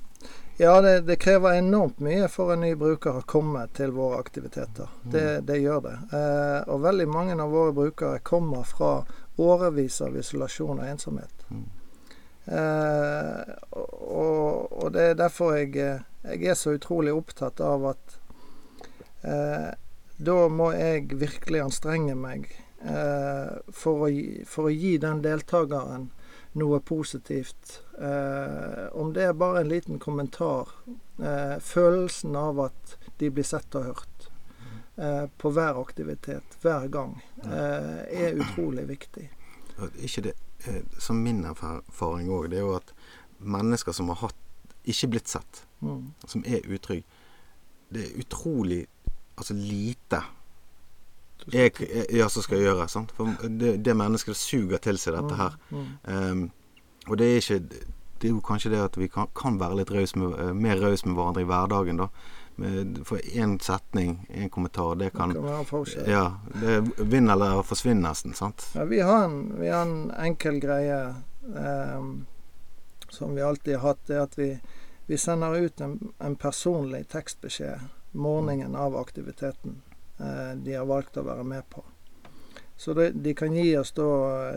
Ja, 0.61 0.81
det, 0.85 1.01
det, 1.09 1.17
krever 1.17 1.55
enormt 1.57 2.03
mye 2.05 2.29
for 2.29 2.53
en 2.53 2.61
ny 2.61 2.75
bruker 2.77 3.17
å 3.17 3.25
komme 3.25 3.63
til 3.73 3.95
våre 3.97 4.19
aktiviteter. 4.21 4.91
Mm. 5.07 5.13
Det, 5.15 5.27
det 5.49 5.57
gjør 5.63 5.81
det. 5.87 5.97
Eh, 6.19 6.59
og 6.69 6.83
veldig 6.85 7.07
mange 7.09 7.37
av 7.41 7.55
våre 7.55 7.73
brukere 7.73 8.21
kommer 8.21 8.69
fra 8.69 8.91
årevis 9.41 10.03
av 10.05 10.19
isolasjon 10.21 10.83
og 10.83 10.85
ensomhet. 10.85 11.47
Mm. 11.49 11.65
Eh, 12.45 13.55
og, 13.73 14.69
og, 14.69 14.87
det 14.93 15.07
er 15.15 15.19
derfor 15.23 15.57
jeg, 15.57 15.73
jeg, 16.29 16.45
er 16.45 16.61
så 16.61 16.77
utrolig 16.77 17.17
opptatt 17.17 17.61
av 17.65 17.85
at 17.95 18.17
eh, 19.25 19.71
da 20.21 20.39
må 20.53 20.73
jeg 20.77 21.21
virkelig 21.21 21.65
anstrenge 21.71 22.17
meg 22.19 22.49
eh, 22.85 23.61
for, 23.73 24.05
å, 24.05 24.13
for, 24.45 24.69
å, 24.69 24.75
gi 24.75 24.99
den 25.01 25.25
deltakeren 25.25 26.11
noe 26.59 26.81
positivt. 26.81 27.81
Eh, 27.99 28.87
om 28.99 29.13
det 29.15 29.29
er 29.29 29.39
bare 29.39 29.63
en 29.63 29.71
liten 29.71 29.99
kommentar. 30.03 30.73
Eh, 31.21 31.57
følelsen 31.63 32.37
av 32.37 32.61
at 32.67 32.97
de 33.21 33.31
blir 33.31 33.47
sett 33.47 33.75
og 33.79 33.91
hørt 33.93 34.31
eh, 34.97 35.27
på 35.39 35.53
hver 35.55 35.79
aktivitet, 35.81 36.57
hver 36.63 36.89
gang, 36.91 37.19
er 37.45 38.39
utrolig 38.41 38.89
viktig. 38.89 39.29
Ikke 40.03 40.31
det 40.31 40.35
Eh, 40.65 40.83
som 40.99 41.23
min 41.23 41.45
erfaring 41.45 42.29
òg, 42.29 42.51
det 42.51 42.59
er 42.61 42.67
jo 42.67 42.77
at 42.77 42.93
mennesker 43.41 43.95
som 43.97 44.11
har 44.13 44.21
hatt 44.27 44.75
ikke 44.91 45.09
blitt 45.15 45.31
sett, 45.31 45.63
mm. 45.81 46.03
som 46.29 46.45
er 46.45 46.67
utrygge, 46.69 47.07
det 47.91 48.05
er 48.05 48.19
utrolig 48.21 48.83
altså 49.41 49.57
lite 49.57 50.21
jeg, 51.53 51.73
ja, 52.13 52.29
som 52.29 52.45
skal 52.45 52.63
gjøre. 52.65 52.89
Sant? 52.89 53.15
For 53.17 53.31
det, 53.49 53.77
det 53.85 53.97
mennesket 53.97 54.37
suger 54.37 54.83
til 54.83 54.99
seg 55.01 55.17
dette 55.17 55.39
her. 55.39 55.57
Mm. 55.71 55.89
Um, 56.05 56.45
og 57.09 57.19
det 57.19 57.31
er 57.31 57.41
ikke 57.41 57.87
Det 58.21 58.29
er 58.29 58.35
jo 58.35 58.43
kanskje 58.45 58.71
det 58.75 58.81
at 58.85 58.97
vi 59.01 59.07
kan, 59.09 59.31
kan 59.33 59.57
være 59.57 59.79
litt 59.79 59.91
raus 59.91 60.13
med, 60.15 60.35
uh, 60.37 60.53
mer 60.53 60.77
rause 60.77 61.09
med 61.09 61.17
hverandre 61.17 61.41
i 61.41 61.49
hverdagen, 61.49 62.03
da. 62.03 62.11
For 63.09 63.17
én 63.33 63.55
setning, 63.65 64.27
én 64.29 64.51
kommentar, 64.53 64.99
det 65.01 65.15
kan, 65.15 65.31
det 65.33 65.39
kan 65.39 65.47
være 65.47 65.65
forskjell. 65.65 66.11
Ja, 66.11 66.27
det 66.61 67.07
vinner 67.09 67.33
eller 67.33 67.63
forsvinner 67.65 68.11
nesten, 68.11 68.35
sant? 68.37 68.67
Ja, 68.75 68.85
vi 68.85 69.01
har 69.01 69.25
en, 69.25 69.39
vi 69.57 69.71
har 69.73 69.87
en 69.87 70.11
enkel 70.21 70.61
greie 70.61 70.99
um, 71.41 72.27
som 73.13 73.35
vi 73.35 73.43
alltid 73.43 73.77
har 73.77 73.89
hatt, 73.89 74.07
det 74.07 74.17
er 74.17 74.23
at 74.23 74.39
vi, 74.39 74.51
vi 75.07 75.19
sender 75.19 75.57
ut 75.57 75.81
en, 75.81 76.13
en, 76.19 76.37
personlig 76.37 77.09
tekstbeskjed 77.09 77.89
morgenen 78.13 78.77
av 78.77 78.97
aktiviteten 78.97 79.83
eh, 79.90 79.90
de 80.21 80.75
har 80.77 80.85
valgt 80.89 81.17
å 81.17 81.25
være 81.25 81.47
med 81.49 81.65
på. 81.73 81.85
Så 82.81 82.95
det, 82.95 83.11
de 83.11 83.35
kan 83.35 83.57
gi 83.57 83.77
oss 83.77 83.91
da 83.93 84.05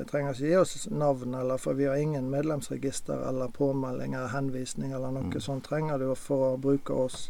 Trenger 0.07 0.31
ikke 0.31 0.47
gi 0.47 0.55
oss 0.55 0.85
navn, 0.87 1.33
eller 1.35 1.59
for 1.59 1.75
vi 1.75 1.89
har 1.89 1.99
ingen 1.99 2.29
medlemsregister 2.31 3.19
eller 3.27 3.51
påmelding 3.51 4.13
eller 4.13 4.31
henvisning 4.31 4.93
eller 4.95 5.11
noe 5.11 5.27
mm. 5.27 5.41
sånt. 5.43 5.65
Trenger 5.67 5.99
du 5.99 6.13
for 6.15 6.53
å 6.53 6.59
bruke 6.63 6.95
oss. 6.95 7.25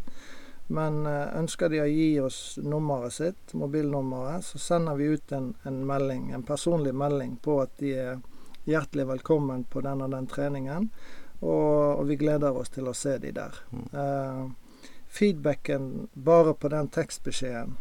Men 0.68 1.08
eh, 1.10 1.32
ønsker 1.40 1.74
de 1.74 1.80
å 1.82 1.88
gi 1.90 2.20
oss 2.22 2.38
nummeret 2.62 3.16
sitt, 3.16 3.56
mobilnummeret, 3.58 4.46
så 4.46 4.62
sender 4.62 5.00
vi 5.00 5.08
ut 5.18 5.34
en, 5.34 5.48
en, 5.66 5.80
melding, 5.90 6.28
en 6.38 6.46
personlig 6.46 6.94
melding 6.94 7.40
på 7.42 7.56
at 7.64 7.74
de 7.82 7.96
er 7.98 8.22
hjertelig 8.70 9.08
velkommen 9.16 9.66
på 9.74 9.82
den 9.82 10.06
og 10.06 10.14
den 10.14 10.30
treningen. 10.30 10.92
Og, 11.40 12.04
og 12.04 12.06
vi 12.12 12.20
gleder 12.22 12.54
oss 12.54 12.70
til 12.78 12.86
å 12.86 12.94
se 12.94 13.18
de 13.18 13.34
der. 13.34 13.58
Mm. 13.74 13.90
Uh, 13.98 14.86
feedbacken 15.10 15.90
bare 16.14 16.54
på 16.54 16.70
den 16.70 16.94
tekstbeskjeden 16.94 17.74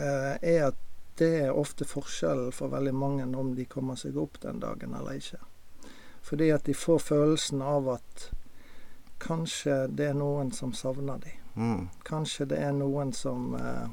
er 0.00 0.70
at 0.70 0.78
det 1.20 1.30
er 1.44 1.52
ofte 1.52 1.84
forskjellen 1.84 2.52
for 2.56 2.72
veldig 2.72 2.94
mange 2.96 3.26
om 3.36 3.54
de 3.54 3.66
kommer 3.68 3.98
seg 4.00 4.16
opp 4.16 4.38
den 4.40 4.60
dagen 4.62 4.94
eller 4.96 5.18
ikke. 5.20 5.40
Fordi 6.24 6.50
at 6.54 6.64
de 6.64 6.74
får 6.74 6.98
følelsen 7.10 7.62
av 7.62 7.88
at 7.96 8.30
kanskje 9.20 9.86
det 9.92 10.10
er 10.10 10.16
noen 10.16 10.52
som 10.56 10.72
savner 10.72 11.20
dem. 11.20 11.36
Mm. 11.54 11.88
Kanskje 12.08 12.46
det 12.52 12.60
er 12.64 12.72
noen 12.72 13.12
som 13.12 13.54
eh, 13.58 13.88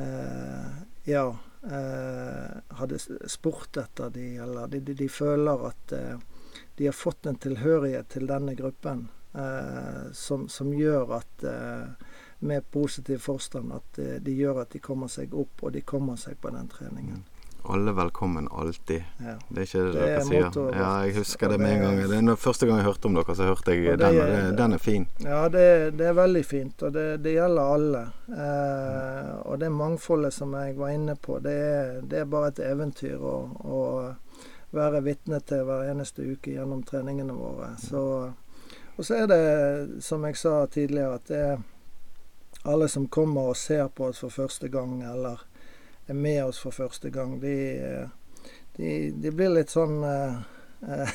eh, 0.00 0.68
ja 1.04 1.26
eh, 1.62 2.76
hadde 2.78 3.00
spurt 3.28 3.76
etter 3.76 4.10
de, 4.10 4.36
eller 4.36 4.70
de, 4.72 4.80
de, 4.80 4.94
de 4.94 5.08
føler 5.08 5.66
at 5.68 5.92
eh, 5.92 6.16
de 6.76 6.86
har 6.86 6.96
fått 6.96 7.26
en 7.26 7.36
tilhørighet 7.36 8.08
til 8.14 8.28
denne 8.30 8.54
gruppen 8.56 9.08
eh, 9.34 10.12
som, 10.12 10.48
som, 10.48 10.72
gjør 10.72 11.16
at 11.18 11.44
eh, 11.48 12.12
med 12.42 12.66
positiv 12.74 13.22
forstand 13.22 13.72
at 13.74 14.00
de 14.26 14.32
gjør 14.34 14.64
at 14.64 14.74
de 14.74 14.80
kommer 14.82 15.10
seg 15.12 15.34
opp, 15.34 15.62
og 15.62 15.72
de 15.76 15.84
kommer 15.86 16.18
seg 16.20 16.40
på 16.42 16.50
den 16.50 16.66
treningen. 16.70 17.22
Alle 17.64 17.92
velkommen 17.92 18.48
alltid. 18.50 19.02
Ja. 19.18 19.34
Det 19.48 19.60
er 19.60 19.66
ikke 19.66 19.82
det, 19.82 19.92
det 19.92 20.06
dere 20.06 20.22
sier. 20.26 20.56
Ja, 20.74 20.88
jeg 21.06 21.14
husker 21.20 21.52
det 21.52 21.58
med 21.62 21.76
en 21.76 21.84
gang. 21.84 22.00
Det 22.10 22.18
er 22.18 22.40
første 22.40 22.66
gang 22.66 22.80
jeg 22.80 22.88
hørte 22.88 23.06
om 23.06 23.14
dere, 23.14 23.36
så 23.38 23.46
hørte 23.46 23.76
jeg 23.76 23.98
den. 24.00 24.18
Og 24.18 24.32
det, 24.32 24.40
den 24.58 24.74
er 24.74 24.82
fin. 24.82 25.06
Ja, 25.22 25.44
det, 25.48 25.66
det, 25.98 26.08
er 26.10 26.16
veldig 26.18 26.42
fint. 26.46 26.82
Og 26.82 26.94
det, 26.96 27.06
det 27.22 27.36
gjelder 27.36 27.74
alle. 27.76 28.02
Eh, 28.34 29.30
og 29.46 29.60
det 29.62 29.70
mangfoldet 29.70 30.34
som 30.34 30.56
jeg 30.58 30.74
var 30.80 30.94
inne 30.96 31.14
på, 31.14 31.38
det 31.44 31.54
er, 31.54 32.02
er 32.02 32.26
bare 32.34 32.50
et 32.50 32.62
eventyr 32.66 33.22
å, 33.22 33.36
å 33.62 33.80
være 34.74 35.04
vitne 35.06 35.38
til 35.46 35.62
hver 35.68 35.86
eneste 35.92 36.26
uke 36.26 36.56
gjennom 36.56 36.82
treningene 36.88 37.36
våre. 37.36 37.76
Så, 37.78 38.02
og 38.96 39.06
så 39.06 39.22
er 39.22 39.30
det, 39.30 39.42
som 40.02 40.26
jeg 40.26 40.40
sa 40.40 40.64
tidligere, 40.66 41.20
at 41.20 41.30
det 41.30 41.44
er 41.52 41.62
alle 42.62 42.88
som 42.88 43.08
kommer 43.08 43.52
og 43.52 43.56
ser 43.56 43.88
på 43.88 44.10
oss 44.10 44.22
for 44.22 44.30
første 44.34 44.68
gang, 44.68 45.02
eller 45.02 45.40
er 46.06 46.14
med 46.18 46.44
oss 46.44 46.60
for 46.62 46.74
første 46.74 47.10
gang, 47.10 47.40
de, 47.42 48.08
de, 48.76 49.10
de 49.10 49.30
blir 49.34 49.54
litt 49.54 49.70
sånn 49.70 50.02
uh, 50.04 50.42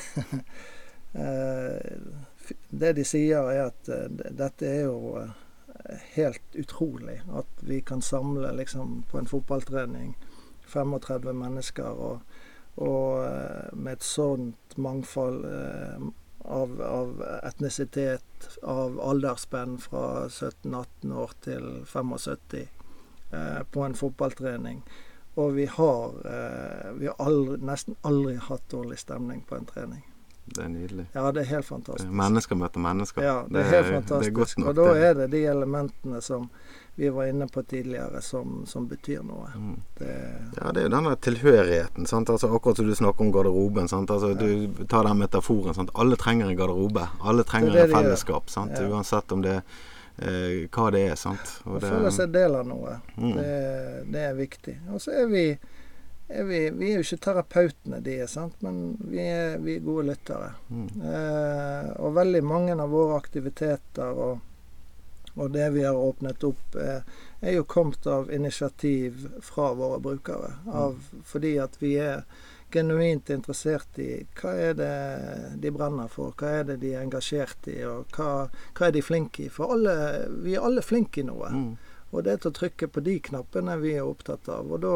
Det 2.68 2.92
de 2.96 3.04
sier, 3.04 3.48
er 3.52 3.66
at 3.68 3.88
dette 4.38 4.64
er 4.68 4.86
jo 4.86 5.24
helt 6.14 6.56
utrolig. 6.56 7.20
At 7.32 7.46
vi 7.60 7.80
kan 7.80 8.02
samle 8.02 8.52
liksom 8.56 9.02
på 9.10 9.18
en 9.18 9.26
fotballtrening 9.26 10.16
35 10.68 11.32
mennesker, 11.32 11.84
og, 11.84 12.20
og 12.76 13.76
med 13.76 13.92
et 13.98 14.06
sånt 14.06 14.76
mangfold 14.76 15.44
av, 16.48 16.80
av, 16.82 17.24
etnisitet, 17.42 18.48
av 18.62 19.00
aldersspenn 19.00 19.78
fra 19.82 20.26
17-18 20.28 21.12
år 21.12 21.34
til 21.44 21.68
75 21.86 22.56
eh, 22.58 23.62
på 23.70 23.84
en 23.84 23.94
fotballtrening. 23.94 24.82
Og 25.38 25.54
vi 25.54 25.66
har, 25.70 26.14
eh, 26.26 26.92
vi 26.98 27.06
har 27.06 27.18
aldri, 27.18 27.60
nesten 27.62 27.98
aldri 28.02 28.38
hatt 28.48 28.64
dårlig 28.72 28.98
stemning 28.98 29.44
på 29.48 29.58
en 29.58 29.68
trening. 29.68 30.02
Det 30.48 30.64
er 30.64 30.68
nydelig. 30.68 31.06
Ja, 31.12 31.30
det 31.32 31.44
er 31.44 31.50
helt 31.52 31.66
fantastisk. 31.66 32.10
Mennesker 32.10 32.56
møter 32.56 32.80
mennesker. 32.80 33.22
Ja, 33.22 33.38
det, 33.48 33.60
er 33.60 33.70
helt 33.74 33.90
fantastisk. 33.92 34.34
Det 34.34 34.54
er 34.56 34.60
nok, 34.62 34.68
og 34.68 34.76
da 34.78 34.86
er 34.96 35.14
det 35.14 35.30
de 35.36 35.42
elementene 35.46 36.22
som 36.24 36.48
vi 36.98 37.08
var 37.08 37.26
inne 37.26 37.46
på 37.48 37.62
tidligere, 37.62 38.20
som, 38.22 38.66
som 38.66 38.88
betyr 38.90 39.20
noe. 39.22 39.52
Mm. 39.54 39.74
Det, 39.98 40.14
ja, 40.56 40.72
det 40.72 40.80
er 40.80 40.88
jo 40.88 40.94
denne 40.96 41.12
tilhørigheten. 41.22 42.08
Sant? 42.10 42.30
Altså, 42.30 42.50
akkurat 42.56 42.80
som 42.80 42.88
du 42.88 42.94
snakker 42.98 43.22
om 43.22 43.30
garderoben. 43.32 43.86
Sant? 43.88 44.10
Altså, 44.10 44.32
ja. 44.32 44.34
Du 44.34 44.84
tar 44.90 45.06
den 45.06 45.20
metaforen. 45.20 45.76
Sant? 45.76 45.92
Alle 45.94 46.18
trenger 46.18 46.50
en 46.50 46.58
garderobe. 46.58 47.04
Alle 47.22 47.44
trenger 47.46 47.84
en 47.84 47.92
fellesskap. 47.92 48.50
Ja. 48.56 48.66
Uansett 48.88 49.30
om 49.32 49.44
det 49.46 49.60
eh, 49.60 50.66
hva 50.74 50.88
det 50.90 51.04
er. 51.12 51.14
sant? 51.14 51.52
Og 51.68 51.78
det, 51.78 51.92
føle 51.92 52.10
seg 52.18 52.34
del 52.34 52.58
av 52.58 52.66
noe. 52.66 52.96
Mm. 53.14 53.30
Det, 53.36 53.52
det, 54.16 54.24
er 54.24 54.34
viktig. 54.40 54.76
Og 54.90 55.02
så 55.06 55.14
er 55.22 55.30
vi, 55.30 55.44
er 56.26 56.50
vi, 56.50 56.64
vi 56.82 56.90
er 56.90 56.98
jo 56.98 57.06
ikke 57.06 57.20
terapeutene 57.28 58.02
de 58.02 58.18
er, 58.24 58.26
sant? 58.30 58.58
men 58.66 58.98
vi 59.04 59.22
er, 59.22 59.54
vi 59.62 59.78
er 59.78 59.86
gode 59.86 60.08
lyttere. 60.10 60.50
Mm. 60.66 60.90
Eh, 60.98 61.94
og 61.94 62.18
veldig 62.18 62.42
mange 62.42 62.74
av 62.74 62.90
våre 62.90 63.22
aktiviteter 63.22 64.22
og, 64.26 64.42
og 65.38 65.50
det 65.54 65.70
vi 65.74 65.84
har 65.86 65.96
åpnet 65.96 66.44
opp, 66.44 66.76
er, 66.76 67.02
er 67.40 67.58
jo 67.58 67.64
kommet 67.64 68.06
av 68.06 68.32
initiativ 68.34 69.26
fra 69.42 69.72
våre 69.78 70.00
brukere. 70.02 70.52
Av, 70.66 70.98
mm. 70.98 71.24
Fordi 71.26 71.56
at 71.62 71.78
vi 71.82 71.94
er 72.02 72.24
genuint 72.70 73.30
interessert 73.30 73.98
i 74.02 74.10
hva 74.40 74.52
er 74.52 74.74
det 74.76 74.94
de 75.62 75.72
brenner 75.72 76.10
for, 76.12 76.34
hva 76.36 76.58
er 76.60 76.66
det 76.72 76.80
de 76.82 76.92
er 76.94 77.04
engasjert 77.06 77.70
i, 77.70 77.78
og 77.88 78.10
hva, 78.16 78.48
hva 78.76 78.88
er 78.88 78.96
de 78.96 79.04
flinke 79.04 79.46
i. 79.46 79.52
For 79.52 79.76
alle, 79.76 79.94
vi 80.44 80.56
er 80.56 80.66
alle 80.66 80.84
flinke 80.84 81.22
i 81.22 81.28
noe. 81.28 81.52
Mm. 81.54 81.70
Og 82.10 82.24
det 82.24 82.34
er 82.34 82.42
til 82.42 82.52
å 82.52 82.58
trykke 82.58 82.90
på 82.92 83.04
de 83.04 83.18
knappene 83.30 83.76
vi 83.80 83.94
er 83.96 84.08
opptatt 84.08 84.48
av. 84.52 84.70
Og 84.72 84.82
da, 84.84 84.94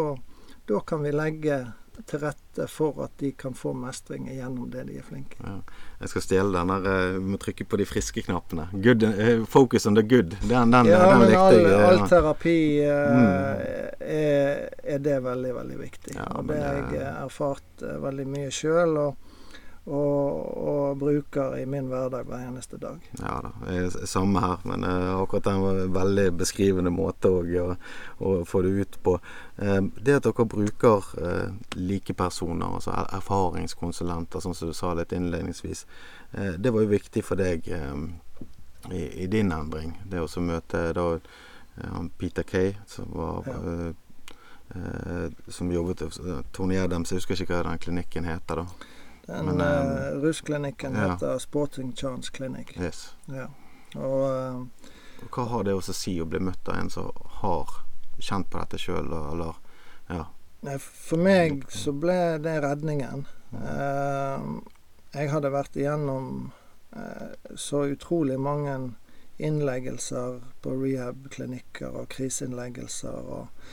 da 0.68 0.82
kan 0.88 1.04
vi 1.04 1.12
legge 1.14 1.62
til 2.08 2.22
rette 2.22 2.66
for 2.70 3.02
at 3.04 3.12
de 3.20 3.32
kan 3.38 3.54
få 3.56 3.72
mestring 3.76 4.28
gjennom 4.30 4.70
det 4.72 4.86
de 4.88 4.98
er 5.00 5.06
flinke 5.06 5.38
i. 5.38 5.44
Ja. 5.44 5.58
Jeg 6.02 6.12
skal 6.12 6.24
stjele 6.24 6.54
den 6.56 6.72
der 6.72 6.88
eh, 6.92 7.18
Vi 7.18 7.32
må 7.34 7.40
trykke 7.42 7.66
på 7.68 7.78
de 7.80 7.86
friske 7.88 8.24
knappene. 8.26 8.68
Good, 8.72 9.06
eh, 9.08 9.44
focus 9.48 9.86
on 9.86 9.98
the 9.98 10.02
good. 10.02 10.36
Den, 10.40 10.72
den, 10.72 10.90
Ja, 10.90 11.02
den 11.12 11.24
men 11.24 11.34
all, 11.38 11.58
eh, 11.60 11.88
all 11.88 12.06
terapi 12.10 12.56
mm. 12.86 13.26
er, 14.00 14.64
er 14.96 15.04
det 15.04 15.18
veldig, 15.24 15.52
veldig 15.60 15.78
viktig. 15.82 16.16
Ja, 16.16 16.30
og 16.38 16.48
det 16.50 16.58
har 16.62 16.80
jeg 16.96 17.12
erfart 17.12 17.86
eh, 17.86 18.00
veldig 18.02 18.28
mye 18.32 18.50
sjøl, 18.54 18.96
og, 19.06 19.38
og, 19.86 20.58
og 20.62 20.98
bruker 21.00 21.56
i 21.58 21.64
min 21.66 21.88
hverdag 21.90 22.24
hver 22.28 22.44
eneste 22.46 22.78
dag. 22.78 23.00
Ja 23.18 23.40
da, 23.42 23.50
eh, 23.72 23.88
samme 24.06 24.40
her. 24.44 24.60
Men 24.68 24.84
uh, 24.86 25.18
akkurat 25.22 25.44
den 25.48 25.60
var 25.64 25.80
en 25.82 25.94
veldig 25.96 26.26
beskrivende 26.38 26.92
måte 26.94 27.30
å, 27.32 27.40
å, 27.42 27.74
å 28.22 28.34
få 28.46 28.62
det 28.62 28.70
ut 28.84 28.98
på. 29.02 29.16
Uh, 29.58 29.80
det 29.98 30.20
at 30.20 30.28
dere 30.28 30.46
bruker 30.46 31.08
uh, 31.18 31.50
likepersoner, 31.74 32.76
altså 32.78 32.94
er- 32.94 33.10
erfaringskonsulenter, 33.18 34.40
sånn 34.44 34.54
som 34.54 34.70
du 34.70 34.76
sa 34.76 34.94
litt 34.94 35.12
innledningsvis, 35.16 35.86
eh, 36.32 36.52
det 36.62 36.70
var 36.72 36.84
jo 36.86 36.92
viktig 36.94 37.24
for 37.26 37.40
deg 37.42 37.66
eh, 37.68 38.06
i, 38.94 39.02
i 39.24 39.26
din 39.30 39.50
endring. 39.52 39.96
Det 40.06 40.22
å 40.22 40.30
møte 40.46 40.92
da 40.96 41.08
eh, 41.18 42.00
Peter 42.18 42.46
Kay, 42.46 42.76
som 42.86 43.10
var 43.18 43.50
Ja. 43.50 43.58
eh, 43.74 43.92
eh, 44.78 45.28
som 45.52 45.70
jobbet 45.74 46.02
eh, 46.06 46.40
Tony 46.52 46.78
Adams, 46.78 47.10
jeg 47.12 47.18
husker 47.22 47.34
ikke 47.42 47.58
hva 47.58 47.66
den 47.72 47.82
klinikken 47.82 48.24
heter 48.30 48.62
da. 48.62 48.66
Den 49.32 49.44
Men, 49.44 49.60
eh, 49.60 50.06
eh, 50.06 50.12
rusklinikken 50.12 50.94
ja. 50.94 51.12
heter 51.12 51.38
Sporting 51.38 51.92
Chance 51.96 52.32
Clinic. 52.32 52.76
Yes. 52.80 53.16
Ja. 53.24 53.46
Og 53.94 54.30
uh, 54.30 54.64
Hva 55.32 55.44
har 55.48 55.64
det 55.64 55.74
å 55.76 55.82
si 55.84 56.18
å 56.20 56.26
bli 56.28 56.40
møtt 56.40 56.68
av 56.68 56.76
en 56.80 56.90
som 56.92 57.10
har 57.40 57.70
kjent 58.20 58.50
på 58.52 58.60
dette 58.60 58.80
sjøl, 58.80 59.08
eller 59.08 59.56
ja. 60.12 60.26
For 60.78 61.18
meg 61.18 61.64
så 61.72 61.94
ble 61.96 62.36
det 62.44 62.58
redningen. 62.62 63.24
Uh, 63.52 64.60
jeg 65.12 65.32
hadde 65.32 65.52
vært 65.52 65.76
igjennom 65.76 66.52
så 67.56 67.86
utrolig 67.88 68.36
mange 68.40 68.74
innleggelser 69.40 70.42
på 70.60 70.74
rehab-klinikker 70.76 71.94
og 72.02 72.10
kriseinnleggelser 72.12 73.30
og 73.32 73.70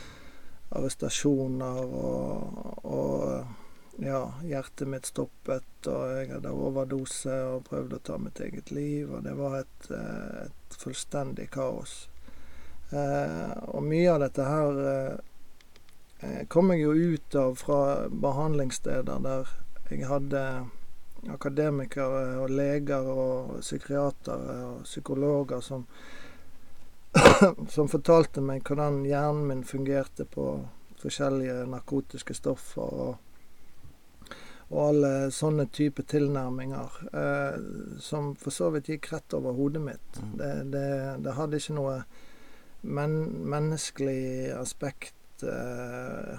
arrestasjoner 0.72 1.82
og, 1.84 2.86
og 2.88 3.59
ja, 4.00 4.20
hjertet 4.48 4.88
mitt 4.88 5.08
stoppet, 5.10 5.68
og 5.86 6.04
jeg 6.14 6.30
hadde 6.32 6.52
overdose 6.54 7.34
og 7.52 7.66
prøvde 7.68 7.98
å 7.98 8.04
ta 8.04 8.16
mitt 8.20 8.40
eget 8.40 8.72
liv, 8.72 9.10
og 9.12 9.26
det 9.26 9.36
var 9.38 9.60
et, 9.60 9.90
eh, 9.92 10.46
et 10.46 10.80
fullstendig 10.80 11.50
kaos. 11.52 12.08
Eh, 12.90 13.50
og 13.70 13.84
mye 13.86 14.10
av 14.10 14.22
dette 14.24 14.42
her 14.42 14.78
eh, 14.90 15.18
eh, 16.26 16.40
kom 16.50 16.72
jeg 16.74 16.82
jo 16.82 16.94
ut 17.14 17.36
av 17.38 17.54
fra 17.60 17.82
behandlingssteder 18.10 19.20
der 19.22 19.52
jeg 19.90 20.08
hadde 20.10 20.42
akademikere 21.30 22.40
og 22.42 22.50
leger 22.50 23.06
og 23.12 23.60
psykiatere 23.60 24.56
og 24.72 24.82
psykologer 24.88 25.62
som, 25.62 25.84
som 27.74 27.90
fortalte 27.92 28.42
meg 28.42 28.66
hvordan 28.66 29.04
hjernen 29.06 29.46
min 29.52 29.64
fungerte 29.66 30.26
på 30.26 30.50
forskjellige 30.98 31.68
narkotiske 31.70 32.34
stoffer 32.34 33.02
og, 33.06 33.16
og 34.70 34.80
alle 34.84 35.12
sånne 35.34 35.66
type 35.74 36.04
tilnærminger, 36.06 36.98
eh, 37.10 37.56
som 37.98 38.34
for 38.38 38.54
så 38.54 38.70
vidt 38.70 38.92
gikk 38.92 39.10
rett 39.12 39.34
over 39.34 39.56
hodet 39.58 39.82
mitt. 39.82 40.20
Mm. 40.22 40.32
Det, 40.38 40.50
det, 40.74 40.88
det 41.26 41.34
hadde 41.34 41.58
ikke 41.58 41.78
noe 41.78 41.96
men, 42.80 43.16
menneskelig 43.50 44.52
aspekt 44.54 45.42
eh, 45.42 46.38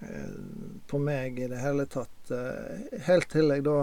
eh, 0.00 0.36
på 0.90 0.98
meg 0.98 1.38
i 1.38 1.48
det 1.48 1.62
hele 1.62 1.86
tatt. 1.86 2.34
Eh, 2.34 2.98
helt 3.06 3.30
til 3.30 3.54
jeg 3.54 3.66
da 3.70 3.78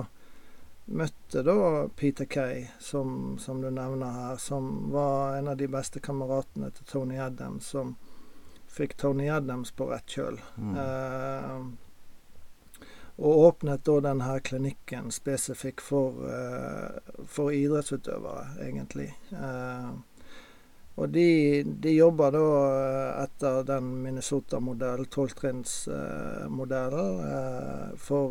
møtte 0.89 1.43
da 1.45 1.87
Peter 1.95 2.25
Kay, 2.25 2.65
som, 2.83 3.37
som 3.39 3.61
du 3.61 3.69
nevner 3.71 4.11
her, 4.11 4.37
som 4.41 4.89
var 4.91 5.37
en 5.37 5.51
av 5.53 5.57
de 5.57 5.69
beste 5.71 6.01
kameratene 6.03 6.71
til 6.75 6.89
Tony 6.89 7.19
Adams, 7.21 7.71
som 7.71 7.95
fikk 8.69 8.97
Tony 8.97 9.29
Adams 9.31 9.71
på 9.71 9.87
rett 9.89 10.17
kjøl. 10.17 10.41
Mm. 10.57 10.73
Eh, 10.83 11.88
og 13.19 13.39
åpnet 13.47 13.81
da 13.83 13.99
denne 14.03 14.39
klinikken 14.39 15.11
spesifikk 15.11 15.81
for, 15.83 16.13
eh, 16.31 16.89
for 17.27 17.51
idrettsutøvere, 17.51 18.47
egentlig. 18.63 19.11
Eh, 19.35 19.91
og 20.99 21.09
de, 21.11 21.63
de 21.63 21.95
jobber 21.95 22.31
da 22.35 22.43
eh, 22.69 23.23
etter 23.25 23.63
den 23.67 24.03
Minnesota-modellen, 24.05 25.05
tolvtrinnsmodellen, 25.11 27.97
for, 27.99 28.29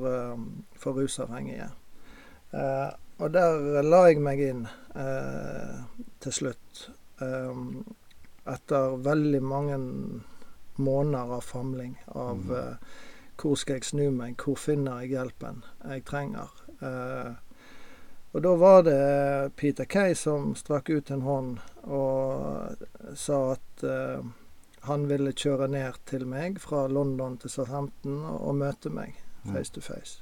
for 0.77 0.93
rusavhengige. 0.97 1.69
Og 3.19 3.33
der 3.35 3.83
la 3.85 4.09
jeg 4.09 4.21
meg 4.25 4.41
inn 4.41 4.69
til 6.23 6.33
slutt. 6.33 6.91
Etter 8.49 8.97
veldig 9.05 9.43
mange 9.45 9.77
måneder 10.81 11.33
av 11.37 11.43
famling. 11.45 11.99
Av 12.15 12.37
Mhm. 12.39 12.75
Hvor 13.39 13.59
skal 13.59 13.79
jeg 13.79 13.89
snu 13.89 14.09
meg, 14.15 14.39
hvor 14.43 14.59
finner 14.59 15.03
jeg 15.03 15.15
hjelpen 15.17 15.63
jeg 15.85 16.05
trenger. 16.09 16.51
Eh, 16.83 17.37
og 18.37 18.43
da 18.45 18.55
var 18.61 18.83
det 18.85 19.57
Peter 19.57 19.89
Kay 19.89 20.15
som 20.19 20.53
strakk 20.59 20.91
ut 20.91 21.11
en 21.11 21.25
hånd 21.25 21.55
og 21.89 23.15
sa 23.17 23.39
at 23.55 23.85
eh, 23.87 24.27
han 24.89 25.07
ville 25.11 25.33
kjøre 25.33 25.69
ned 25.73 26.01
til 26.09 26.27
meg 26.29 26.61
fra 26.63 26.87
London 26.93 27.39
til 27.41 27.53
Southampton 27.53 28.21
og, 28.29 28.55
møte 28.57 28.93
meg 28.93 29.17
face 29.49 29.73
to 29.73 29.81
face. 29.81 30.21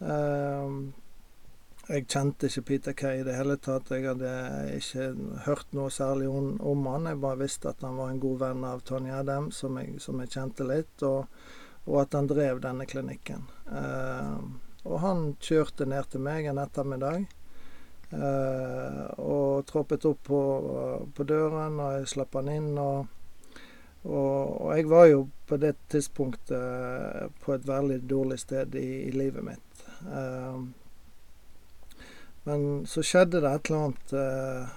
Eh, 0.00 0.76
jeg 1.90 2.06
kjente 2.06 2.46
ikke 2.46 2.66
Peter 2.68 2.94
Kay 2.94 3.22
i 3.22 3.24
det 3.26 3.34
hele 3.34 3.56
tatt. 3.58 3.90
Jeg 3.90 4.06
hadde 4.06 4.30
ikke 4.76 5.08
hørt 5.48 5.72
noe 5.74 5.90
særlig 5.90 6.28
om, 6.30 6.52
om 6.60 6.84
han. 6.92 7.08
Jeg 7.10 7.18
bare 7.24 7.40
visste 7.40 7.72
at 7.72 7.82
han 7.82 7.96
var 7.98 8.12
en 8.12 8.20
god 8.22 8.38
venn 8.44 8.68
av 8.68 8.84
Tony 8.86 9.10
Adam, 9.10 9.50
som 9.50 9.80
jeg, 9.80 9.96
som 10.04 10.20
jeg 10.22 10.30
kjente 10.36 10.68
litt, 10.68 11.02
og, 11.02 11.26
og 11.88 12.00
at 12.02 12.16
han 12.16 12.28
drev 12.30 12.60
denne 12.62 12.86
klinikken. 12.86 13.46
Eh, 13.72 14.40
og 14.84 15.00
han 15.00 15.22
kjørte 15.40 15.86
ned 15.88 16.10
til 16.12 16.24
meg 16.24 16.48
en 16.48 16.60
ettermiddag. 16.62 17.26
eh, 18.10 19.06
og 19.22 19.66
troppet 19.66 20.04
opp 20.08 20.22
på, 20.26 20.40
på 21.14 21.24
døren, 21.24 21.78
og 21.80 21.98
jeg 21.98 22.08
slapp 22.14 22.34
han 22.34 22.48
inn. 22.50 22.72
Og, 22.78 23.06
og, 24.04 24.60
og 24.60 24.76
jeg 24.76 24.88
var 24.90 25.06
jo 25.06 25.28
på 25.46 25.56
det 25.60 25.76
tidspunktet 25.92 27.32
på 27.44 27.54
et 27.54 27.68
veldig 27.68 28.00
dårlig 28.10 28.40
sted 28.40 28.74
i, 28.74 28.88
i 29.08 29.14
livet 29.14 29.44
mitt. 29.46 29.86
Eh, 30.08 30.60
men 32.48 32.86
så 32.88 33.04
skjedde 33.04 33.42
det 33.44 33.50
et 33.52 33.68
eller 33.68 33.82
annet 33.84 34.12
eh, 34.16 34.76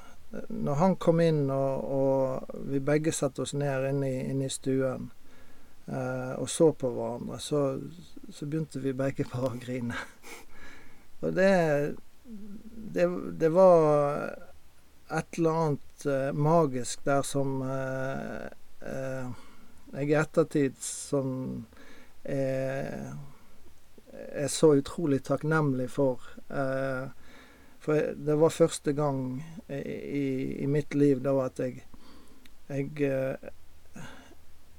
Når 0.49 0.76
han 0.82 0.95
kom 0.99 1.22
inn, 1.24 1.45
og, 1.54 1.84
og 1.95 2.64
vi 2.70 2.82
begge 2.84 3.14
satte 3.16 3.45
oss 3.45 3.54
ned 3.54 3.86
inne 3.88 4.10
i, 4.10 4.24
inne 4.32 4.49
i 4.49 4.54
stuen 4.54 5.12
eh, 5.88 6.34
og 6.38 6.50
så 6.50 6.72
på 6.72 6.92
hverandre, 6.94 7.40
så, 7.40 7.62
så 8.30 8.48
begynte 8.48 8.82
vi 8.84 8.96
begge 8.98 9.28
bare 9.32 9.54
å 9.54 9.62
grine. 9.62 10.00
Og 11.24 11.32
det, 11.38 11.96
det 12.94 13.06
Det 13.40 13.50
var 13.56 14.34
et 15.14 15.38
eller 15.38 15.60
annet 15.62 16.06
eh, 16.06 16.32
magisk 16.36 17.04
der 17.08 17.22
som 17.24 17.62
eh, 17.64 18.48
eh, 18.82 19.30
jeg 19.94 20.10
i 20.10 20.16
ettertid 20.18 20.80
som 20.82 21.28
er, 22.24 23.14
er 24.12 24.50
så 24.50 24.74
utrolig 24.80 25.22
takknemlig 25.28 25.90
for. 25.94 26.24
Eh, 26.50 27.06
for 27.84 28.14
det 28.16 28.38
var 28.40 28.56
første 28.56 28.94
gang 28.96 29.20
i, 29.68 30.64
i, 30.64 30.68
mitt 30.72 30.96
liv 30.96 31.22
da 31.24 31.36
at 31.46 31.60
jeg 31.60 31.84
jeg, 32.70 32.90
eh, 33.04 33.50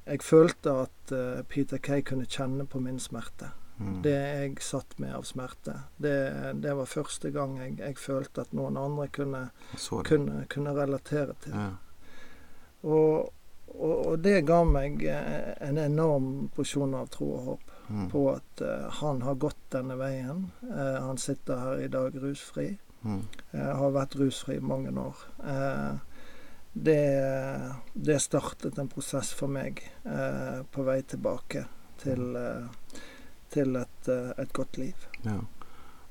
jeg 0.05 0.23
følte 0.23 0.73
at 0.85 1.13
eh, 1.13 1.43
Peter 1.49 1.79
Kay 1.79 2.03
kunne 2.03 2.27
kjenne 2.27 2.67
på 2.67 2.81
min 2.81 2.99
smerte. 3.01 3.53
Mm. 3.79 4.03
Det 4.05 4.15
jeg 4.15 4.59
satt 4.63 4.99
med 5.03 5.15
av 5.17 5.25
smerte. 5.27 5.73
Det, 5.99 6.17
det 6.63 6.75
var 6.79 6.87
første 6.87 7.31
gang 7.35 7.57
jeg, 7.59 7.79
jeg 7.81 7.97
følte 7.99 8.45
at 8.45 8.53
noen 8.55 8.77
andre 8.79 9.09
kunne, 9.11 9.49
kunne, 10.07 10.45
kunne 10.53 10.75
relatere 10.77 11.35
til. 11.43 11.57
Ja. 11.59 11.71
Og, 12.85 13.33
og, 13.75 13.95
og 14.07 14.19
det 14.23 14.45
ga 14.47 14.61
meg 14.69 15.03
eh, 15.09 15.55
en 15.65 15.81
enorm 15.81 16.51
porsjon 16.55 16.95
av 16.95 17.09
tro 17.15 17.33
og 17.39 17.47
håp 17.53 17.71
Mm. 17.89 18.11
på 18.11 18.31
at 18.33 18.63
uh, 18.65 18.89
han 18.91 19.23
har 19.23 19.35
gått 19.35 19.61
denne 19.69 19.97
veien. 20.01 20.47
Uh, 20.63 21.03
han 21.05 21.19
sitter 21.21 21.59
her 21.61 21.83
i 21.85 21.89
dag 21.93 22.17
rusfri. 22.17 22.79
Mm. 23.03 23.19
Uh, 23.53 23.73
har 23.77 23.93
vært 23.93 24.17
rusfri 24.17 24.57
i 24.57 24.65
mange 24.65 24.89
år. 25.01 25.25
Eh, 25.45 25.99
det, 26.75 27.73
det 27.95 28.19
startet 28.21 28.79
en 28.79 28.89
prosess 28.91 29.31
for 29.39 29.49
meg 29.49 29.79
eh, 30.05 30.63
på 30.75 30.83
vei 30.87 31.01
tilbake 31.07 31.65
til, 32.03 32.35
eh, 32.37 32.99
til 33.55 33.77
et, 33.79 34.09
eh, 34.11 34.33
et 34.43 34.53
godt 34.53 34.79
liv. 34.83 35.07
Ja. 35.23 35.39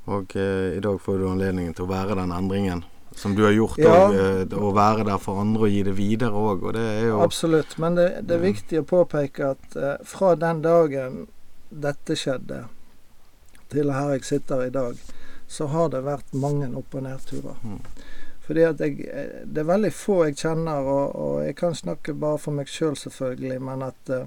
Og 0.08 0.36
eh, 0.40 0.78
i 0.78 0.82
dag 0.84 0.98
får 1.04 1.20
du 1.20 1.28
anledningen 1.30 1.76
til 1.76 1.86
å 1.86 1.92
være 1.92 2.16
den 2.20 2.32
endringen 2.36 2.84
som 3.14 3.36
du 3.38 3.44
har 3.46 3.52
gjort. 3.54 3.78
Ja. 3.84 3.98
Og, 4.08 4.16
eh, 4.16 4.56
å 4.58 4.72
være 4.74 5.04
der 5.12 5.20
for 5.22 5.42
andre 5.44 5.68
og 5.68 5.76
gi 5.76 5.84
det 5.86 5.96
videre 6.00 6.32
òg. 6.40 6.64
Og 6.64 6.74
det 6.80 6.86
er 6.96 7.04
jo 7.12 7.20
Absolutt. 7.24 7.76
Men 7.84 8.00
det, 8.00 8.08
det 8.28 8.40
er 8.40 8.42
Ja. 8.46 8.48
viktig 8.52 8.80
å 8.82 8.88
påpeke 8.90 9.52
at 9.58 9.76
eh, 9.76 9.98
fra 10.08 10.34
den 10.40 10.64
dagen 10.64 11.28
dette 11.70 12.16
skjedde, 12.20 12.64
til 13.74 13.90
her 13.92 14.12
jeg 14.16 14.24
sitter 14.28 14.68
i 14.68 14.70
dag, 14.74 14.98
så 15.50 15.68
har 15.68 15.88
det 15.90 16.04
vært 16.06 16.34
mange 16.38 16.68
opp- 16.78 16.94
og 16.96 17.04
nedturer. 17.04 17.56
Mm. 17.66 17.80
Fordi 18.44 18.62
at 18.62 18.80
jeg, 18.80 19.00
eh, 19.00 19.48
Det 19.48 19.58
er 19.58 19.64
veldig 19.64 19.94
få 19.94 20.24
jeg 20.26 20.36
kjenner, 20.38 20.84
og, 20.84 21.16
og 21.16 21.46
jeg 21.46 21.56
kan 21.56 21.76
snakke 21.76 22.14
bare 22.14 22.38
for 22.38 22.52
meg 22.52 22.68
sjøl 22.68 22.96
selvfølgelig, 23.00 23.62
men 23.62 23.82
at 23.88 24.10
eh, 24.10 24.26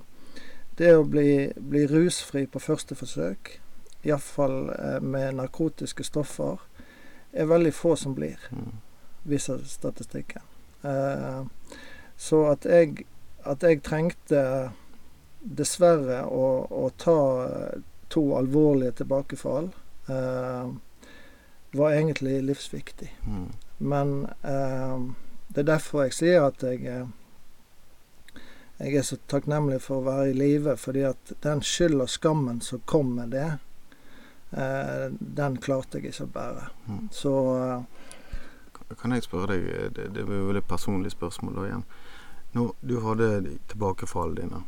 det 0.79 0.95
å 0.97 1.05
bli, 1.05 1.53
bli 1.61 1.87
rusfri 1.89 2.47
på 2.47 2.61
første 2.61 2.97
forsøk, 2.97 3.61
iallfall 4.05 4.71
eh, 4.73 5.01
med 5.01 5.37
narkotiske 5.37 6.05
stoffer, 6.05 6.57
er 7.33 7.45
veldig 7.51 7.75
få 7.75 7.97
som 7.97 8.15
blir 8.15 8.41
Mm. 8.51 8.73
viser 9.25 9.59
statistikken. 9.67 10.43
Så 12.17 12.45
at 12.47 12.65
jeg, 12.65 13.07
at 13.45 13.63
jeg 13.63 13.83
trengte 13.83 14.71
dessverre 15.41 16.21
å, 16.31 16.45
å 16.71 16.91
ta 16.97 17.17
to 18.09 18.23
alvorlige 18.39 18.93
tilbakefall, 19.03 19.73
var 20.07 21.91
egentlig 21.91 22.39
livsviktig. 22.47 23.11
Men 23.79 24.27
eh, 24.43 24.99
det 25.49 25.63
er 25.63 25.71
derfor 25.75 26.07
jeg 26.07 26.17
sier 26.17 26.49
at 26.49 26.63
jeg 26.65 27.07
jeg 28.77 28.95
er 28.95 29.05
så 29.09 29.17
takknemlig 29.31 29.79
for 29.87 30.03
å 30.03 30.05
være 30.05 30.33
i 30.33 30.37
live, 30.37 30.75
fordi 30.77 31.07
at 31.09 31.33
den 31.45 31.63
skyld 31.65 32.03
og 32.05 32.11
skammen 32.13 32.61
som 32.61 32.83
kom 32.85 33.15
med 33.17 33.33
det, 33.33 33.47
eh, 34.53 35.07
den 35.11 35.57
klarte 35.65 35.97
jeg 35.97 36.13
ikke 36.13 36.27
å 36.27 36.35
bære. 36.35 36.67
Mm. 36.87 37.07
Så 37.11 37.33
eh, 37.57 38.93
Kan 39.01 39.17
jeg 39.17 39.25
spørre 39.25 39.55
deg, 39.55 39.65
eh, 39.73 39.89
det, 39.97 40.11
det 40.13 40.27
blir 40.29 40.45
jo 40.45 40.53
et 40.53 40.69
personlig 40.69 41.15
spørsmål 41.17 41.57
da 41.57 41.67
igjen. 41.71 41.87
Når 42.57 42.75
du 42.85 42.95
hadde 43.01 43.31
de 43.49 43.57
tilbakefallene 43.73 44.43
dine, 44.43 44.63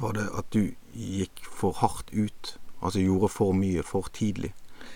var 0.00 0.16
det 0.16 0.24
at 0.32 0.48
du 0.50 0.72
gikk 0.96 1.44
for 1.44 1.76
hardt 1.78 2.08
ut? 2.16 2.56
Altså 2.80 3.04
gjorde 3.04 3.28
for 3.32 3.52
mye 3.56 3.84
for 3.84 4.08
tidlig? 4.16 4.54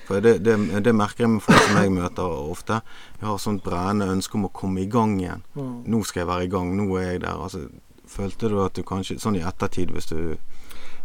For 0.08 0.20
det, 0.24 0.38
det, 0.42 0.56
det 0.84 0.94
merker 0.96 1.26
jeg 1.26 1.30
med 1.34 1.42
folk 1.44 1.60
som 1.66 1.76
jeg 1.82 1.92
møter 1.92 2.24
ofte. 2.48 2.80
Jeg 3.20 3.28
har 3.28 3.38
sånt 3.42 3.62
brennende 3.66 4.08
ønske 4.14 4.38
om 4.38 4.46
å 4.48 4.52
komme 4.56 4.80
i 4.80 4.88
gang 4.88 5.18
igjen. 5.20 5.42
mm. 5.54 5.74
Nå 5.92 6.00
skal 6.08 6.22
jeg 6.24 6.28
være 6.30 6.46
i 6.48 6.52
gang, 6.54 6.70
nå 6.78 6.86
er 6.96 7.10
jeg 7.12 7.20
der. 7.26 7.36
Altså, 7.44 7.66
følte 8.08 8.48
du 8.48 8.56
at 8.64 8.72
du 8.78 8.82
kanskje 8.88 9.18
Sånn 9.20 9.36
i 9.36 9.44
ettertid, 9.44 9.92
hvis 9.92 10.08
du 10.08 10.36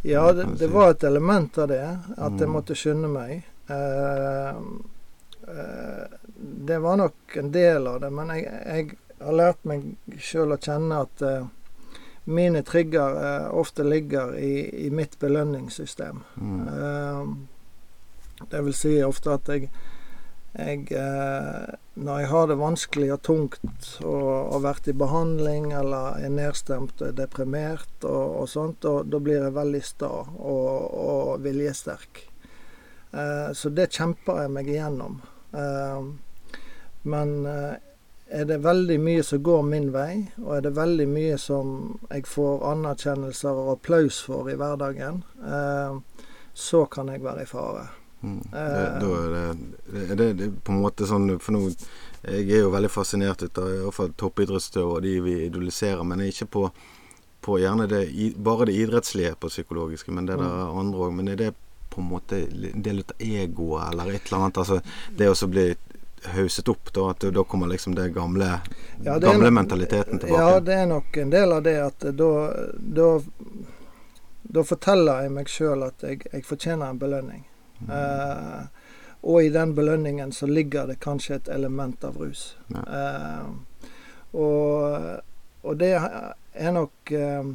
Ja, 0.08 0.32
det, 0.36 0.46
det 0.60 0.68
var 0.72 0.92
et 0.96 1.04
element 1.04 1.58
av 1.58 1.68
det. 1.72 1.82
At 2.18 2.40
jeg 2.40 2.48
Mm. 2.48 2.54
måtte 2.56 2.76
skynde 2.76 3.08
meg. 3.12 3.44
Eh, 3.72 4.56
eh, 5.48 6.06
det 6.68 6.80
var 6.80 6.98
nok 6.98 7.38
en 7.38 7.52
del 7.52 7.88
av 7.88 8.00
det, 8.02 8.10
men 8.12 8.28
jeg, 8.36 8.44
jeg 8.66 8.98
har 9.24 9.34
lært 9.38 9.64
meg 9.68 9.86
sjøl 10.20 10.52
å 10.56 10.60
kjenne 10.60 11.02
at 11.06 11.22
eh, 11.24 11.46
mine 12.26 12.64
trigger 12.64 13.16
eh, 13.20 13.48
ofte 13.56 13.84
ligger 13.84 14.36
i, 14.40 14.86
i 14.88 14.90
mitt 14.90 15.18
belønningssystem. 15.20 16.24
mm, 16.36 16.68
Eh, 16.68 17.26
det 18.52 18.62
vil 18.66 18.74
si 18.76 18.94
ofte 19.06 19.34
at 19.38 19.48
jeg, 19.54 19.70
jeg 20.58 20.88
eh, 20.98 21.76
Når 21.96 22.20
jeg 22.20 22.30
har 22.32 22.48
det 22.50 22.58
vanskelig 22.60 23.12
og 23.14 23.22
tungt 23.26 23.88
og 24.04 24.52
har 24.54 24.64
vært 24.66 24.88
i 24.90 24.96
behandling 24.98 25.72
eller 25.78 26.18
er 26.26 26.34
nedstemt 26.34 27.02
og 27.02 27.08
er 27.12 27.16
deprimert 27.20 28.06
og, 28.10 28.42
og 28.42 28.50
sånt, 28.50 28.80
da- 28.82 29.04
da 29.06 29.20
blir 29.22 29.44
jeg 29.46 29.54
veldig 29.56 29.82
sta 29.86 30.10
og, 30.26 30.94
og 31.06 31.44
viljesterk. 31.46 32.24
Eh, 33.14 33.50
så 33.54 33.70
det 33.70 33.92
kjemper 33.94 34.42
jeg 34.44 34.54
meg 34.58 34.70
igjennom. 34.74 35.20
Eh, 35.54 36.12
men 37.14 37.34
er 37.46 38.46
det 38.50 38.62
veldig 38.64 38.96
mye 39.04 39.24
som 39.28 39.42
går 39.46 39.62
min 39.68 39.90
vei, 39.94 40.24
og 40.42 40.54
er 40.58 40.62
det 40.66 40.72
veldig 40.78 41.06
mye 41.12 41.38
som 41.38 41.74
jeg 42.10 42.24
får 42.26 42.64
anerkjennelser 42.72 43.52
og 43.60 43.74
applaus 43.76 44.22
for 44.26 44.48
i 44.50 44.56
hverdagen, 44.58 45.20
så 46.56 46.86
kan 46.88 47.12
jeg 47.12 47.22
være 47.28 47.44
i 47.44 47.50
fare. 47.52 47.84
Mm. 48.24 48.40
Det, 48.52 48.86
da 49.04 49.10
er 49.20 50.16
det, 50.16 50.28
det, 50.40 50.50
på 50.64 50.72
en 50.74 50.82
måte 50.82 51.06
sånn 51.10 51.28
For 51.40 51.52
nå 51.56 51.62
Jeg 52.24 52.48
er 52.56 52.62
jo 52.64 52.70
veldig 52.74 52.90
fascinert 52.92 53.44
ut 53.44 53.58
av 53.60 53.68
i 53.70 53.80
hvert 53.84 53.98
fall 53.98 54.14
toppidrettsutøvere 54.18 54.96
og 54.98 55.02
de 55.04 55.14
vi 55.26 55.34
idoliserer, 55.50 56.04
men 56.08 56.22
ikke 56.24 56.46
på, 56.56 56.62
på 57.44 57.58
gjerne 57.60 57.88
det 57.92 58.04
bare 58.40 58.66
det 58.70 58.78
idrettslige 58.80 59.36
på 59.36 59.50
psykologiske, 59.52 60.12
men 60.16 60.26
det 60.30 60.38
Mm. 60.40 60.44
der 60.46 60.80
andre 60.80 61.00
òg. 61.08 61.14
Men 61.18 61.28
er 61.28 61.36
det 61.36 61.54
på 61.92 62.00
en 62.02 62.08
måte 62.10 62.40
en 62.74 62.82
del 62.82 63.04
av 63.04 63.12
egoet 63.20 63.92
eller 63.92 64.14
et 64.16 64.26
eller 64.32 64.38
annet? 64.46 64.58
Altså 64.58 64.80
det 65.18 65.28
å 65.30 65.48
bli 65.52 65.76
hauset 66.34 66.70
opp, 66.72 66.94
da, 66.96 67.10
at 67.12 67.20
da 67.36 67.44
kommer 67.44 67.68
liksom 67.68 67.96
det 67.96 68.14
gamle 68.16 68.48
Ja, 69.04 69.20
det 69.20 69.28
gamle 69.28 69.50
nok- 69.52 69.58
mentaliteten 69.60 70.20
tilbake? 70.24 70.40
Ja, 70.40 70.60
det 70.64 70.74
er 70.80 70.86
nok 70.88 71.18
en 71.18 71.30
del 71.30 71.52
av 71.52 71.64
det 71.64 71.76
at 71.84 72.00
da, 72.16 72.32
da, 72.80 73.20
da 74.44 74.64
forteller 74.64 75.24
jeg 75.26 75.32
meg 75.36 75.48
sjøl 75.52 75.84
at 75.88 76.02
jeg, 76.08 76.22
jeg 76.32 76.46
fortjener 76.48 76.90
en 76.90 77.00
belønning. 77.02 77.44
Mm. 77.84 77.92
Eh, 77.98 78.64
og 79.24 79.44
i 79.44 79.50
den 79.50 79.76
belønningen 79.76 80.32
så 80.36 80.48
ligger 80.48 80.88
det 80.88 81.00
kanskje 81.00 81.36
et 81.36 81.52
element 81.52 82.04
av 82.04 82.18
rus. 82.20 82.58
Eh, 82.76 83.46
og, 84.34 85.22
og 85.64 85.78
det 85.80 85.94
er 85.96 86.74
nok 86.76 87.12
eh, 87.12 87.54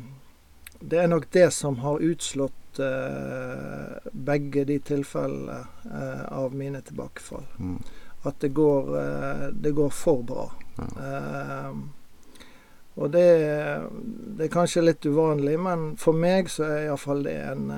Det 0.81 0.99
er 1.03 1.09
nok 1.11 1.24
det 1.35 1.51
som 1.51 1.81
har 1.83 1.99
utslått 1.99 2.79
eh, 2.79 3.97
begge 4.12 4.62
de 4.64 4.79
tilfellene 4.79 5.59
eh, 5.91 6.24
av 6.31 6.55
mine 6.55 6.81
tilbakefall. 6.87 7.49
Mm. 7.59 7.81
At 8.22 8.39
det 8.41 8.53
går, 8.55 8.93
eh, 9.01 9.47
det 9.53 9.72
går 9.74 9.91
for 9.91 10.22
bra. 10.22 10.47
Ja. 10.76 10.87
Eh, 11.09 11.72
og 12.99 13.11
det, 13.11 13.26
det 14.39 14.47
er 14.47 14.55
kanskje 14.55 14.83
litt 14.83 15.07
uvanlig, 15.07 15.59
men 15.62 15.93
for 15.99 16.14
meg 16.14 16.49
så 16.51 16.64
er 16.66 16.87
iallfall 16.89 17.22
det 17.26 17.37
en, 17.47 17.68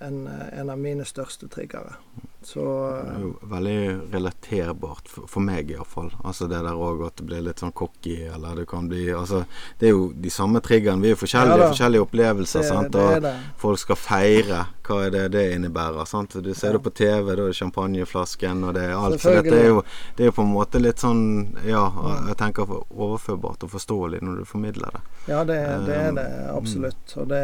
en, 0.00 0.26
en 0.52 0.70
av 0.70 0.78
mine 0.78 1.04
største 1.04 1.48
triggere. 1.48 1.96
Så 2.42 2.62
Det 2.62 3.12
er 3.16 3.22
jo 3.24 3.30
veldig 3.50 3.78
relaterbart, 4.14 5.08
for, 5.10 5.26
for 5.26 5.42
meg 5.42 5.72
iallfall. 5.74 6.12
Altså 6.24 6.46
det 6.48 6.60
der 6.64 6.78
òg 6.78 7.00
at 7.08 7.16
det 7.18 7.24
blir 7.26 7.42
litt 7.42 7.58
sånn 7.60 7.72
cocky, 7.76 8.14
eller 8.30 8.60
det 8.60 8.68
kan 8.70 8.86
bli 8.88 9.08
Altså, 9.12 9.40
det 9.80 9.88
er 9.88 9.92
jo 9.96 10.04
de 10.14 10.30
samme 10.30 10.60
triggerne. 10.64 11.02
Vi 11.02 11.10
er 11.10 11.16
jo 11.16 11.20
forskjellige, 11.24 11.58
Ja 11.58 11.70
forskjellige 11.72 12.04
opplevelser, 12.06 12.62
det, 12.62 12.68
sant. 12.70 12.92
det 12.94 13.02
er 13.02 13.26
Og 13.26 13.58
folk 13.64 13.82
skal 13.82 13.96
feire. 14.00 14.60
Hva 14.86 15.00
er 15.08 15.10
det 15.16 15.24
det 15.34 15.42
innebærer? 15.56 16.06
sant? 16.08 16.38
Du 16.46 16.54
ser 16.54 16.68
Ja. 16.70 16.72
det 16.78 16.82
på 16.86 16.94
TV, 16.94 17.34
da 17.34 17.42
er 17.42 17.50
det 17.50 17.56
champagneflasken 17.58 18.64
og 18.64 18.74
det 18.78 18.84
er 18.86 18.94
alt. 18.94 19.20
Så 19.20 19.34
dette 19.34 19.58
er 19.58 19.66
jo, 19.68 19.82
det 20.16 20.24
er 20.24 20.30
jo 20.30 20.36
på 20.38 20.46
en 20.46 20.54
måte 20.54 20.80
litt 20.80 21.02
sånn 21.02 21.56
Ja, 21.66 21.84
Ja. 21.90 22.14
jeg 22.30 22.36
tenker 22.38 22.70
overførbart 22.70 23.66
og 23.66 23.70
forståelig 23.74 24.22
når 24.22 24.38
du 24.38 24.44
formidler 24.44 24.94
det. 24.94 25.02
Ja, 25.26 25.42
det, 25.44 25.58
det 25.90 25.96
er 26.06 26.12
det 26.12 26.28
Um, 26.48 26.56
absolutt. 26.56 27.16
Og 27.18 27.28
det 27.28 27.42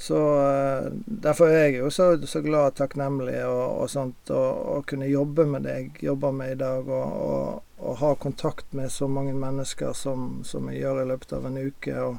så 0.00 0.50
eh, 0.50 0.92
Derfor 1.04 1.48
er 1.48 1.64
jeg 1.64 1.74
jo 1.74 1.90
så, 1.90 2.26
så 2.26 2.40
glad 2.40 2.70
og 2.70 2.76
takknemlig 2.78 3.42
og, 3.44 3.82
og 3.82 3.90
sånt, 3.92 4.30
å 4.32 4.78
kunne 4.88 5.10
jobbe 5.10 5.44
med 5.44 5.66
det 5.68 5.74
jeg 5.74 6.06
jobber 6.06 6.32
med 6.32 6.54
i 6.54 6.60
dag, 6.62 6.88
og, 6.88 7.18
og, 7.26 7.74
og 7.84 7.98
ha 8.00 8.14
kontakt 8.16 8.72
med 8.72 8.88
så 8.92 9.10
mange 9.12 9.34
mennesker 9.36 9.92
som, 9.92 10.40
som 10.48 10.70
jeg 10.72 10.80
gjør 10.80 11.02
i 11.02 11.06
løpet 11.10 11.34
av 11.36 11.50
en 11.50 11.60
uke. 11.60 11.98
Og, 12.00 12.16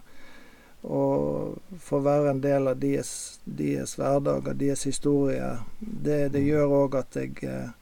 og 0.94 1.80
få 1.82 2.04
være 2.06 2.36
en 2.36 2.44
del 2.46 2.70
av 2.70 2.78
deres, 2.86 3.16
deres 3.46 3.98
hverdag 3.98 4.54
og 4.54 4.62
deres 4.62 4.86
historie. 4.86 5.50
Det, 5.82 6.20
det 6.38 6.46
gjør 6.46 6.78
òg 6.84 7.02
at 7.02 7.18
jeg, 7.18 7.34
eh, 7.42 7.74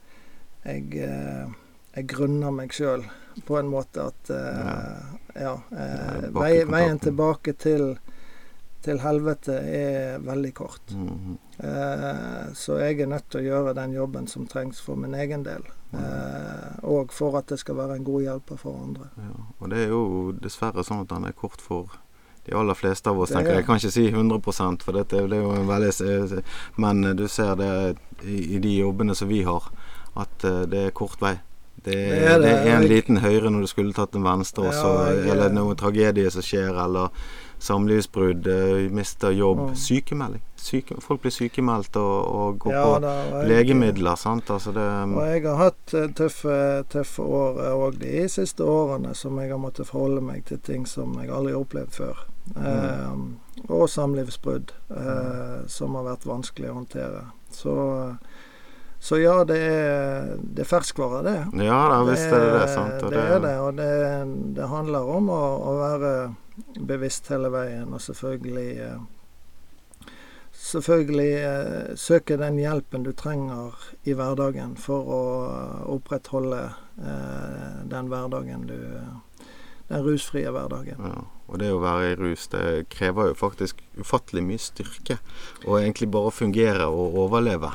jeg, 0.64 1.04
eh, 1.10 1.58
jeg 1.98 2.12
grunner 2.16 2.56
meg 2.56 2.72
sjøl 2.72 3.04
på 3.44 3.60
en 3.60 3.76
måte 3.76 4.08
at 4.14 4.32
Ja. 4.32 4.80
Ja, 5.40 5.54
vei, 6.36 6.66
veien 6.68 6.98
tilbake 7.00 7.54
til, 7.56 7.94
til 8.82 9.00
helvete 9.04 9.56
er 9.60 10.20
veldig 10.24 10.54
kort. 10.56 10.94
Mhm. 10.96 11.38
Eh, 11.60 12.54
så 12.56 12.78
jeg 12.80 13.02
er 13.02 13.08
nødt 13.12 13.30
til 13.30 13.42
å 13.42 13.48
gjøre 13.50 13.74
den 13.76 13.94
jobben 13.94 14.28
som 14.28 14.46
trengs 14.48 14.80
for 14.82 14.96
min 14.96 15.14
egen 15.14 15.44
del. 15.44 15.64
Eh, 15.94 16.78
og 16.88 17.12
for 17.12 17.36
at 17.38 17.48
det 17.52 17.60
skal 17.60 17.76
være 17.76 17.98
en 17.98 18.06
god 18.08 18.22
hjelper 18.24 18.58
for 18.62 18.78
andre. 18.84 19.10
Ja, 19.18 19.34
og 19.60 19.70
det 19.74 19.82
er 19.86 19.90
jo 19.90 20.32
dessverre 20.40 20.86
sånn 20.88 21.02
at 21.04 21.10
den 21.12 21.26
er 21.28 21.36
kort 21.36 21.60
for 21.62 21.90
de 22.46 22.56
aller 22.56 22.74
fleste 22.74 23.10
av 23.12 23.20
oss, 23.20 23.30
tenker 23.30 23.50
er- 23.52 23.60
jeg. 23.60 23.66
Jeg 23.66 23.66
kan 23.66 23.76
ikke 23.78 23.92
si 23.92 24.08
100 24.12 24.82
for 24.84 24.94
dette 24.94 25.28
det 25.28 25.38
er 25.38 25.42
jo 25.44 25.52
en 25.52 25.68
veldig 25.68 26.44
Men 26.78 27.02
du 27.18 27.28
ser 27.28 27.56
det 27.56 27.98
i, 28.24 28.56
i 28.56 28.60
de 28.60 28.78
jobbene 28.80 29.16
som 29.16 29.28
vi 29.28 29.44
har, 29.44 29.64
at 30.16 30.44
eh, 30.46 30.66
det 30.66 30.86
er 30.88 30.92
kort 30.92 31.20
vei. 31.20 31.40
Det 31.84 31.94
Det 31.96 32.42
det 32.42 32.54
er 32.68 32.76
en 32.78 32.88
liten 32.88 33.18
høyre 33.24 33.50
når 33.50 33.62
du 33.62 33.68
skulle 33.68 33.94
tatt 33.94 34.16
en 34.16 34.24
venstre, 34.24 34.64
også, 34.70 34.90
Ja, 34.96 35.14
jeg- 35.14 35.30
eller 35.32 35.50
noen 35.50 35.76
tragedie 35.76 36.30
som 36.32 36.42
skjer, 36.42 36.76
eller 36.86 37.10
samlivsbrudd, 37.60 38.48
eh, 38.48 38.90
mister 38.92 39.32
jobb. 39.32 39.60
Mm. 39.60 39.76
Sykemelding. 39.76 40.42
Syke, 40.60 40.96
folk 41.02 41.22
blir 41.22 41.32
sykemeldt 41.32 41.96
og, 41.96 42.28
og 42.36 42.60
går 42.60 42.72
Ja, 42.74 42.84
på 42.86 43.02
da, 43.02 43.44
legemidler. 43.48 44.16
sant? 44.18 44.50
Altså 44.50 44.72
det 44.74 44.86
Og 45.16 45.26
jeg 45.28 45.44
har 45.44 45.56
hatt 45.58 45.94
eh, 45.94 46.08
tøffe, 46.16 46.84
tøffe 46.90 47.20
år 47.24 47.60
òg 47.76 48.00
de 48.00 48.28
siste 48.30 48.64
årene 48.64 49.14
som 49.16 49.38
jeg 49.40 49.50
har 49.52 49.58
måttet 49.60 49.88
forholde 49.88 50.22
meg 50.22 50.46
til 50.46 50.58
ting 50.60 50.86
som 50.88 51.14
jeg 51.22 51.30
aldri 51.30 51.52
har 51.54 51.62
opplevd 51.64 51.92
før. 51.92 52.26
Eh, 52.58 53.16
og 53.70 53.90
samlivsbrudd 53.90 54.72
eh, 54.92 55.68
som 55.68 55.96
har 55.96 56.04
vært 56.04 56.26
vanskelig 56.26 56.70
å 56.72 56.78
håndtere. 56.80 57.26
Så, 57.52 58.18
så 59.00 59.20
ja, 59.20 59.38
det 59.48 59.58
er, 59.64 60.34
det 60.44 60.66
er 60.66 60.68
ferskvare, 60.68 61.22
det. 61.24 61.38
Ja 61.64 61.80
da, 61.88 62.02
er 62.04 62.10
det 62.12 62.64
er 62.64 62.72
sant? 62.74 63.06
Og 63.08 63.14
det 63.14 63.22
er 63.24 63.40
det, 63.46 63.54
og 63.64 63.78
det, 63.78 63.94
det 64.58 64.68
handler 64.68 65.14
om 65.16 65.32
å, 65.32 65.44
å 65.72 65.78
være 65.80 66.12
bevisst 66.76 67.32
hele 67.32 67.52
veien, 67.54 67.88
og 67.94 68.04
selvfølgelig 68.04 68.68
eh, 68.88 69.00
Selvfølgelig 70.60 71.34
eh, 71.40 71.92
søke 71.96 72.36
den 72.38 72.58
hjelpen 72.60 73.06
du 73.06 73.14
trenger 73.16 73.78
i 74.04 74.12
hverdagen 74.18 74.74
for 74.76 75.08
å 75.08 75.20
opprettholde 75.96 76.60
eh, 77.00 77.78
den 77.88 78.10
hverdagen 78.12 78.68
du 78.68 78.78
Den 79.90 80.04
rusfrie 80.06 80.52
hverdagen. 80.54 81.00
Ja, 81.02 81.24
og 81.50 81.62
det 81.62 81.72
å 81.74 81.80
være 81.82 82.12
i 82.12 82.18
rus, 82.20 82.44
det 82.52 82.90
krever 82.94 83.32
jo 83.32 83.38
faktisk 83.40 83.80
ufattelig 83.98 84.44
mye 84.46 84.62
styrke. 84.62 85.18
Og 85.64 85.80
egentlig 85.80 86.12
bare 86.14 86.30
fungere 86.36 86.86
og 86.92 87.16
overleve, 87.24 87.72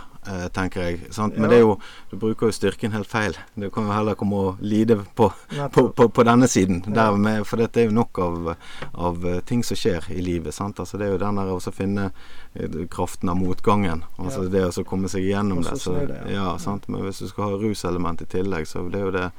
tenker 0.53 0.83
jeg. 0.83 1.01
Sant? 1.13 1.35
Men 1.37 1.45
Ja. 1.45 1.49
det 1.51 1.57
er 1.57 1.61
jo, 1.65 1.79
du 2.11 2.17
bruker 2.17 2.47
jo 2.49 2.53
styrken 2.53 2.93
helt 2.93 3.07
feil. 3.11 3.37
Du 3.55 3.69
kan 3.71 3.85
jo 3.87 3.93
heller 3.93 4.15
komme 4.15 4.35
og 4.37 4.57
lide 4.61 4.97
på, 5.15 5.31
på, 5.73 5.89
på, 5.93 6.09
på 6.09 6.25
denne 6.25 6.49
siden. 6.49 6.83
Ja. 6.95 7.11
Med, 7.17 7.45
for 7.47 7.57
dette 7.61 7.81
er 7.83 7.85
jo 7.91 7.95
nok 7.97 8.19
av, 8.19 8.55
av 8.95 9.27
eh, 9.27 9.41
ting 9.45 9.63
som 9.65 9.77
skjer 9.77 10.09
i 10.15 10.21
livet. 10.25 10.55
Sant? 10.55 10.81
Altså, 10.81 10.99
det 10.99 11.07
er 11.09 11.13
jo 11.15 11.21
den 11.23 11.37
der 11.41 11.53
å 11.53 11.61
finne 11.75 12.11
eh, 12.55 12.81
kraften 12.91 13.29
av 13.29 13.37
motgangen. 13.37 14.05
Altså 14.19 14.45
Ja. 14.45 14.49
det 14.57 14.65
å 14.81 14.85
komme 14.89 15.09
seg 15.09 15.25
gjennom 15.29 15.63
det. 15.63 15.77
Så, 15.81 15.93
det, 16.07 16.21
ja. 16.31 16.35
ja, 16.53 16.59
sant? 16.59 16.89
Men 16.89 17.03
hvis 17.05 17.19
du 17.23 17.29
skal 17.29 17.51
ha 17.51 17.61
ruselement 17.61 18.21
i 18.23 18.27
tillegg, 18.27 18.67
så 18.67 18.89
det 18.91 19.01
er 19.01 19.05
jo 19.09 19.15
det 19.21 19.31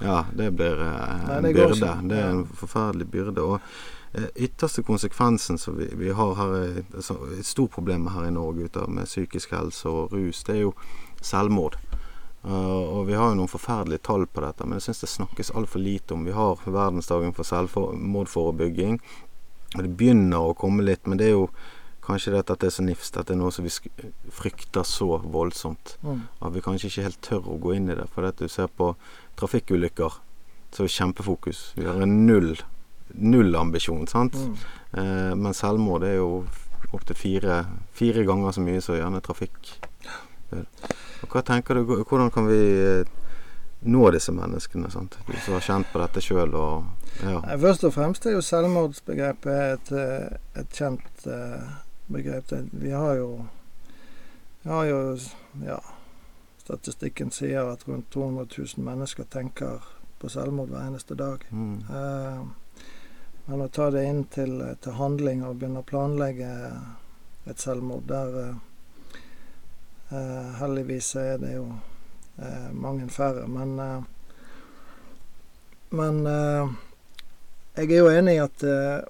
Ja, 0.00 0.24
det 0.32 0.50
blir 0.56 0.78
eh, 0.80 1.24
Nei, 1.28 1.36
en 1.36 1.42
det 1.44 1.54
byrde. 1.54 1.94
Det 2.08 2.16
er 2.18 2.30
en 2.30 2.44
forferdelig 2.56 3.06
byrde. 3.12 3.42
Og 3.44 3.58
eh, 3.60 3.60
ytterste 4.34 4.82
konsekvensen 4.82 5.58
som 5.58 5.76
vi, 5.78 5.86
vi 5.94 6.10
har 6.10 6.34
her, 6.34 6.54
i- 6.80 6.84
altså, 6.96 7.14
et 7.38 7.46
stort 7.46 7.70
problem 7.70 8.08
her 8.10 8.26
i 8.26 8.30
Norge 8.34 8.64
ute 8.66 8.86
med 8.90 9.06
psykisk 9.06 9.50
helse 9.54 9.88
og 9.88 10.12
rus, 10.12 10.42
det 10.44 10.56
er 10.56 10.60
jo 10.64 10.74
selvmord. 11.22 11.76
Uh, 12.42 12.96
og 12.96 13.06
vi 13.06 13.12
har 13.12 13.28
jo 13.28 13.36
noen 13.36 13.48
forferdelige 13.52 14.00
tall 14.02 14.24
på 14.26 14.40
dette, 14.40 14.64
men 14.64 14.78
jeg 14.78 14.86
syns 14.88 15.00
det 15.04 15.10
snakkes 15.12 15.50
altfor 15.54 15.78
lite 15.84 16.14
om. 16.16 16.24
Vi 16.24 16.32
har 16.32 16.56
verdensdagen 16.64 17.34
for 17.36 17.44
selvmordforebygging, 17.44 18.96
og 19.76 19.82
det 19.84 19.92
begynner 19.96 20.48
å 20.48 20.56
komme 20.56 20.82
litt, 20.82 21.06
men 21.06 21.18
det 21.20 21.28
er 21.28 21.36
jo 21.36 21.50
kanskje 22.02 22.32
det 22.32 22.40
at 22.50 22.58
det 22.58 22.70
er 22.70 22.74
så 22.74 22.82
nifst, 22.82 23.16
at 23.20 23.28
det 23.28 23.36
er 23.36 23.38
noe 23.42 23.52
som 23.54 23.66
vi 23.66 23.70
frykter 24.34 24.82
så 24.88 25.20
voldsomt. 25.20 25.98
Mm. 26.02 26.22
At 26.40 26.54
vi 26.56 26.62
kanskje 26.64 26.88
ikke 26.90 27.04
helt 27.06 27.20
tør 27.22 27.46
å 27.52 27.58
gå 27.60 27.76
inn 27.76 27.90
i 27.92 27.94
det. 27.94 28.08
For 28.14 28.26
at 28.26 28.40
du 28.40 28.48
ser 28.48 28.72
på 28.72 28.94
trafikkulykker, 29.38 30.16
så 30.72 30.82
er 30.82 30.88
det 30.88 30.96
kjempefokus. 30.96 31.60
Vi 31.76 31.84
har 31.86 32.00
en 32.02 32.16
null 33.14 33.56
ambisjon, 33.56 34.06
sant. 34.10 34.36
Mm. 34.36 34.56
Eh, 34.92 35.30
men 35.36 35.56
selvmord 35.56 36.04
er 36.06 36.18
jo 36.18 36.44
opptil 36.92 37.16
fire, 37.16 37.62
fire 37.94 38.24
ganger 38.26 38.56
så 38.56 38.64
mye 38.64 38.82
som 38.82 38.98
gjerne 38.98 39.22
trafikk. 39.24 39.76
Og 40.50 41.30
hva 41.30 41.42
tenker 41.46 41.78
du, 41.78 41.84
hvordan 42.02 42.30
kan 42.34 42.48
vi 42.48 42.60
eh, 42.80 43.12
nå 43.86 44.10
disse 44.14 44.32
menneskene? 44.34 44.90
Sant? 44.92 45.18
Du 45.26 45.36
som 45.44 45.56
har 45.56 45.66
kjent 45.66 45.92
på 45.92 46.00
dette 46.02 46.22
sjøl 46.24 46.56
ja. 47.20 47.38
Først 47.60 47.84
og 47.86 47.94
fremst 47.94 48.26
er 48.26 48.36
jo 48.36 48.42
selvmordsbegrepet 48.44 49.62
et, 49.76 49.92
eh, 49.92 50.60
et 50.62 50.76
kjent 50.76 51.26
eh, 51.26 51.70
begrep. 52.10 52.52
Vi 52.72 52.90
har 52.90 53.14
jo 53.20 53.30
Vi 54.62 54.70
har 54.70 54.84
jo 54.84 55.18
Ja, 55.64 55.80
statistikken 56.58 57.30
sier 57.30 57.72
at 57.72 57.88
rundt 57.88 58.10
200 58.10 58.46
000 58.58 58.84
mennesker 58.84 59.24
tenker 59.24 59.80
på 60.20 60.28
selvmord 60.28 60.68
hver 60.68 60.86
eneste 60.86 61.14
dag. 61.14 61.44
Mm. 61.50 61.78
Eh, 61.90 62.42
men 63.46 63.62
å 63.64 63.68
ta 63.72 63.90
det 63.90 64.04
inn 64.06 64.24
til, 64.32 64.58
til 64.82 64.98
handling 64.98 65.44
og 65.46 65.56
begynne 65.60 65.82
å 65.82 65.88
planlegge 65.88 66.50
et 67.50 67.62
selvmord, 67.62 68.04
der 68.08 68.36
eh, 68.40 68.54
eh, 70.10 70.52
Heldigvis 70.60 71.14
er 71.16 71.40
det 71.42 71.54
jo 71.56 71.64
eh, 72.38 72.70
mange 72.72 73.08
færre. 73.10 73.46
Men, 73.48 73.78
eh, 73.80 74.02
men 75.90 76.22
eh, 76.26 76.76
jeg 77.80 77.90
er 77.90 77.98
jo 78.02 78.12
enig 78.12 78.36
i 78.36 78.44
at 78.44 78.64
eh, 78.68 79.00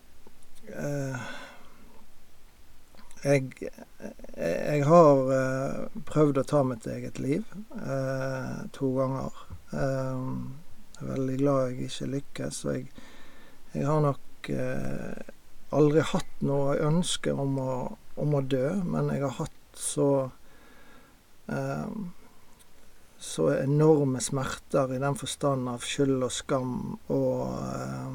eh, 0.70 1.28
jeg, 3.20 3.70
jeg 4.40 4.84
har 4.88 5.32
eh, 5.36 6.00
prøvd 6.08 6.40
å 6.40 6.48
ta 6.48 6.62
mitt 6.64 6.86
eget 6.88 7.20
liv 7.20 7.44
eh, 7.76 8.60
to 8.72 8.94
ganger. 8.96 9.44
Eh, 9.74 10.22
jeg 11.00 11.04
er 11.04 11.10
veldig 11.14 11.38
glad 11.40 11.60
jeg 11.66 11.90
ikke 11.90 12.12
lykkes. 12.14 12.64
Og 12.64 12.78
jeg, 12.78 13.08
jeg 13.72 13.86
har 13.86 14.00
nok 14.04 14.50
eh, 14.54 15.34
aldri 15.76 16.04
hatt 16.12 16.44
noe 16.46 16.78
ønske 16.82 17.32
om 17.32 17.58
å, 17.62 17.74
om 18.20 18.34
å 18.34 18.42
dø, 18.42 18.72
men 18.82 19.12
jeg 19.14 19.22
har 19.26 19.36
hatt 19.38 19.78
så 19.78 20.10
eh, 21.50 21.92
så 23.20 23.50
enorme 23.52 24.20
smerter 24.20 24.94
i 24.94 24.98
den 24.98 25.16
forstand 25.20 25.68
av 25.68 25.84
skyld 25.84 26.22
og 26.24 26.32
skam 26.32 26.76
og, 27.12 27.40
eh, 27.52 28.14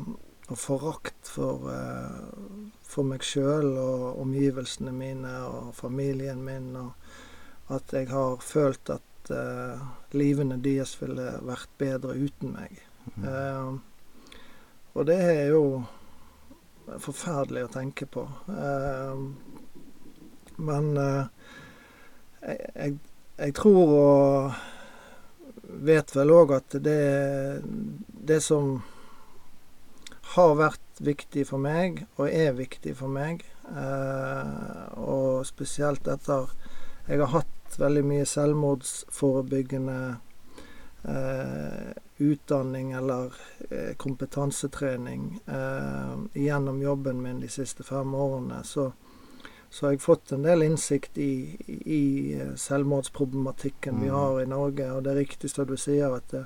og 0.50 0.58
forakt 0.58 1.30
for, 1.30 1.70
eh, 1.70 2.72
for 2.82 3.06
meg 3.06 3.22
sjøl 3.22 3.70
og 3.78 4.22
omgivelsene 4.24 4.92
mine 4.92 5.34
og 5.46 5.76
familien 5.78 6.42
min, 6.44 6.72
og 6.76 7.76
at 7.78 7.94
jeg 7.94 8.10
har 8.10 8.42
følt 8.42 8.90
at 8.90 9.32
eh, 9.34 9.86
livene 10.18 10.58
deres 10.58 10.98
ville 11.02 11.38
vært 11.46 11.70
bedre 11.78 12.18
uten 12.18 12.58
meg. 12.58 12.82
Eh, 13.22 13.78
og 14.96 15.06
det 15.10 15.18
er 15.20 15.50
jo 15.52 15.84
forferdelig 17.02 17.66
å 17.66 17.74
tenke 17.74 18.08
på. 18.08 18.24
Eh, 18.48 19.24
men 20.66 20.92
eh, 21.02 21.26
jeg, 22.46 22.60
jeg, 22.76 22.98
jeg 23.42 23.56
tror 23.58 23.94
og 24.00 24.54
vet 25.86 26.14
vel 26.16 26.32
òg 26.32 26.54
at 26.56 26.78
det, 26.86 27.62
det 28.06 28.40
som 28.44 28.78
har 30.36 30.56
vært 30.60 31.04
viktig 31.04 31.46
for 31.50 31.62
meg, 31.62 32.06
og 32.16 32.30
er 32.30 32.56
viktig 32.56 32.96
for 33.00 33.12
meg, 33.12 33.44
eh, 33.76 34.86
og 35.00 35.44
spesielt 35.48 36.08
etter 36.12 36.48
jeg 37.06 37.22
har 37.22 37.34
hatt 37.36 37.78
veldig 37.78 38.06
mye 38.08 38.26
selvmordsforebyggende 38.30 40.00
utdanning 42.18 42.92
eller 42.92 43.34
eh, 43.70 43.96
kompetansetrening 43.98 45.40
eh, 45.46 46.16
gjennom 46.34 46.82
jobben 46.82 47.22
min 47.22 47.40
de 47.40 47.48
siste 47.48 47.84
fem 47.84 48.16
årene, 48.16 48.64
så, 48.64 48.92
så 49.70 49.86
har 49.86 49.92
jeg 49.94 50.02
fått 50.06 50.32
en 50.32 50.46
del 50.48 50.64
innsikt 50.64 51.18
i, 51.18 51.58
i, 51.86 52.42
selvmordsproblematikken 52.56 54.00
vi 54.02 54.08
Mm. 54.08 54.16
har 54.16 54.42
i 54.42 54.46
Norge. 54.46 54.92
Og 54.92 55.04
det 55.04 55.12
er 55.12 55.16
riktig 55.16 55.50
som 55.52 55.68
du 55.68 55.76
sier, 55.78 56.16
at 56.16 56.32
det, 56.32 56.46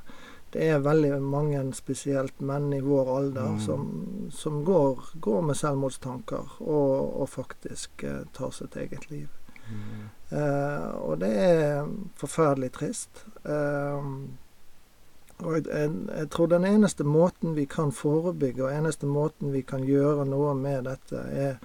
det 0.51 0.65
er 0.69 0.79
veldig 0.81 1.21
mange, 1.21 1.61
spesielt 1.77 2.41
menn 2.41 2.73
i 2.73 2.79
vår 2.81 3.17
alder, 3.17 3.49
Mm. 3.51 3.59
som, 3.59 4.29
som 4.31 4.63
går, 4.65 4.99
går 5.21 5.41
med 5.41 5.55
selvmordstanker 5.55 6.57
og, 6.59 7.21
og 7.21 7.29
faktisk 7.29 8.03
eh, 8.03 8.23
tar 8.33 8.51
sitt 8.51 8.75
eget 8.75 9.09
liv. 9.11 9.27
Mm. 9.69 10.09
Uh, 10.33 10.89
og 11.05 11.19
det 11.21 11.29
er 11.29 11.85
forferdelig 12.17 12.71
trist. 12.73 13.25
Eh, 13.45 14.07
og 15.43 15.53
jeg, 15.55 15.67
jeg, 15.67 15.91
jeg 16.17 16.29
tror 16.33 16.49
den 16.51 16.65
eneste 16.67 17.05
måten 17.07 17.55
vi 17.55 17.65
kan 17.69 17.93
forebygge, 17.95 18.65
og 18.65 18.73
eneste 18.75 19.07
måten 19.07 19.53
vi 19.53 19.61
kan 19.67 19.85
gjøre 19.87 20.25
noe 20.27 20.55
med 20.57 20.89
dette, 20.89 21.21
er, 21.31 21.59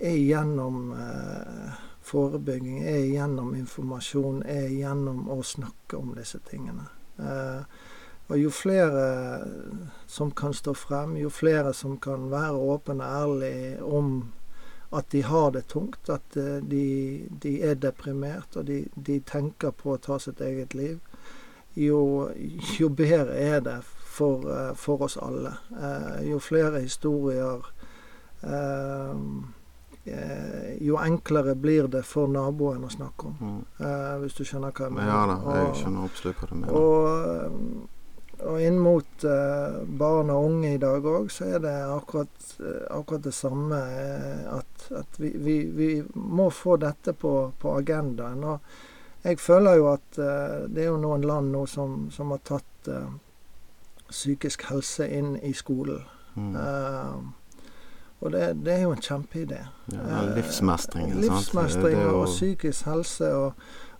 er 0.00 0.16
gjennom 0.16 0.94
eh, 0.96 1.82
forebygging, 2.04 2.80
er 2.84 3.04
gjennom 3.12 3.54
informasjon, 3.58 4.42
er 4.48 4.70
gjennom 4.72 5.28
å 5.32 5.42
snakke 5.44 6.00
om 6.00 6.14
disse 6.16 6.40
tingene. 6.48 6.88
Eh, 7.20 7.60
og 8.24 8.40
jo 8.40 8.50
flere 8.50 9.04
som 10.08 10.30
kan 10.32 10.54
stå 10.56 10.72
frem, 10.74 11.18
jo 11.20 11.28
flere 11.28 11.74
som 11.76 11.98
kan 12.00 12.30
være 12.32 12.56
åpne 12.56 13.04
og 13.04 13.20
ærlige 13.20 13.84
om 13.84 14.14
at 14.94 15.10
de 15.12 15.20
har 15.26 15.50
det 15.50 15.66
tungt, 15.68 16.08
at 16.08 16.36
eh, 16.40 16.62
de, 16.62 16.84
de 17.42 17.58
er 17.68 17.76
deprimert, 17.76 18.56
og 18.56 18.64
de, 18.70 18.84
de 18.96 19.18
tenker 19.26 19.74
på 19.76 19.92
å 19.92 20.00
ta 20.00 20.16
sitt 20.22 20.40
eget 20.40 20.72
liv, 20.78 21.00
jo, 21.74 22.30
jo 22.78 22.88
bedre 22.88 23.34
er 23.34 23.60
det 23.60 23.80
for, 24.14 24.50
eh, 24.50 24.74
for 24.74 25.02
oss 25.02 25.16
alle. 25.16 25.56
Eh, 25.82 26.30
jo 26.30 26.38
flere 26.38 26.80
historier 26.80 27.66
eh, 28.42 29.14
Jo 30.80 30.98
enklere 31.00 31.54
blir 31.56 31.86
det 31.88 32.02
for 32.04 32.28
naboen 32.28 32.82
å 32.84 32.90
snakke 32.92 33.30
om, 33.30 33.36
Mm. 33.40 33.60
Uh, 33.80 34.16
hvis 34.20 34.34
du 34.36 34.42
skjønner 34.44 34.74
hva 34.76 34.84
jeg 34.84 34.92
mener. 34.92 35.08
Ja 35.08 35.22
da, 35.30 35.54
jeg 35.62 35.78
skjønner 35.78 36.04
absolutt 36.04 36.42
hva 36.42 36.48
du 36.50 36.54
mener. 36.58 36.74
og, 36.76 38.42
og 38.50 38.58
inn 38.60 38.76
mot 38.84 39.24
uh, 39.24 39.78
barn 39.88 40.32
og 40.34 40.48
unge 40.50 40.74
i 40.74 40.82
dag 40.82 41.08
òg, 41.08 41.30
så 41.32 41.48
er 41.56 41.64
det 41.64 41.72
akkurat, 41.88 42.50
akkurat 42.90 43.24
det 43.24 43.32
samme. 43.32 43.80
Uh, 43.80 44.58
at, 44.58 44.86
at 45.00 45.20
vi, 45.22 45.32
vi, 45.46 45.56
vi, 45.72 45.88
må 46.14 46.50
få 46.52 46.76
dette 46.84 47.16
på, 47.16 47.32
på 47.56 47.72
agendaen. 47.78 48.44
Og 48.44 48.60
jeg 49.24 49.40
føler 49.40 49.78
jo 49.80 49.86
at 49.94 50.18
det 50.68 50.82
er 50.84 50.90
jo 50.90 50.98
noen 51.00 51.24
land 51.24 51.52
nå 51.54 51.64
som, 51.70 52.10
som 52.12 52.34
har 52.34 52.42
tatt 52.44 52.90
psykisk 54.10 54.66
helse 54.68 55.08
inn 55.08 55.38
i 55.40 55.54
skolen. 55.56 56.02
Mm. 56.34 56.56
og 58.20 58.32
det, 58.34 58.42
det, 58.66 58.72
er 58.74 58.82
jo 58.82 58.92
en 58.92 59.02
kjempeidé. 59.02 59.62
Ja, 59.94 60.20
livsmestring. 60.34 61.14
livsmestring 61.22 62.02
og 62.04 62.26
psykisk 62.26 62.84
helse. 62.90 63.32
og 63.32 63.52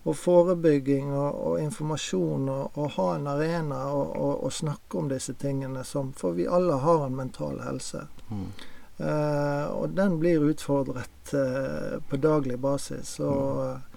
og 0.05 0.13
forebygging 0.15 1.13
og, 1.17 1.47
og 1.47 1.61
informasjon 1.61 2.49
og, 2.49 2.77
og, 2.77 2.89
ha 2.97 3.07
en 3.15 3.27
arena 3.27 3.79
og, 3.89 4.51
snakke 4.53 4.99
om 4.99 5.09
disse 5.09 5.33
tingene. 5.33 5.83
Som, 5.83 6.13
for 6.13 6.37
vi 6.37 6.45
alle 6.45 6.77
har 6.83 7.07
en 7.07 7.15
mental 7.17 7.61
helse. 7.65 8.05
Mm. 8.29 8.47
Uh, 8.95 9.65
og 9.75 9.97
den 9.97 10.19
blir 10.21 10.45
utfordret 10.45 11.33
uh, 11.33 11.97
på 12.09 12.21
daglig 12.21 12.59
basis. 12.61 13.17
Og, 13.19 13.65
mm. 13.65 13.94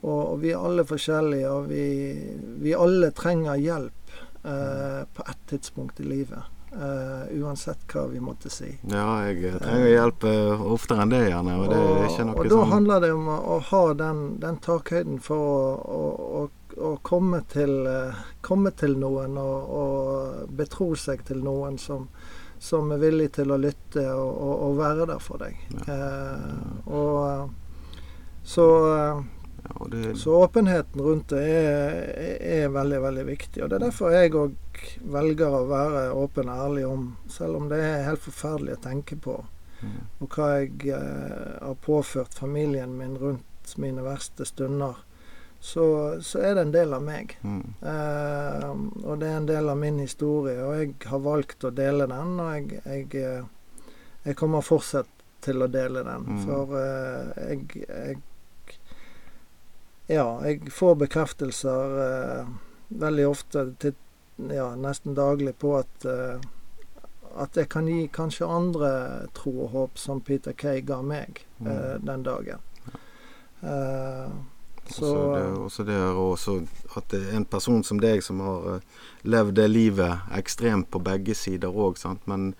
Og, 0.00 0.38
vi 0.40 0.52
er 0.52 0.62
alle 0.62 0.84
forskjellige, 0.86 1.50
og 1.50 1.66
vi, 1.72 1.86
vi 2.62 2.74
alle 2.74 3.10
trenger 3.16 3.58
hjelp 3.58 4.14
eh, 4.44 5.02
på 5.14 5.24
ett 5.30 5.42
tidspunkt 5.50 6.00
i 6.00 6.06
livet. 6.06 6.54
Eh, 6.72 7.38
uansett 7.40 7.78
hva 7.92 8.06
vi 8.06 8.20
måtte 8.20 8.50
si. 8.52 8.68
Ja, 8.90 9.24
jeg 9.26 9.56
trenger 9.58 9.88
hjelp 9.88 10.24
eh, 10.28 10.64
oftere 10.74 11.02
enn 11.02 11.14
det, 11.14 11.22
gjerne. 11.30 11.54
Og, 11.58 11.70
det 11.72 11.78
er 11.80 12.10
ikke 12.10 12.26
noe 12.28 12.36
og 12.36 12.44
da 12.44 12.58
sånn 12.58 12.74
handler 12.74 13.00
det 13.02 13.12
om 13.16 13.30
å, 13.32 13.38
å 13.54 13.58
ha 13.70 13.84
den, 13.98 14.24
den, 14.42 14.58
takhøyden 14.62 15.22
for 15.24 15.86
å, 15.94 16.02
å, 16.40 16.42
å 16.76 16.90
komme, 17.02 17.40
til, 17.50 17.72
uh, 17.88 18.20
komme, 18.44 18.70
til, 18.76 18.98
noen 19.00 19.40
og, 19.40 19.72
og, 19.80 20.52
betro 20.60 20.92
seg 20.94 21.24
til 21.26 21.40
noen 21.42 21.80
som, 21.82 22.04
som 22.62 22.92
er 22.94 23.00
villig 23.02 23.32
til 23.40 23.50
å 23.50 23.58
lytte 23.58 24.04
og, 24.12 24.52
og 24.68 24.78
være 24.78 25.08
der 25.08 25.24
for 25.24 25.42
deg. 25.42 25.58
Ja. 25.88 25.98
og 26.86 27.48
så 28.48 28.68
ja, 28.92 29.16
det... 29.90 30.14
Så 30.18 30.34
åpenheten 30.42 31.02
rundt 31.02 31.28
det 31.28 31.42
er, 31.44 31.98
er, 32.40 32.68
veldig, 32.68 33.00
veldig 33.02 33.24
viktig. 33.28 33.62
Og 33.62 33.70
Det 33.70 33.78
er 33.78 33.84
derfor 33.86 34.14
jeg 34.14 34.34
òg 34.36 34.82
velger 35.12 35.54
å 35.54 35.64
være 35.68 36.04
åpen 36.16 36.50
og 36.52 36.64
ærlig 36.68 36.86
om, 36.86 37.04
selv 37.32 37.58
om 37.60 37.68
det 37.70 37.80
er 37.82 38.06
helt 38.06 38.22
forferdelig 38.22 38.78
å 38.78 38.82
tenke 38.84 39.18
på, 39.18 39.34
mm. 39.80 39.98
og 40.22 40.36
hva 40.36 40.48
jeg 40.60 40.94
eh, 40.94 41.58
har 41.58 41.76
påført 41.84 42.38
familien 42.38 42.94
min 42.98 43.18
rundt 43.18 43.76
mine 43.76 44.04
verste 44.06 44.46
stunder. 44.48 45.04
Så, 45.60 45.84
så 46.22 46.38
er 46.38 46.54
det 46.54 46.62
en 46.68 46.72
del 46.72 46.94
av 46.94 47.02
meg. 47.02 47.34
Mm. 47.42 47.62
Eh, 47.82 48.68
og 49.04 49.18
det 49.18 49.28
er 49.28 49.40
en 49.40 49.48
del 49.48 49.68
av 49.68 49.78
min 49.78 49.98
historie. 49.98 50.62
Og 50.62 50.76
jeg 50.78 50.92
har 51.10 51.22
valgt 51.24 51.66
å 51.66 51.74
dele 51.74 52.06
den, 52.10 52.36
og 52.38 52.52
jeg, 52.54 52.82
jeg, 52.84 53.08
eh, 53.18 53.88
jeg 54.22 54.38
kommer 54.38 54.62
fortsatt 54.62 55.10
til 55.44 55.62
å 55.62 55.70
dele 55.70 56.04
den. 56.06 56.28
Mm. 56.30 56.40
For 56.46 56.78
eh, 56.78 57.42
jeg, 57.50 57.86
jeg 57.88 58.20
ja, 60.08 60.26
jeg 60.46 60.72
får 60.72 60.94
bekreftelser 61.04 61.98
eh, 62.04 62.52
veldig 62.88 63.26
ofte, 63.28 63.64
til, 63.82 63.96
ja, 64.48 64.70
nesten 64.78 65.16
daglig, 65.18 65.54
på 65.60 65.76
at 65.78 66.08
eh, 66.08 66.38
at 67.38 67.56
jeg 67.56 67.68
kan 67.70 67.86
gi 67.86 68.06
kanskje 68.10 68.46
andre 68.50 68.90
tro 69.36 69.52
og 69.66 69.74
håp 69.74 69.98
som 70.00 70.20
Peter 70.24 70.54
Kay 70.58 70.80
ga 70.86 71.00
meg 71.04 71.42
mm. 71.60 71.68
eh, 71.70 71.96
den 72.02 72.24
dagen. 72.26 72.64
Eh, 73.62 74.30
så 74.88 75.12
også 75.66 75.84
det, 75.84 75.98
også 76.00 76.56
at 76.96 77.10
det 77.12 77.20
er 77.28 77.36
en 77.36 77.44
person 77.44 77.82
som 77.84 78.00
deg 78.00 78.22
som 78.24 78.40
har 78.40 78.78
uh, 78.78 79.00
levd 79.28 79.58
det 79.58 79.66
livet 79.68 80.30
ekstremt 80.32 80.88
på 80.88 81.02
begge 81.04 81.36
sider 81.36 81.68
òg, 81.68 82.00
men 82.24 82.54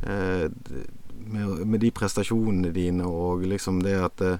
uh, 0.00 0.48
med, 0.48 1.66
med, 1.66 1.82
de 1.82 1.90
prestasjonene 1.92 2.72
dine 2.72 3.04
og 3.04 3.44
liksom 3.44 3.82
det 3.84 3.98
at 4.00 4.24
Eh, 4.24 4.38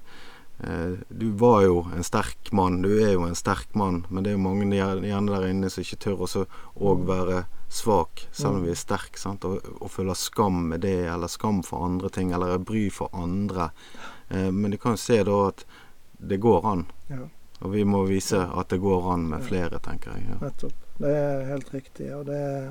du 1.09 1.27
var 1.37 1.65
jo 1.65 1.81
en 1.93 2.05
sterk 2.07 2.53
mann, 2.55 2.79
du 2.85 2.93
er 2.95 3.17
jo 3.17 3.25
en 3.27 3.35
sterk 3.37 3.75
mann, 3.75 4.05
men 4.09 4.25
det 4.25 4.31
er 4.31 4.37
jo 4.37 4.45
mange 4.45 4.69
gjerne 4.71 5.33
der 5.33 5.47
inne 5.51 5.71
som 5.73 5.83
ikke 5.83 5.99
tør 6.07 6.23
også 6.29 6.45
å 6.47 6.95
mm. 6.95 7.05
være 7.09 7.41
svak, 7.75 8.29
selv 8.31 8.55
om 8.55 8.63
mm. 8.63 8.67
vi 8.69 8.73
er 8.73 8.79
sterke, 8.79 9.35
og, 9.35 9.71
og 9.81 9.91
føler 9.91 10.19
skam 10.19 10.61
med 10.71 10.85
det, 10.87 11.09
eller 11.11 11.33
skam 11.33 11.63
for 11.67 11.85
andre 11.85 12.11
ting, 12.15 12.31
eller 12.33 12.59
bry 12.63 12.87
for 12.95 13.11
andre. 13.13 13.71
Eh, 14.29 14.51
men 14.55 14.71
du 14.71 14.79
kan 14.79 14.95
jo 14.95 15.03
se 15.03 15.19
da 15.27 15.41
at 15.49 15.65
det 16.23 16.39
går 16.43 16.69
an. 16.71 16.87
Ja. 17.11 17.27
Og 17.65 17.73
vi 17.73 17.85
må 17.89 18.05
vise 18.07 18.41
at 18.45 18.71
det 18.71 18.79
går 18.83 19.11
an 19.15 19.27
med 19.33 19.45
flere, 19.47 19.81
tenker 19.83 20.15
jeg. 20.15 20.29
Ja. 20.31 20.39
Nettopp. 20.43 20.81
Det 20.99 21.11
er 21.11 21.45
helt 21.49 21.75
riktig. 21.75 22.09
Og 22.15 22.27
det 22.29 22.39
er 22.39 22.71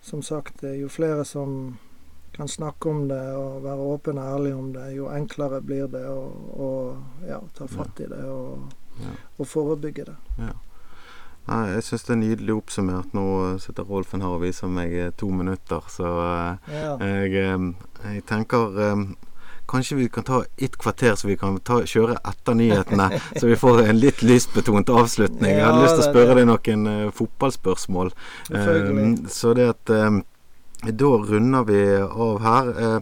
som 0.00 0.22
sagt, 0.22 0.62
jo 0.62 0.88
flere 0.88 1.24
som 1.28 1.76
kan 2.32 2.48
snakke 2.48 2.90
om 2.90 3.08
det 3.08 3.20
og 3.36 3.62
være 3.64 3.90
åpen 3.94 4.18
og 4.20 4.30
ærlig 4.36 4.54
om 4.54 4.72
det, 4.74 4.86
jo 4.96 5.10
enklere 5.12 5.60
blir 5.64 5.88
det 5.92 6.04
å, 6.08 6.22
å 6.54 6.70
ja, 7.28 7.40
ta 7.56 7.68
fatt 7.70 8.00
i 8.04 8.08
det 8.10 8.22
og, 8.28 8.72
ja. 9.02 9.12
og 9.36 9.48
forebygge 9.48 10.08
det. 10.10 10.16
Ja. 10.38 10.54
Nei, 11.48 11.62
jeg 11.72 11.84
syns 11.86 12.04
det 12.04 12.12
er 12.12 12.20
nydelig 12.20 12.58
oppsummert. 12.58 13.14
Nå 13.16 13.24
sitter 13.62 13.86
Rolfen 13.88 14.20
her 14.20 14.36
og 14.36 14.42
viser 14.42 14.68
meg 14.68 14.92
eh, 14.92 15.14
to 15.16 15.30
minutter, 15.32 15.86
så 15.88 16.10
uh, 16.20 16.68
jeg, 16.68 17.32
uh, 17.40 17.72
jeg, 18.04 18.26
tenker 18.28 18.76
Kanskje 19.68 19.98
vi 19.98 20.06
kan 20.08 20.24
ta 20.24 20.38
et 20.56 20.78
kvarter, 20.80 21.12
så 21.20 21.28
vi 21.28 21.34
kan 21.36 21.58
ta, 21.60 21.82
kjøre 21.84 22.14
etter 22.24 22.54
nyhetene. 22.56 23.10
så 23.40 23.50
vi 23.50 23.56
får 23.60 23.82
en 23.84 23.98
litt 24.00 24.22
lystbetont 24.24 24.88
avslutning. 24.88 25.50
jeg 25.58 25.60
hadde 25.60 25.82
lyst 25.82 25.98
til 25.98 26.04
å 26.06 26.08
spørre 26.08 26.36
deg 26.38 26.48
noen 26.48 27.12
fotballspørsmål. 27.12 28.14
Så 29.28 29.52
det 29.58 29.66
at 29.74 29.92
da 30.82 31.04
runder 31.04 31.64
vi 31.64 31.80
av 31.98 32.40
her. 32.42 32.68
Eh, 32.68 33.00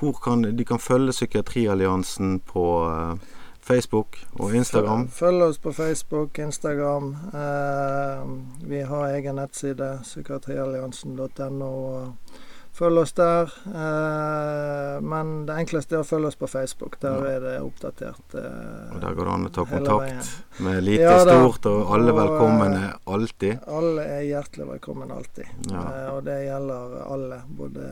hvor 0.00 0.12
kan, 0.12 0.42
de 0.56 0.64
kan 0.64 0.78
følge 0.78 1.12
Psykiatrialliansen 1.12 2.40
på 2.40 2.64
eh, 2.88 3.14
Facebook 3.60 4.16
og 4.32 4.54
Instagram. 4.56 5.08
Følg 5.08 5.42
oss 5.42 5.58
på 5.58 5.72
Facebook, 5.72 6.38
Instagram. 6.38 7.16
Eh, 7.34 8.24
vi 8.68 8.80
har 8.80 9.08
egen 9.14 9.34
nettside, 9.36 9.98
psykiatrialliansen.no. 10.02 11.72
Følg 12.80 12.98
oss 13.02 13.12
der. 13.12 13.50
Eh, 13.66 15.00
men 15.04 15.32
det 15.44 15.56
enkleste 15.60 15.98
er 15.98 16.00
å 16.00 16.06
følge 16.08 16.30
oss 16.30 16.38
på 16.40 16.48
Facebook. 16.48 16.94
Der 17.02 17.26
er 17.28 17.42
det 17.44 17.56
oppdatert. 17.60 18.36
Eh, 18.40 18.94
og 18.94 19.02
Der 19.02 19.18
går 19.18 19.28
det 19.28 19.34
an 19.34 19.44
å 19.44 19.50
ta 19.52 19.64
kontakt 19.68 20.62
med 20.64 20.78
lite, 20.86 21.02
ja, 21.04 21.18
stort, 21.26 21.68
og 21.68 21.92
alle 21.92 22.14
og, 22.14 22.20
velkommen 22.22 22.78
er 22.78 22.94
alltid. 23.04 23.60
Alle 23.68 24.06
er 24.14 24.24
hjertelig 24.30 24.70
velkommen 24.70 25.12
alltid. 25.12 25.52
Ja. 25.68 25.84
Eh, 25.84 26.08
og 26.14 26.24
det 26.30 26.38
gjelder 26.46 26.96
alle. 27.04 27.42
Både 27.60 27.90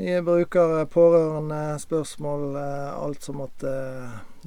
nye 0.00 0.24
brukere, 0.24 0.86
pårørende, 0.96 1.62
spørsmål, 1.84 2.48
eh, 2.64 2.90
alt 2.96 3.28
som 3.28 3.42
måtte 3.44 3.76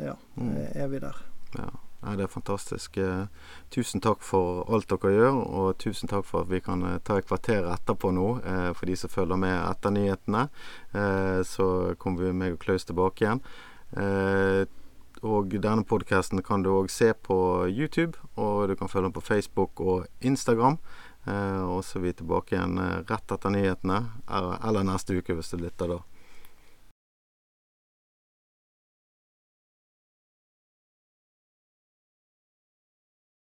Ja, 0.02 0.18
mm. 0.42 0.54
er 0.74 0.88
vi 0.90 1.06
der. 1.06 1.26
Ja. 1.54 1.70
Nei, 2.04 2.18
det 2.20 2.26
er 2.26 2.32
fantastisk. 2.32 2.98
Eh, 3.00 3.28
tusen 3.72 4.02
takk 4.04 4.24
for 4.28 4.66
alt 4.74 4.90
dere 4.92 5.14
gjør, 5.14 5.38
og 5.40 5.78
tusen 5.80 6.12
takk 6.12 6.26
for 6.28 6.44
at 6.44 6.52
vi 6.52 6.60
kan 6.64 6.84
eh, 6.84 7.00
ta 7.00 7.16
et 7.20 7.28
kvarter 7.30 7.64
etterpå 7.72 8.12
nå, 8.12 8.28
eh, 8.44 8.70
for 8.76 8.92
de 8.92 8.98
som 9.00 9.12
følger 9.12 9.40
med 9.40 9.56
etter 9.56 9.94
nyhetene. 9.96 10.48
Så 11.48 11.66
kommer 11.98 12.28
vi 12.28 12.36
meg 12.38 12.54
og 12.54 12.60
Klaus 12.62 12.84
tilbake 12.86 13.24
igjen. 13.24 13.40
Og 15.24 15.56
denne 15.56 15.86
podkasten 15.90 16.44
kan 16.46 16.62
du 16.62 16.70
òg 16.70 16.92
se 16.94 17.08
på 17.16 17.38
YouTube, 17.72 18.20
og 18.38 18.68
du 18.70 18.76
kan 18.78 18.92
følge 18.92 19.08
den 19.08 19.16
på 19.16 19.26
Facebook 19.26 19.82
og 19.82 20.06
Instagram. 20.22 20.78
Og 21.26 21.82
så 21.88 21.98
er 21.98 22.04
vi 22.04 22.14
tilbake 22.20 22.54
igjen 22.54 22.78
rett 23.10 23.34
etter 23.34 23.56
nyhetene, 23.56 24.04
eller 24.30 24.86
neste 24.86 25.18
uke 25.18 25.34
hvis 25.34 25.56
du 25.56 25.64
lytter 25.64 25.96
da. 25.96 26.02